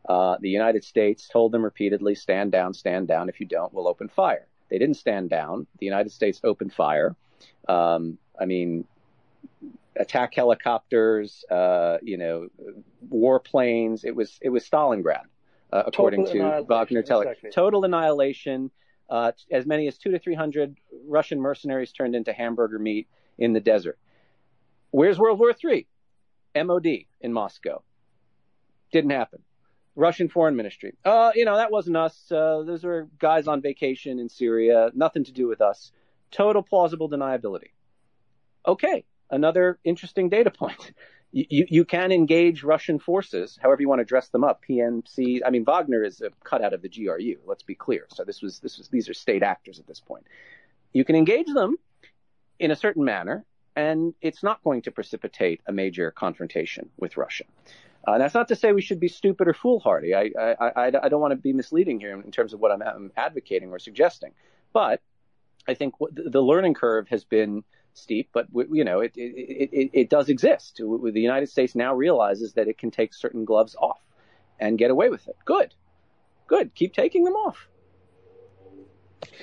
[0.07, 3.29] Uh, the United States told them repeatedly, stand down, stand down.
[3.29, 4.47] If you don't, we'll open fire.
[4.69, 5.67] They didn't stand down.
[5.79, 7.15] The United States opened fire.
[7.69, 8.85] Um, I mean,
[9.95, 12.47] attack helicopters, uh, you know,
[13.07, 14.03] warplanes.
[14.03, 15.25] It was it was Stalingrad
[15.73, 17.35] according to Wagner Teller.
[17.51, 18.71] Total annihilation.
[19.09, 23.53] Uh, as many as two to three hundred Russian mercenaries turned into hamburger meat in
[23.53, 23.99] the desert.
[24.91, 25.87] Where's World War III?
[26.55, 26.87] MOD
[27.21, 27.83] in Moscow.
[28.91, 29.39] Didn't happen.
[29.95, 30.93] Russian Foreign Ministry.
[31.05, 32.31] Uh, you know, that wasn't us.
[32.31, 34.89] Uh, those were guys on vacation in Syria.
[34.93, 35.91] Nothing to do with us.
[36.31, 37.71] Total plausible deniability.
[38.67, 40.93] Okay, another interesting data point
[41.33, 44.63] you, you can engage Russian forces, however you want to dress them up.
[44.69, 47.37] PMC, I mean, Wagner is a cutout of the GRU.
[47.45, 48.05] Let's be clear.
[48.09, 50.25] So this was, this was, these are state actors at this point.
[50.93, 51.77] You can engage them
[52.59, 53.45] in a certain manner,
[53.75, 57.45] and it's not going to precipitate a major confrontation with Russia.
[58.07, 60.13] Uh, that's not to say we should be stupid or foolhardy.
[60.13, 62.83] I, I, I, I don't want to be misleading here in terms of what I'm,
[62.83, 64.33] I'm advocating or suggesting.
[64.71, 65.01] But
[65.67, 67.63] I think the learning curve has been
[67.93, 70.77] steep, but you know, it, it, it, it does exist.
[70.77, 73.99] The United States now realizes that it can take certain gloves off
[74.59, 75.35] and get away with it.
[75.45, 75.73] Good,
[76.47, 76.73] good.
[76.75, 77.67] Keep taking them off.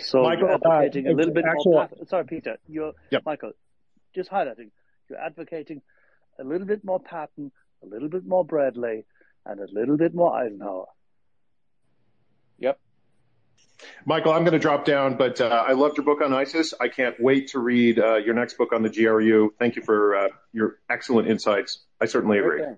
[0.00, 1.88] So Michael, advocating uh, a little bit more.
[2.06, 2.58] Sorry, Peter.
[2.68, 3.22] You're yep.
[3.24, 3.52] Michael.
[4.14, 4.70] Just highlighting.
[5.08, 5.82] You're advocating
[6.38, 7.52] a little bit more Patton,
[7.82, 9.04] a little bit more Bradley,
[9.46, 10.86] and a little bit more Eisenhower.
[13.82, 14.06] Yep.
[14.06, 16.74] Michael, I'm going to drop down, but uh, I loved your book on ISIS.
[16.80, 19.54] I can't wait to read uh, your next book on the GRU.
[19.58, 21.80] Thank you for uh, your excellent insights.
[22.00, 22.62] I certainly agree.
[22.62, 22.74] Okay.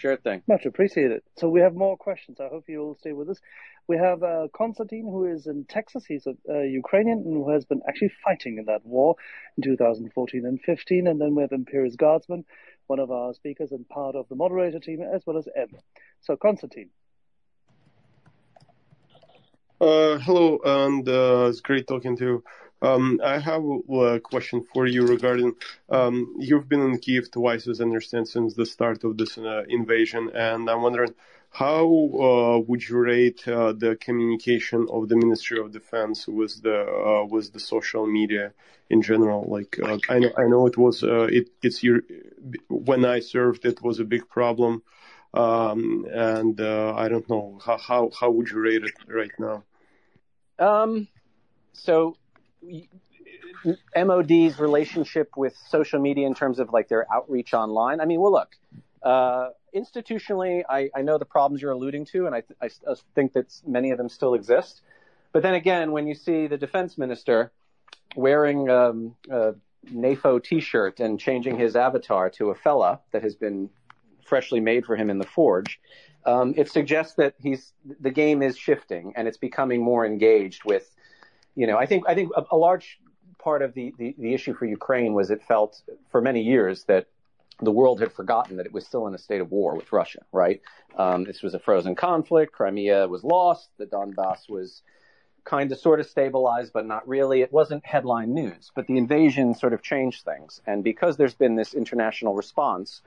[0.00, 0.42] Sure thing.
[0.48, 1.20] Much appreciated.
[1.36, 2.40] So we have more questions.
[2.40, 3.38] I hope you will stay with us.
[3.86, 6.06] We have uh, Konstantin, who is in Texas.
[6.06, 9.16] He's a, a, Ukrainian and who has been actually fighting in that war
[9.58, 11.06] in 2014 and 15.
[11.06, 12.46] And then we have Imperius Guardsman,
[12.86, 15.68] one of our speakers and part of the moderator team, as well as M.
[16.22, 16.88] So Konstantin.
[19.80, 22.44] Uh, hello, and uh, it's great talking to you.
[22.82, 25.54] Um, I have a question for you regarding
[25.88, 29.62] um, you've been in Kiev twice, as I understand, since the start of this uh,
[29.70, 31.14] invasion, and I'm wondering
[31.48, 31.86] how
[32.68, 38.06] would you rate the communication of the Ministry of Defense with the with the social
[38.06, 38.52] media
[38.90, 39.46] in general?
[39.48, 39.78] Like
[40.10, 42.02] I know I know it was it it's your
[42.68, 44.82] when I served it was a big problem.
[45.32, 49.64] Um, and I don't know how would you rate it right now?
[50.60, 51.08] Um,
[51.72, 52.16] so
[53.96, 58.00] MOD's relationship with social media in terms of like their outreach online.
[58.00, 58.54] I mean, well, look,
[59.02, 63.32] uh, institutionally, I, I, know the problems you're alluding to, and I, I, I, think
[63.32, 64.82] that many of them still exist.
[65.32, 67.50] But then again, when you see the defense minister
[68.14, 69.54] wearing um, a
[69.90, 73.70] NAFO T-shirt and changing his avatar to a fella that has been
[74.26, 75.80] freshly made for him in the forge,
[76.26, 80.94] it suggests that he's the game is shifting and it's becoming more engaged with,
[81.54, 82.98] you know, I think I think a, a large
[83.38, 87.06] part of the, the, the issue for Ukraine was it felt for many years that
[87.62, 90.20] the world had forgotten that it was still in a state of war with Russia,
[90.32, 90.60] right?
[90.96, 92.52] Um, this was a frozen conflict.
[92.52, 93.68] Crimea was lost.
[93.78, 94.82] The Donbass was
[95.44, 97.42] kind of sort of stabilized, but not really.
[97.42, 100.60] It wasn't headline news, but the invasion sort of changed things.
[100.66, 103.02] And because there's been this international response,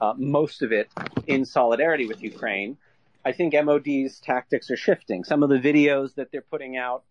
[0.00, 0.90] uh, most of it
[1.26, 2.76] in solidarity with Ukraine.
[3.24, 5.24] I think MOD's tactics are shifting.
[5.24, 7.04] Some of the videos that they're putting out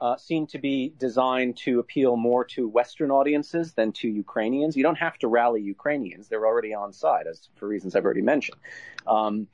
[0.00, 4.76] uh, seem to be designed to appeal more to Western audiences than to Ukrainians.
[4.76, 8.22] You don't have to rally Ukrainians; they're already on side, as for reasons I've already
[8.22, 8.58] mentioned.
[9.06, 9.48] Um,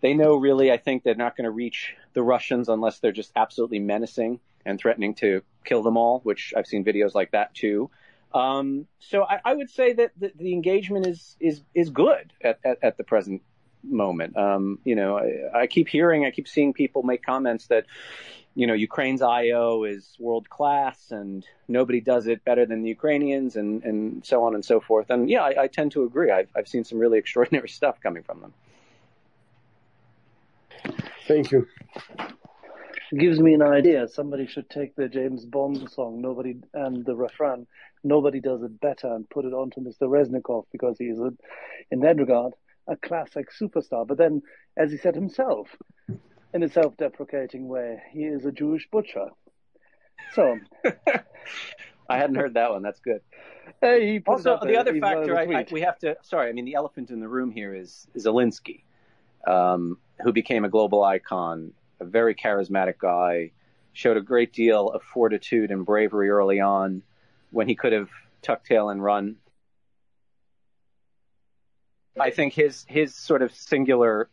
[0.00, 3.32] they know really, I think, they're not going to reach the Russians unless they're just
[3.34, 7.90] absolutely menacing and threatening to kill them all, which I've seen videos like that too.
[8.34, 12.58] Um, so I, I, would say that the, the, engagement is is is good at,
[12.62, 13.40] at, at the present
[13.82, 14.36] moment.
[14.36, 17.86] Um, you know, I, I, keep hearing, I keep seeing people make comments that,
[18.54, 23.56] you know, Ukraine's IO is world class and nobody does it better than the Ukrainians
[23.56, 25.08] and, and so on and so forth.
[25.10, 26.30] And yeah, I, I tend to agree.
[26.30, 28.54] I've, I've seen some really extraordinary stuff coming from them.
[31.26, 31.66] Thank you
[33.16, 34.08] gives me an idea.
[34.08, 37.66] Somebody should take the James Bond song, nobody, and the refrain,
[38.04, 40.02] nobody does it better, and put it onto Mr.
[40.02, 41.18] Reznikov because he is,
[41.90, 42.54] in that regard,
[42.86, 44.06] a classic superstar.
[44.06, 44.42] But then,
[44.76, 45.68] as he said himself,
[46.54, 48.02] in a self-deprecating way.
[48.12, 49.28] He is a Jewish butcher.
[50.34, 50.58] So.
[52.10, 52.82] I hadn't heard that one.
[52.82, 53.20] That's good.
[53.82, 56.16] Hey, also, the other factor I, I, we have to.
[56.22, 58.84] Sorry, I mean the elephant in the room here is Zelensky,
[59.46, 63.50] um, who became a global icon, a very charismatic guy,
[63.92, 67.02] showed a great deal of fortitude and bravery early on,
[67.50, 68.08] when he could have
[68.42, 69.36] tucked tail and run.
[72.20, 74.28] I think his his sort of singular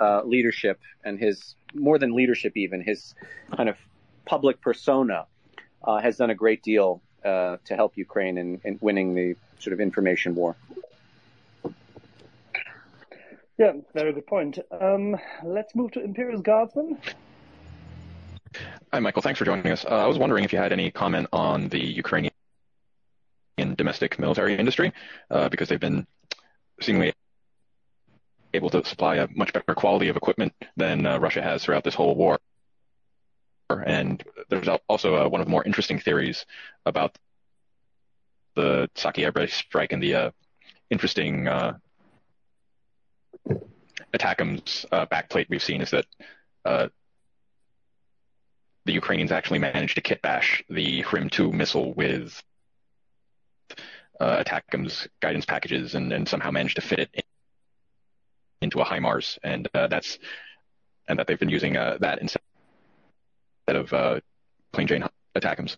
[0.00, 3.14] uh, leadership and his more than leadership even his
[3.54, 3.76] kind of
[4.24, 5.26] public persona
[5.84, 9.72] uh, has done a great deal uh, to help Ukraine in, in, winning the sort
[9.72, 10.56] of information war.
[13.58, 14.58] Yeah, very good point.
[14.70, 16.98] Um, let's move to Imperius Guardsman.
[18.92, 19.22] Hi, Michael.
[19.22, 19.84] Thanks for joining us.
[19.84, 22.32] Uh, I was wondering if you had any comment on the Ukrainian
[23.76, 24.92] domestic military industry,
[25.30, 26.06] uh, because they've been
[26.82, 27.14] seemingly
[28.52, 31.94] able to supply a much better quality of equipment than uh, Russia has throughout this
[31.94, 32.38] whole war.
[33.70, 36.44] And there's also uh, one of the more interesting theories
[36.84, 37.16] about
[38.54, 40.30] the Saki airbase strike and the uh,
[40.90, 41.48] interesting
[44.14, 46.06] ATACMS uh, backplate we've seen is that
[46.64, 46.88] uh,
[48.84, 52.42] the Ukrainians actually managed to kit bash the Hrim 2 missile with
[54.20, 54.42] uh,
[55.20, 57.22] guidance packages and, and somehow managed to fit it in,
[58.62, 59.38] into a HIMARS.
[59.42, 60.18] And uh, that's
[61.08, 62.40] and that they've been using uh, that instead
[63.68, 64.20] of uh,
[64.72, 65.04] plain Jane
[65.36, 65.76] ATACMS.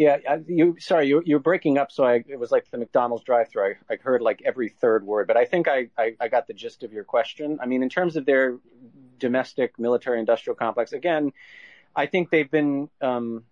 [0.00, 0.16] Yeah,
[0.46, 0.76] you.
[0.78, 1.92] Sorry, you you're breaking up.
[1.92, 3.74] So I, it was like the McDonald's drive-through.
[3.90, 6.54] I, I heard like every third word, but I think I, I, I got the
[6.54, 7.58] gist of your question.
[7.60, 8.56] I mean, in terms of their
[9.18, 11.34] domestic military-industrial complex, again,
[11.94, 13.44] I think they've been um,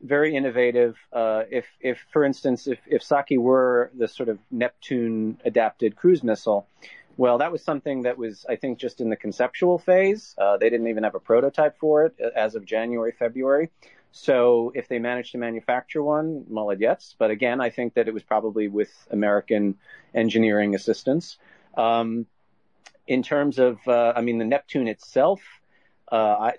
[0.00, 0.96] very innovative.
[1.12, 6.68] Uh, if if for instance, if if Saki were the sort of Neptune-adapted cruise missile,
[7.16, 10.36] well, that was something that was, I think, just in the conceptual phase.
[10.38, 13.70] Uh, they didn't even have a prototype for it as of January, February.
[14.13, 17.15] So if they managed to manufacture one, молодец.
[17.17, 19.75] But again, I think that it was probably with American
[20.13, 21.37] engineering assistance.
[21.77, 22.25] Um,
[23.07, 25.41] in terms of, uh, I mean, the Neptune itself,
[26.11, 26.53] uh, I,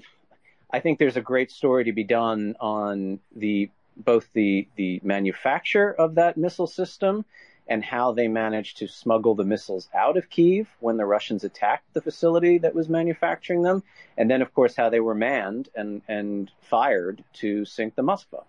[0.71, 5.93] I think there's a great story to be done on the both the the manufacture
[5.93, 7.25] of that missile system
[7.68, 11.94] and how they managed to smuggle the missiles out of Kiev when the Russians attacked
[11.94, 13.84] the facility that was manufacturing them,
[14.18, 18.44] and then of course how they were manned and and fired to sink the Moskva.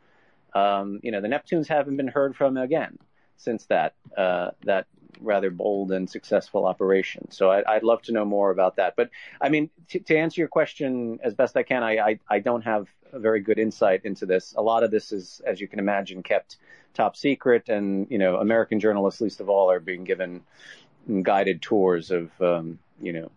[0.54, 2.98] Um, you know, the Neptunes haven't been heard from again
[3.36, 4.86] since that uh, that
[5.20, 7.30] rather bold and successful operation.
[7.30, 8.94] So I, would love to know more about that.
[8.96, 9.10] But
[9.40, 12.62] I mean, t- to answer your question as best I can, I, I, I don't
[12.62, 14.54] have a very good insight into this.
[14.56, 16.56] A lot of this is, as you can imagine, kept
[16.94, 20.42] top secret, and you know, American journalists, least of all, are being given
[21.22, 23.30] guided tours of um, you know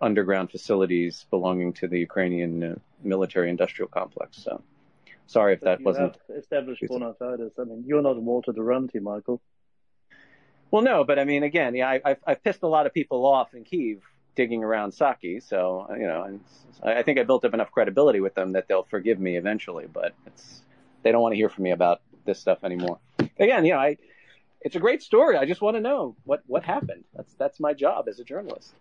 [0.00, 4.36] underground facilities belonging to the Ukrainian uh, military-industrial complex.
[4.42, 4.62] So,
[5.26, 7.58] sorry if that wasn't established bona fides.
[7.58, 9.40] I mean, you're not Walter Duranty, Michael.
[10.72, 13.26] Well, no, but I mean, again, yeah, I, I've, I've pissed a lot of people
[13.26, 14.00] off in Kiev
[14.34, 16.40] digging around Saki, so you know,
[16.82, 19.86] I think I built up enough credibility with them that they'll forgive me eventually.
[19.86, 20.62] But it's
[21.02, 22.98] they don't want to hear from me about this stuff anymore.
[23.38, 23.98] Again, you know, I
[24.62, 25.36] it's a great story.
[25.36, 27.04] I just want to know what what happened.
[27.14, 28.72] That's that's my job as a journalist,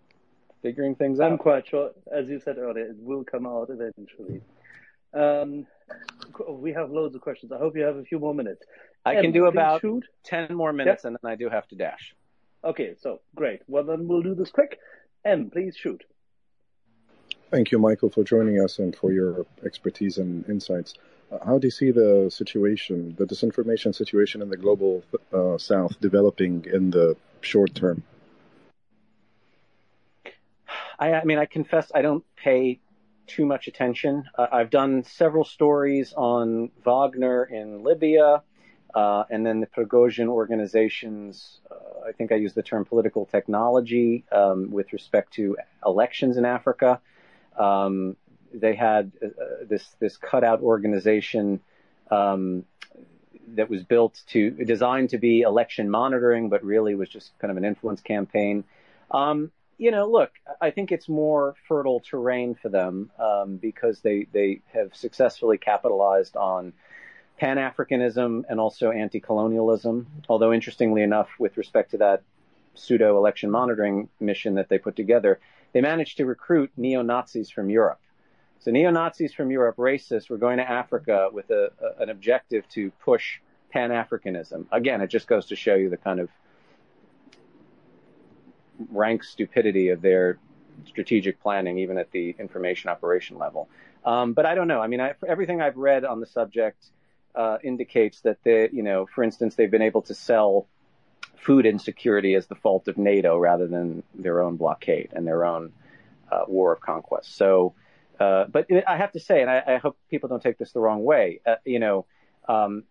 [0.61, 1.29] figuring things out.
[1.29, 4.41] I'm quite sure, as you said earlier, it will come out eventually.
[5.13, 5.67] Um,
[6.47, 7.51] we have loads of questions.
[7.51, 8.65] I hope you have a few more minutes.
[9.05, 10.05] I can do about shoot.
[10.25, 11.09] 10 more minutes yep.
[11.09, 12.15] and then I do have to dash.
[12.63, 13.61] Okay, so great.
[13.67, 14.77] Well, then we'll do this quick.
[15.25, 16.03] M, please shoot.
[17.49, 20.93] Thank you, Michael, for joining us and for your expertise and insights.
[21.31, 25.03] Uh, how do you see the situation, the disinformation situation in the global
[25.33, 28.03] uh, south developing in the short term?
[30.99, 32.79] I, I mean, I confess I don't pay
[33.27, 34.25] too much attention.
[34.37, 38.43] Uh, I've done several stories on Wagner in Libya,
[38.93, 41.59] uh, and then the Prigozhin organizations.
[41.69, 46.45] Uh, I think I use the term political technology um, with respect to elections in
[46.45, 46.99] Africa.
[47.57, 48.15] Um,
[48.53, 49.27] they had uh,
[49.67, 51.61] this this cutout organization
[52.09, 52.65] um,
[53.55, 57.57] that was built to designed to be election monitoring, but really was just kind of
[57.57, 58.63] an influence campaign.
[59.09, 64.27] Um, you know, look, I think it's more fertile terrain for them um, because they
[64.31, 66.73] they have successfully capitalized on
[67.41, 70.05] Pan Africanism and also anti colonialism.
[70.29, 72.21] Although, interestingly enough, with respect to that
[72.75, 75.39] pseudo election monitoring mission that they put together,
[75.73, 77.99] they managed to recruit neo Nazis from Europe.
[78.59, 82.69] So, neo Nazis from Europe, racists, were going to Africa with a, a, an objective
[82.69, 83.39] to push
[83.71, 84.67] Pan Africanism.
[84.71, 86.29] Again, it just goes to show you the kind of
[88.91, 90.37] rank stupidity of their
[90.85, 93.67] strategic planning, even at the information operation level.
[94.05, 94.79] Um, but I don't know.
[94.79, 96.85] I mean, I, everything I've read on the subject
[97.35, 100.67] uh, indicates that they, you know, for instance, they've been able to sell
[101.37, 105.73] food insecurity as the fault of NATO rather than their own blockade and their own
[106.31, 107.35] uh, war of conquest.
[107.35, 107.73] So,
[108.19, 110.79] uh, but I have to say, and I, I, hope people don't take this the
[110.79, 112.05] wrong way, uh, you know,
[112.47, 112.83] um,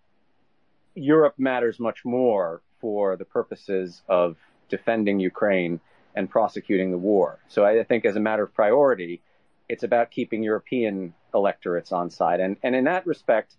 [0.94, 4.36] Europe matters much more for the purposes of
[4.68, 5.80] defending Ukraine
[6.16, 7.38] and prosecuting the war.
[7.48, 9.22] So I think as a matter of priority,
[9.68, 12.40] it's about keeping European electorates on side.
[12.40, 13.54] And, and in that respect,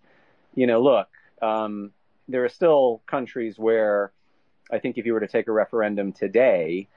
[0.54, 1.08] you know, look,
[1.40, 1.92] um,
[2.28, 4.12] there are still countries where
[4.70, 6.88] I think if you were to take a referendum today,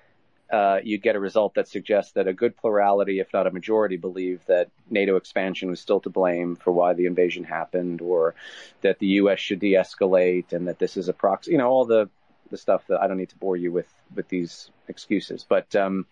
[0.51, 3.97] uh, you'd get a result that suggests that a good plurality, if not a majority,
[3.97, 8.35] believe that NATO expansion was still to blame for why the invasion happened, or
[8.81, 9.39] that the U.S.
[9.39, 11.51] should de-escalate, and that this is a proxy.
[11.51, 12.09] You know, all the
[12.51, 15.43] the stuff that I don't need to bore you with with these excuses.
[15.47, 16.05] But um,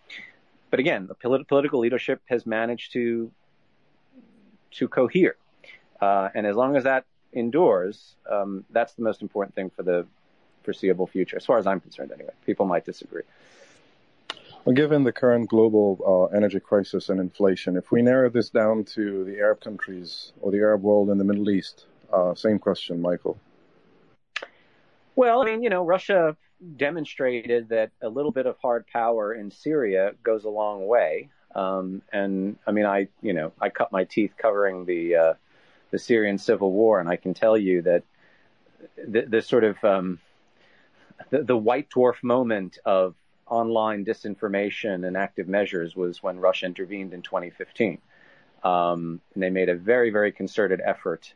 [0.72, 3.32] but again, the polit- political leadership has managed to
[4.72, 5.36] to cohere,
[6.02, 10.06] uh, and as long as that endures, um, that's the most important thing for the
[10.64, 12.12] foreseeable future, as far as I'm concerned.
[12.14, 13.24] Anyway, people might disagree.
[14.66, 16.00] Well, given the current global
[16.32, 20.52] uh, energy crisis and inflation, if we narrow this down to the Arab countries or
[20.52, 23.38] the Arab world and the Middle East, uh, same question, Michael.
[25.16, 26.38] Well, I mean, you know, Russia
[26.78, 31.30] demonstrated that a little bit of hard power in Syria goes a long way.
[31.56, 35.34] Um, and I mean, I, you know, I cut my teeth covering the uh,
[35.94, 38.04] the Syrian civil war, and I can tell you that
[38.98, 40.18] the, the sort of um,
[41.30, 43.14] the, the white dwarf moment of
[43.46, 48.00] online disinformation and active measures was when Russia intervened in 2015.
[48.64, 51.32] Um, and they made a very, very concerted effort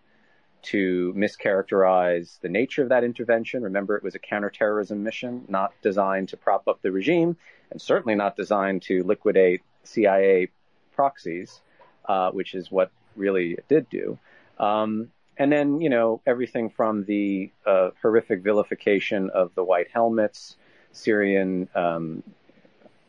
[0.64, 3.62] to mischaracterize the nature of that intervention.
[3.62, 7.38] Remember, it was a counterterrorism mission, not designed to prop up the regime,
[7.70, 10.50] and certainly not designed to liquidate CIA
[10.96, 11.62] proxies,
[12.06, 14.18] uh, which is what really it did do.
[14.60, 20.56] Um, and then, you know, everything from the uh, horrific vilification of the white helmets,
[20.92, 22.24] Syrian, um,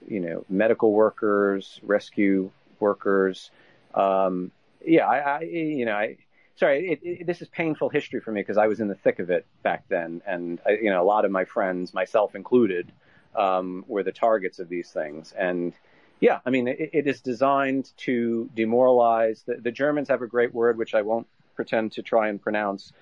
[0.07, 2.51] you know, medical workers, rescue
[2.81, 3.51] workers.
[3.95, 4.51] Um,
[4.85, 6.19] yeah, I, I, you know, I,
[6.57, 9.19] sorry, it, it, this is painful history for me because I was in the thick
[9.19, 12.93] of it back then, and I, you know, a lot of my friends, myself included,
[13.35, 15.33] um, were the targets of these things.
[15.37, 15.73] And
[16.21, 19.45] yeah, I mean, it, it is designed to demoralize.
[19.45, 21.27] The, the Germans have a great word which I won't
[21.59, 22.93] pretend to try and pronounce,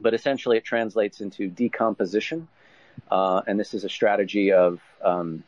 [0.00, 2.48] but essentially it translates into decomposition.
[3.10, 4.80] Uh, and this is a strategy of
[5.12, 5.44] um,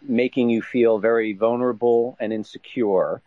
[0.00, 3.20] making you feel very vulnerable and insecure,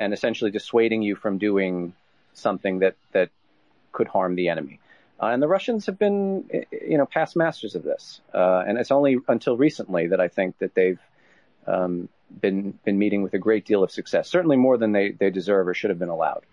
[0.00, 1.92] and essentially dissuading you from doing
[2.34, 3.28] something that that
[3.92, 4.80] could harm the enemy.
[5.22, 6.20] Uh, and the Russians have been,
[6.90, 8.20] you know, past masters of this.
[8.34, 11.04] Uh, and it's only until recently that I think that they've
[11.66, 12.08] um,
[12.42, 14.28] been been meeting with a great deal of success.
[14.28, 16.44] Certainly more than they they deserve or should have been allowed.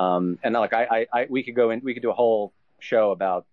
[0.00, 2.54] Um, and like I, I, I, we could go in, we could do a whole
[2.78, 3.44] show about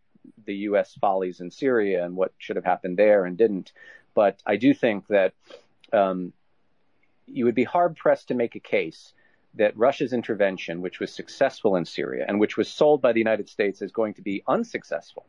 [0.46, 0.96] the U.S.
[1.02, 3.74] follies in Syria and what should have happened there and didn't.
[4.14, 5.34] But I do think that
[5.92, 6.32] um,
[7.26, 9.14] you would be hard pressed to make a case
[9.56, 13.50] that Russia's intervention, which was successful in Syria and which was sold by the United
[13.50, 15.26] States as going to be unsuccessful,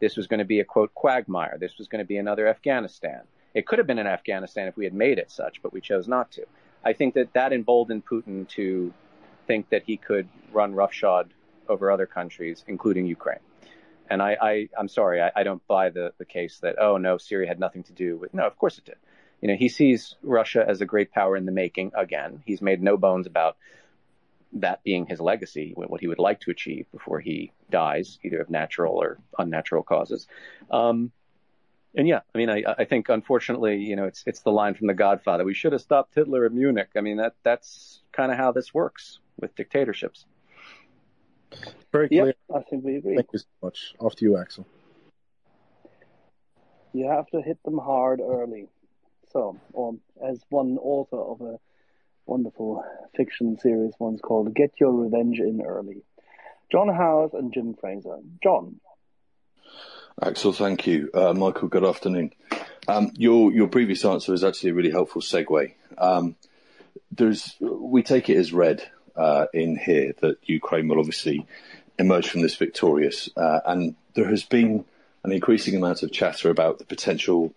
[0.00, 1.56] this was going to be a quote quagmire.
[1.58, 3.22] This was going to be another Afghanistan.
[3.54, 6.06] It could have been an Afghanistan if we had made it such, but we chose
[6.06, 6.44] not to.
[6.84, 8.92] I think that that emboldened Putin to
[9.48, 11.34] think that he could run roughshod
[11.68, 13.40] over other countries, including Ukraine.
[14.10, 17.18] And I, I am sorry, I, I don't buy the, the case that, oh no,
[17.18, 18.96] Syria had nothing to do with, no, of course it did.
[19.40, 22.42] You know, he sees Russia as a great power in the making again.
[22.46, 23.56] He's made no bones about
[24.54, 28.48] that being his legacy, what he would like to achieve before he dies, either of
[28.50, 30.26] natural or unnatural causes.
[30.70, 31.12] Um,
[31.94, 34.86] and yeah, I mean, I, I think unfortunately, you know, it's it's the line from
[34.88, 38.38] The Godfather: "We should have stopped Hitler at Munich." I mean, that that's kind of
[38.38, 40.24] how this works with dictatorships.
[41.92, 42.26] Very clear.
[42.26, 43.16] Yep, I think we agree.
[43.16, 43.94] Thank you so much.
[43.98, 44.66] Off to you, Axel.
[46.92, 48.68] You have to hit them hard early.
[49.32, 51.58] So, um, as one author of a
[52.26, 52.84] wonderful
[53.16, 56.02] fiction series once called Get Your Revenge in Early.
[56.70, 58.18] John Howard and Jim Fraser.
[58.42, 58.80] John.
[60.20, 61.10] Axel, thank you.
[61.14, 62.32] Uh, Michael, good afternoon.
[62.86, 65.74] Um, your your previous answer is actually a really helpful segue.
[65.96, 66.36] Um,
[67.12, 68.82] there's we take it as read
[69.18, 71.46] uh, in here that Ukraine will obviously
[71.98, 74.84] emerge from this victorious, uh, and there has been
[75.24, 77.52] an increasing amount of chatter about the potential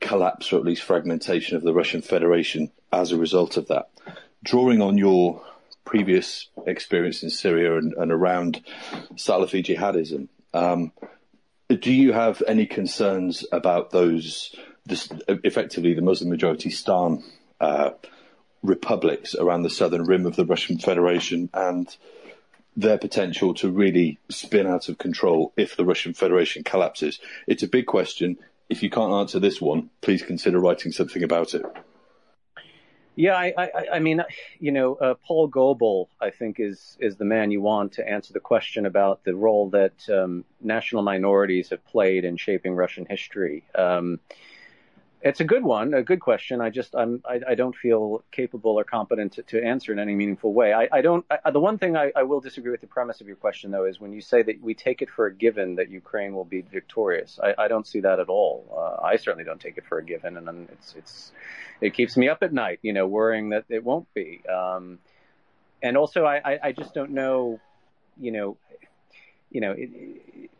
[0.00, 3.90] collapse or at least fragmentation of the Russian Federation as a result of that.
[4.42, 5.42] Drawing on your
[5.84, 8.62] previous experience in Syria and, and around
[9.14, 10.92] Salafi jihadism, um,
[11.68, 14.54] do you have any concerns about those,
[14.84, 17.22] this, effectively the Muslim majority Stan
[17.60, 17.90] uh,
[18.64, 21.94] republics around the southern rim of the Russian Federation and
[22.76, 27.20] their potential to really spin out of control if the Russian Federation collapses.
[27.46, 28.38] It's a big question.
[28.68, 31.64] If you can't answer this one, please consider writing something about it.
[33.16, 34.24] Yeah, I, I, I mean,
[34.58, 38.32] you know, uh, Paul Goble, I think, is is the man you want to answer
[38.32, 43.62] the question about the role that um, national minorities have played in shaping Russian history.
[43.76, 44.18] Um,
[45.24, 46.60] it's a good one, a good question.
[46.60, 50.14] I just I'm I, I don't feel capable or competent to, to, answer in any
[50.14, 50.74] meaningful way.
[50.74, 51.24] I, I don't.
[51.30, 53.86] I, the one thing I, I, will disagree with the premise of your question though
[53.86, 56.60] is when you say that we take it for a given that Ukraine will be
[56.60, 57.40] victorious.
[57.42, 58.68] I, I don't see that at all.
[58.76, 61.32] Uh, I certainly don't take it for a given, and it's it's
[61.80, 64.42] it keeps me up at night, you know, worrying that it won't be.
[64.46, 64.98] Um,
[65.82, 67.60] and also, I, I just don't know,
[68.18, 68.56] you know,
[69.54, 69.72] you know.
[69.72, 70.50] It, it,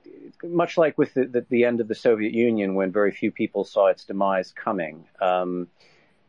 [0.42, 3.64] much like with the, the, the, end of the Soviet Union, when very few people
[3.64, 5.68] saw its demise coming, um,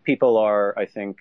[0.04, 1.18] people are, I think,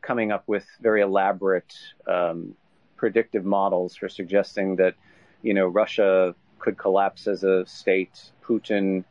[0.00, 1.72] coming up with very elaborate
[2.08, 2.56] um,
[2.96, 4.94] predictive models for suggesting that,
[5.42, 9.04] you know, Russia could collapse as a state, Putin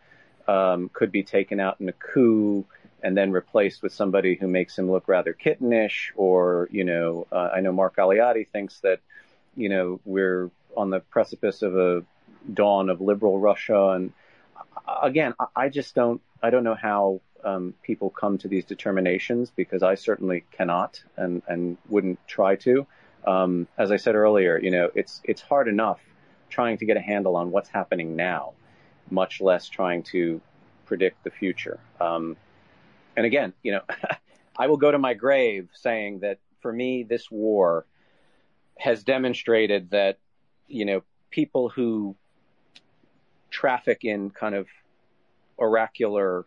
[0.48, 2.66] um, could be taken out in a coup
[3.04, 7.50] and then replaced with somebody who makes him look rather kittenish, or you know, uh,
[7.54, 9.00] I know Mark Galeotti thinks that,
[9.56, 12.04] you know, we're on the precipice of a
[12.54, 13.90] dawn of liberal Russia.
[13.90, 14.14] And
[15.02, 19.84] again, I just don't, I don't know how um, people come to these determinations because
[19.84, 22.88] I certainly cannot and, and wouldn't try to.
[23.26, 26.00] Um, as I said earlier, you know, it's, it's hard enough
[26.50, 28.54] trying to get a handle on what's happening now,
[29.10, 30.42] much less trying to
[30.86, 31.80] predict the future.
[32.00, 32.36] Um,
[33.16, 33.82] and again, you know,
[34.58, 37.86] I will go to my grave saying that for me, this war
[38.78, 40.18] has demonstrated that,
[40.72, 42.16] you know, people who
[43.50, 44.68] traffic in kind of
[45.58, 46.46] oracular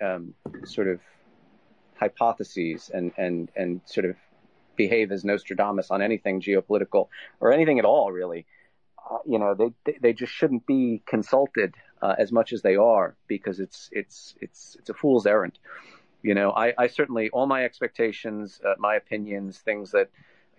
[0.00, 0.34] um,
[0.64, 1.00] sort of
[1.96, 4.16] hypotheses and, and, and sort of
[4.76, 7.08] behave as Nostradamus on anything geopolitical
[7.40, 8.46] or anything at all, really.
[9.10, 13.16] Uh, you know, they, they just shouldn't be consulted uh, as much as they are
[13.26, 15.58] because it's, it's, it's, it's a fool's errand.
[16.22, 20.08] You know, I, I certainly, all my expectations, uh, my opinions, things that,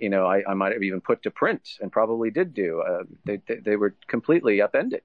[0.01, 2.81] you know, I, I might have even put to print and probably did do.
[2.81, 5.03] Uh, they, they, they were completely upended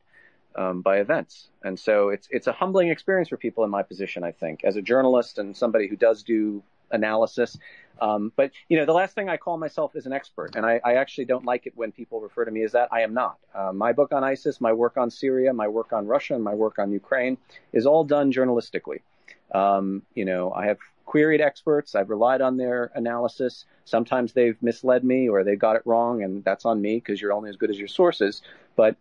[0.56, 4.24] um, by events, and so it's it's a humbling experience for people in my position.
[4.24, 7.58] I think as a journalist and somebody who does do analysis.
[8.00, 10.80] Um, but you know, the last thing I call myself is an expert, and I,
[10.84, 12.88] I, actually don't like it when people refer to me as that.
[12.92, 13.38] I am not.
[13.54, 16.54] Uh, my book on ISIS, my work on Syria, my work on Russia, and my
[16.54, 17.38] work on Ukraine
[17.72, 19.00] is all done journalistically.
[19.54, 21.94] Um, you know, I have queried experts.
[21.94, 23.64] I've relied on their analysis.
[23.84, 27.32] Sometimes they've misled me or they got it wrong, and that's on me because you're
[27.32, 28.42] only as good as your sources.
[28.74, 28.96] But,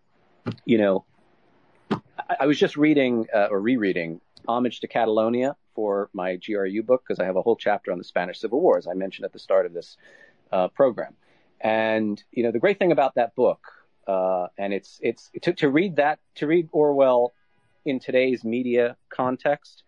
[0.63, 1.03] you know,
[1.91, 7.03] I, I was just reading uh, or rereading Homage to Catalonia for my GRU book
[7.05, 9.33] because I have a whole chapter on the Spanish Civil War, as I mentioned at
[9.33, 9.97] the start of this
[10.51, 11.15] uh, program.
[11.59, 13.61] And, you know, the great thing about that book,
[14.07, 17.33] uh, and it's, it's, to, to read that, to read Orwell
[17.83, 19.83] in today's media context,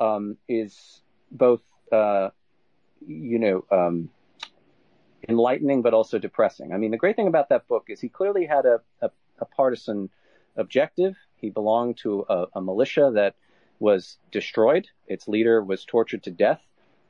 [0.00, 1.02] um, is
[1.34, 1.60] both,
[1.92, 2.30] uh,
[3.06, 4.08] you know, um,
[5.28, 6.72] enlightening but also depressing.
[6.72, 9.44] I mean, the great thing about that book is he clearly had a, a, a
[9.44, 10.10] partisan
[10.56, 11.16] objective.
[11.36, 13.34] He belonged to a, a, militia that
[13.78, 14.86] was destroyed.
[15.08, 16.60] Its leader was tortured to death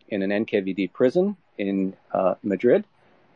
[0.08, 2.84] in an NKVD prison in uh, Madrid.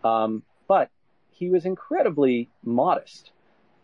[0.05, 0.91] Um, but
[1.31, 3.31] he was incredibly modest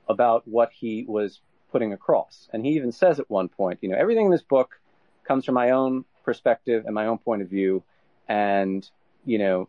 [0.09, 1.40] about what he was
[1.70, 2.48] putting across.
[2.52, 4.78] And he even says at one point, you know, everything in this book
[5.24, 7.82] comes from my own perspective and my own point of view.
[8.28, 8.88] And,
[9.24, 9.68] you know,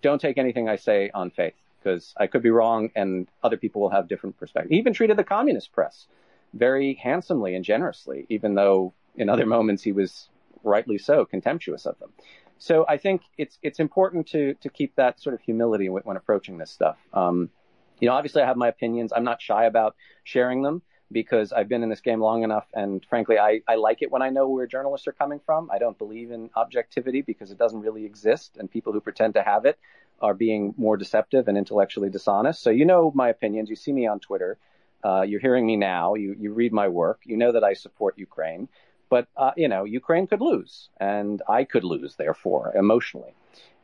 [0.00, 3.82] don't take anything I say on faith because I could be wrong and other people
[3.82, 4.70] will have different perspectives.
[4.70, 6.06] He even treated the communist press
[6.54, 10.28] very handsomely and generously, even though in other moments he was
[10.64, 12.10] rightly so contemptuous of them.
[12.58, 16.58] So I think it's it's important to to keep that sort of humility when approaching
[16.58, 16.96] this stuff.
[17.12, 17.50] Um,
[17.98, 19.12] you know, obviously I have my opinions.
[19.14, 20.82] I'm not shy about sharing them
[21.12, 22.66] because I've been in this game long enough.
[22.74, 25.70] And frankly, I, I like it when I know where journalists are coming from.
[25.70, 28.56] I don't believe in objectivity because it doesn't really exist.
[28.58, 29.78] And people who pretend to have it
[30.20, 32.62] are being more deceptive and intellectually dishonest.
[32.62, 33.70] So you know my opinions.
[33.70, 34.58] You see me on Twitter.
[35.04, 36.14] Uh, you're hearing me now.
[36.14, 37.20] You, you read my work.
[37.24, 38.68] You know that I support Ukraine.
[39.10, 43.34] But, uh, you know, Ukraine could lose and I could lose, therefore, emotionally.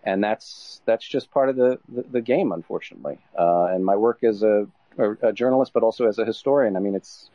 [0.03, 3.19] And that's that's just part of the, the, the game, unfortunately.
[3.39, 4.67] Uh, and my work is a
[4.99, 6.77] a journalist, but also as a historian.
[6.77, 7.31] I mean, it's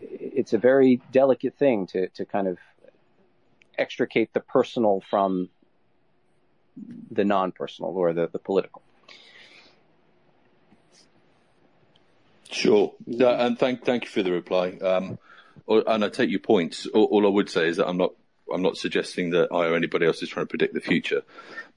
[0.00, 2.58] it's a very delicate thing to to kind of
[3.78, 5.48] extricate the personal from
[7.10, 8.82] the non-personal or the, the political.
[12.50, 14.72] Sure, and thank thank you for the reply.
[14.72, 15.18] Um,
[15.68, 16.86] and I take your points.
[16.86, 18.12] All, all, I would say is that I'm not
[18.52, 21.22] I'm not suggesting that I or anybody else is trying to predict the future,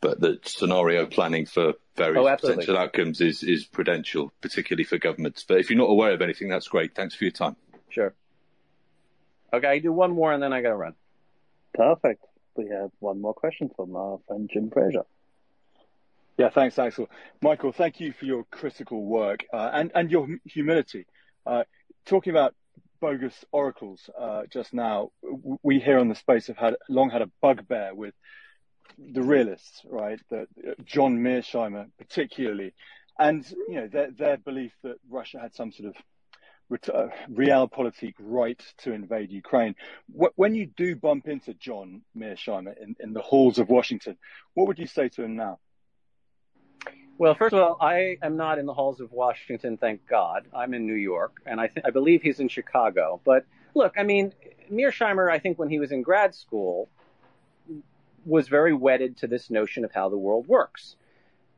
[0.02, 5.46] but that scenario planning for various Oh, potential outcomes is, is prudential, particularly for governments.
[5.48, 6.96] But if you're not aware of anything, that's great.
[6.96, 7.56] Thanks for your time.
[7.90, 8.14] Sure.
[9.54, 10.96] Okay, I do one more and then I got to run.
[11.74, 12.26] Perfect.
[12.56, 15.06] We have one more question from our friend Jim Fraser.
[16.38, 17.10] Yeah, thanks, Axel.
[17.42, 21.06] Michael, thank you for your critical work uh, and, and your humility.
[21.46, 21.64] Uh,
[22.06, 22.54] talking about
[23.00, 25.12] bogus oracles uh, just now,
[25.64, 28.14] we here on the space have had long had a bugbear with
[28.98, 30.20] the realists, right?
[30.30, 30.48] The,
[30.84, 32.74] John Mearsheimer, particularly,
[33.20, 35.96] and you know their their belief that Russia had some sort of
[36.94, 39.76] uh, realpolitik right to invade Ukraine.
[40.08, 44.18] When you do bump into John Mearsheimer in, in the halls of Washington,
[44.54, 45.60] what would you say to him now?
[47.18, 50.48] Well, first of all, I am not in the halls of Washington, thank God.
[50.54, 53.22] I'm in New York, and I, th- I believe he's in Chicago.
[53.24, 54.34] But look, I mean,
[54.70, 56.90] Mearsheimer, I think when he was in grad school,
[58.26, 60.98] was very wedded to this notion of how the world works.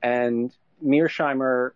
[0.03, 0.55] And
[0.85, 1.71] Mearsheimer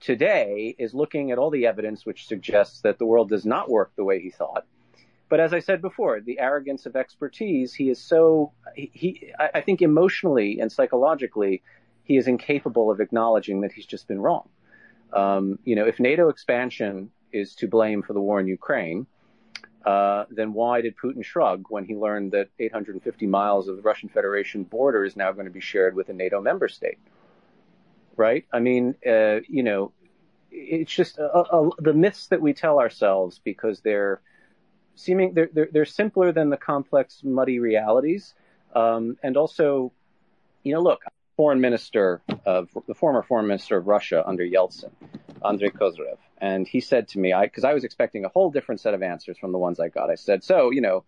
[0.00, 3.92] today is looking at all the evidence which suggests that the world does not work
[3.94, 4.66] the way he thought.
[5.28, 9.60] But as I said before, the arrogance of expertise, he is so, he, he I
[9.60, 11.62] think emotionally and psychologically,
[12.12, 14.46] he is incapable of acknowledging that he's just been wrong.
[15.14, 19.06] Um, you know, if NATO expansion is to blame for the war in Ukraine,
[19.86, 24.10] uh, then why did Putin shrug when he learned that 850 miles of the Russian
[24.10, 26.98] Federation border is now going to be shared with a NATO member state?
[28.14, 28.44] Right?
[28.52, 29.92] I mean, uh, you know,
[30.50, 34.20] it's just a, a, the myths that we tell ourselves because they're
[34.96, 38.34] seeming they're, they're, they're simpler than the complex, muddy realities.
[38.74, 39.92] Um, and also,
[40.62, 41.00] you know, look,
[41.36, 44.90] foreign minister of the former foreign minister of Russia under Yeltsin,
[45.44, 48.80] Andrei Kozyrev, and he said to me, I because I was expecting a whole different
[48.80, 50.10] set of answers from the ones I got.
[50.10, 51.04] I said, so you know,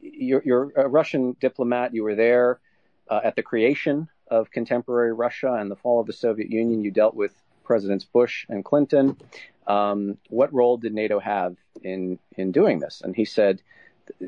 [0.00, 1.94] you're, you're a Russian diplomat.
[1.94, 2.60] You were there
[3.08, 6.84] uh, at the creation of contemporary Russia and the fall of the Soviet Union.
[6.84, 7.34] You dealt with
[7.64, 9.16] Presidents Bush and Clinton.
[9.66, 13.02] Um, what role did NATO have in in doing this?
[13.04, 13.62] And he said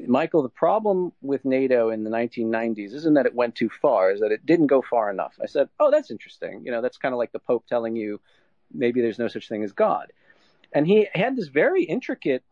[0.06, 4.20] Michael, the problem with NATO in the 1990s isn't that it went too far, is
[4.20, 5.34] that it didn't go far enough.
[5.40, 6.62] I said, oh, that's interesting.
[6.64, 8.20] You know, that's kind of like the Pope telling you
[8.72, 10.12] maybe there's no such thing as God.
[10.72, 12.42] And he had this very intricate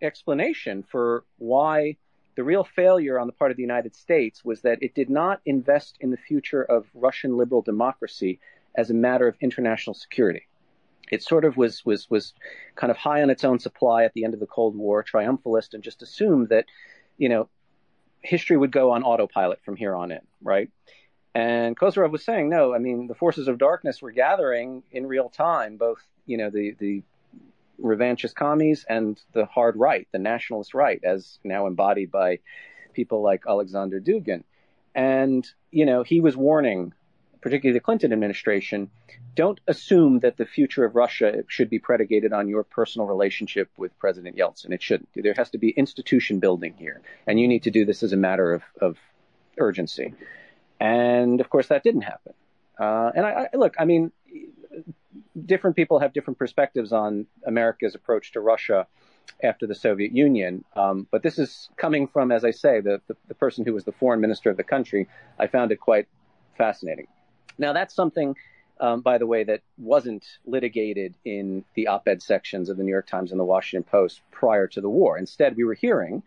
[0.00, 1.96] explanation for why
[2.36, 5.40] the real failure on the part of the United States was that it did not
[5.46, 8.38] invest in the future of Russian liberal democracy
[8.76, 10.46] as a matter of international security
[11.10, 12.34] it sort of was was was
[12.74, 15.74] kind of high on its own supply at the end of the Cold War, triumphalist,
[15.74, 16.66] and just assumed that,
[17.16, 17.48] you know,
[18.22, 20.70] history would go on autopilot from here on in, right?
[21.34, 25.28] And Kozyrev was saying, no, I mean, the forces of darkness were gathering in real
[25.28, 27.02] time, both, you know, the the
[27.80, 32.38] revanchist commies and the hard right, the nationalist right, as now embodied by
[32.94, 34.44] people like Alexander Dugin.
[34.94, 36.94] And, you know, he was warning
[37.46, 38.90] particularly the Clinton administration,
[39.36, 43.96] don't assume that the future of Russia should be predicated on your personal relationship with
[44.00, 44.72] President Yeltsin.
[44.72, 45.08] It shouldn't.
[45.14, 48.16] There has to be institution building here, and you need to do this as a
[48.16, 48.96] matter of, of
[49.58, 50.12] urgency.
[50.80, 52.32] And of course, that didn't happen.
[52.80, 54.10] Uh, and I, I, look, I mean,
[55.52, 58.88] different people have different perspectives on America's approach to Russia
[59.40, 60.64] after the Soviet Union.
[60.74, 63.84] Um, but this is coming from, as I say, the, the, the person who was
[63.84, 65.06] the foreign minister of the country.
[65.38, 66.08] I found it quite
[66.58, 67.06] fascinating.
[67.58, 68.36] Now, that's something,
[68.80, 72.92] um, by the way, that wasn't litigated in the op ed sections of the New
[72.92, 75.18] York Times and the Washington Post prior to the war.
[75.18, 76.22] Instead, we were hearing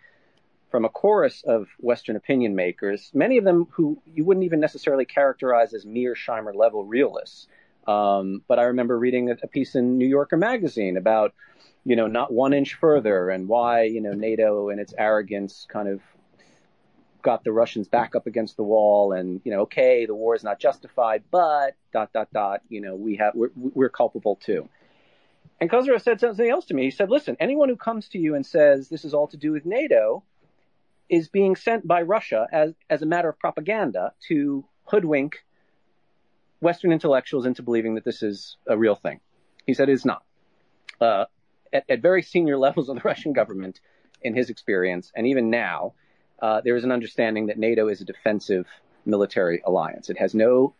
[0.72, 5.06] from a chorus of Western opinion makers, many of them who you wouldn't even necessarily
[5.06, 7.48] characterize as Mearsheimer level realists.
[7.88, 11.34] Um, but I remember reading a, a piece in New Yorker magazine about,
[11.86, 15.88] you know, not one inch further and why, you know, NATO and its arrogance kind
[15.88, 16.02] of
[17.22, 20.44] got the Russians back up against the wall and, you know, okay, the war is
[20.44, 24.70] not justified, but dot, dot, dot, you know, we have, we're, we're culpable too.
[25.60, 26.84] And Kozyrev said something else to me.
[26.84, 29.52] He said, listen, anyone who comes to you and says this is all to do
[29.52, 30.24] with NATO
[31.10, 35.44] is being sent by Russia as, as a matter of propaganda to hoodwink
[36.62, 39.20] Western intellectuals into believing that this is a real thing.
[39.66, 40.24] He said it is not.
[41.02, 41.26] Uh,
[41.74, 43.80] at, at very senior levels of the Russian government,
[44.22, 45.94] in his experience, and even now,
[46.42, 48.68] uh, there is an understanding that NATO is a defensive
[49.06, 50.10] military alliance.
[50.10, 50.74] It has no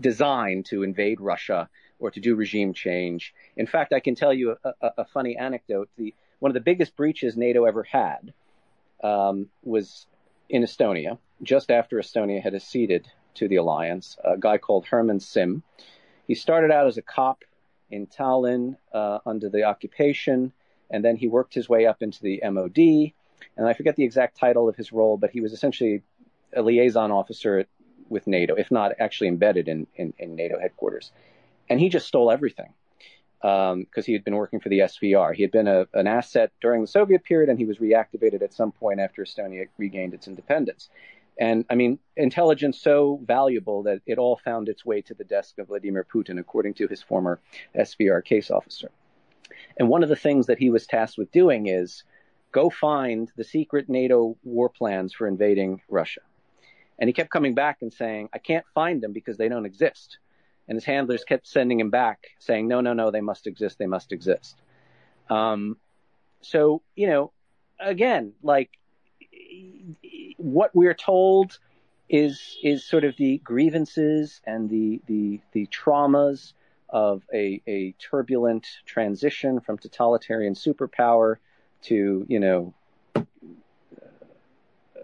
[0.00, 1.68] design to invade Russia
[1.98, 3.34] or to do regime change.
[3.56, 5.90] In fact, I can tell you a, a, a funny anecdote.
[5.96, 8.32] The, one of the biggest breaches NATO ever had
[9.02, 10.06] um, was
[10.48, 14.16] in Estonia, just after Estonia had acceded to the alliance.
[14.24, 15.62] A guy called Herman Simm.
[16.26, 17.44] He started out as a cop
[17.90, 20.52] in Tallinn uh, under the occupation,
[20.90, 23.12] and then he worked his way up into the MOD
[23.56, 26.02] and I forget the exact title of his role, but he was essentially
[26.54, 27.66] a liaison officer
[28.08, 31.12] with NATO, if not actually embedded in, in, in NATO headquarters.
[31.68, 32.72] And he just stole everything
[33.40, 35.34] because um, he had been working for the SVR.
[35.34, 38.52] He had been a, an asset during the Soviet period, and he was reactivated at
[38.52, 40.90] some point after Estonia regained its independence.
[41.38, 45.58] And I mean, intelligence so valuable that it all found its way to the desk
[45.58, 47.40] of Vladimir Putin, according to his former
[47.74, 48.90] SVR case officer.
[49.78, 52.04] And one of the things that he was tasked with doing is
[52.52, 56.20] go find the secret NATO war plans for invading Russia.
[56.98, 60.18] And he kept coming back and saying, I can't find them because they don't exist.
[60.68, 63.78] And his handlers kept sending him back saying, no, no, no, they must exist.
[63.78, 64.56] They must exist.
[65.28, 65.78] Um,
[66.42, 67.32] so, you know,
[67.78, 68.70] again, like
[70.36, 71.58] what we're told
[72.08, 76.52] is, is sort of the grievances and the, the, the traumas
[76.88, 81.36] of a, a turbulent transition from totalitarian superpower
[81.82, 82.74] to, you know,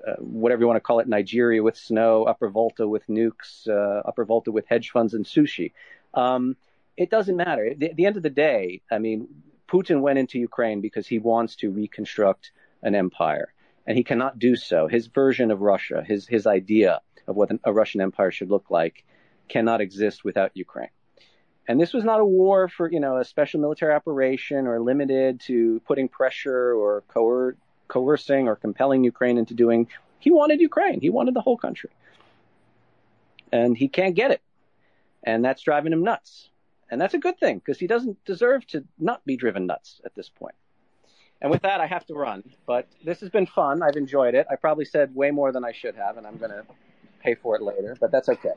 [0.06, 4.02] uh, whatever you want to call it, Nigeria with snow, Upper Volta with nukes, uh,
[4.06, 5.72] Upper Volta with hedge funds and sushi.
[6.14, 6.56] Um,
[6.96, 7.66] it doesn't matter.
[7.66, 9.28] At the, the, end of the day, I mean,
[9.68, 13.52] Putin went into Ukraine because he wants to reconstruct an empire,
[13.86, 14.86] and he cannot do so.
[14.86, 19.04] His version of Russia, his his idea of what a Russian empire should look like,
[19.48, 20.90] cannot exist without Ukraine.
[21.68, 25.40] And this was not a war for, you know, a special military operation or limited
[25.42, 27.56] to putting pressure or coer-
[27.88, 29.88] coercing or compelling Ukraine into doing.
[30.20, 31.00] He wanted Ukraine.
[31.00, 31.90] He wanted the whole country.
[33.52, 34.42] And he can't get it.
[35.24, 36.50] And that's driving him nuts.
[36.88, 40.14] And that's a good thing because he doesn't deserve to not be driven nuts at
[40.14, 40.54] this point.
[41.42, 42.44] And with that, I have to run.
[42.64, 43.82] But this has been fun.
[43.82, 44.46] I've enjoyed it.
[44.50, 46.64] I probably said way more than I should have, and I'm going to
[47.20, 48.52] pay for it later, but that's okay.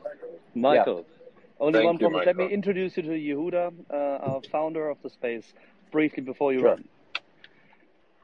[0.54, 1.19] Michael, yeah.
[1.60, 2.26] Only Thank one you, promise.
[2.26, 5.52] Let me introduce you to Yehuda, uh, our founder of the space,
[5.92, 6.70] briefly before you Sure.
[6.70, 6.88] run.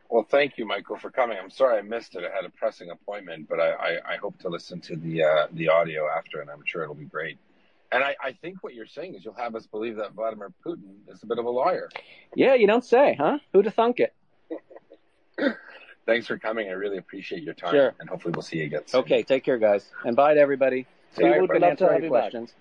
[0.08, 1.36] Well, thank you, Michael, for coming.
[1.36, 2.24] I'm sorry I missed it.
[2.24, 5.46] I had a pressing appointment, but I, I, I hope to listen to the uh,
[5.52, 7.38] the audio after, and I'm sure it'll be great.
[7.92, 10.94] And I, I think what you're saying is you'll have us believe that Vladimir Putin
[11.08, 11.88] is a bit of a liar.
[12.34, 13.38] Yeah, you don't say, huh?
[13.52, 14.14] Who'd have thunk it?
[16.06, 16.68] Thanks for coming.
[16.68, 17.72] I really appreciate your time.
[17.72, 17.94] Sure.
[18.00, 19.00] And hopefully we'll see you again soon.
[19.02, 19.90] Okay, take care, guys.
[20.04, 20.86] And bye to everybody.
[21.16, 22.22] We Sorry would love answer to have your you back.
[22.30, 22.54] questions.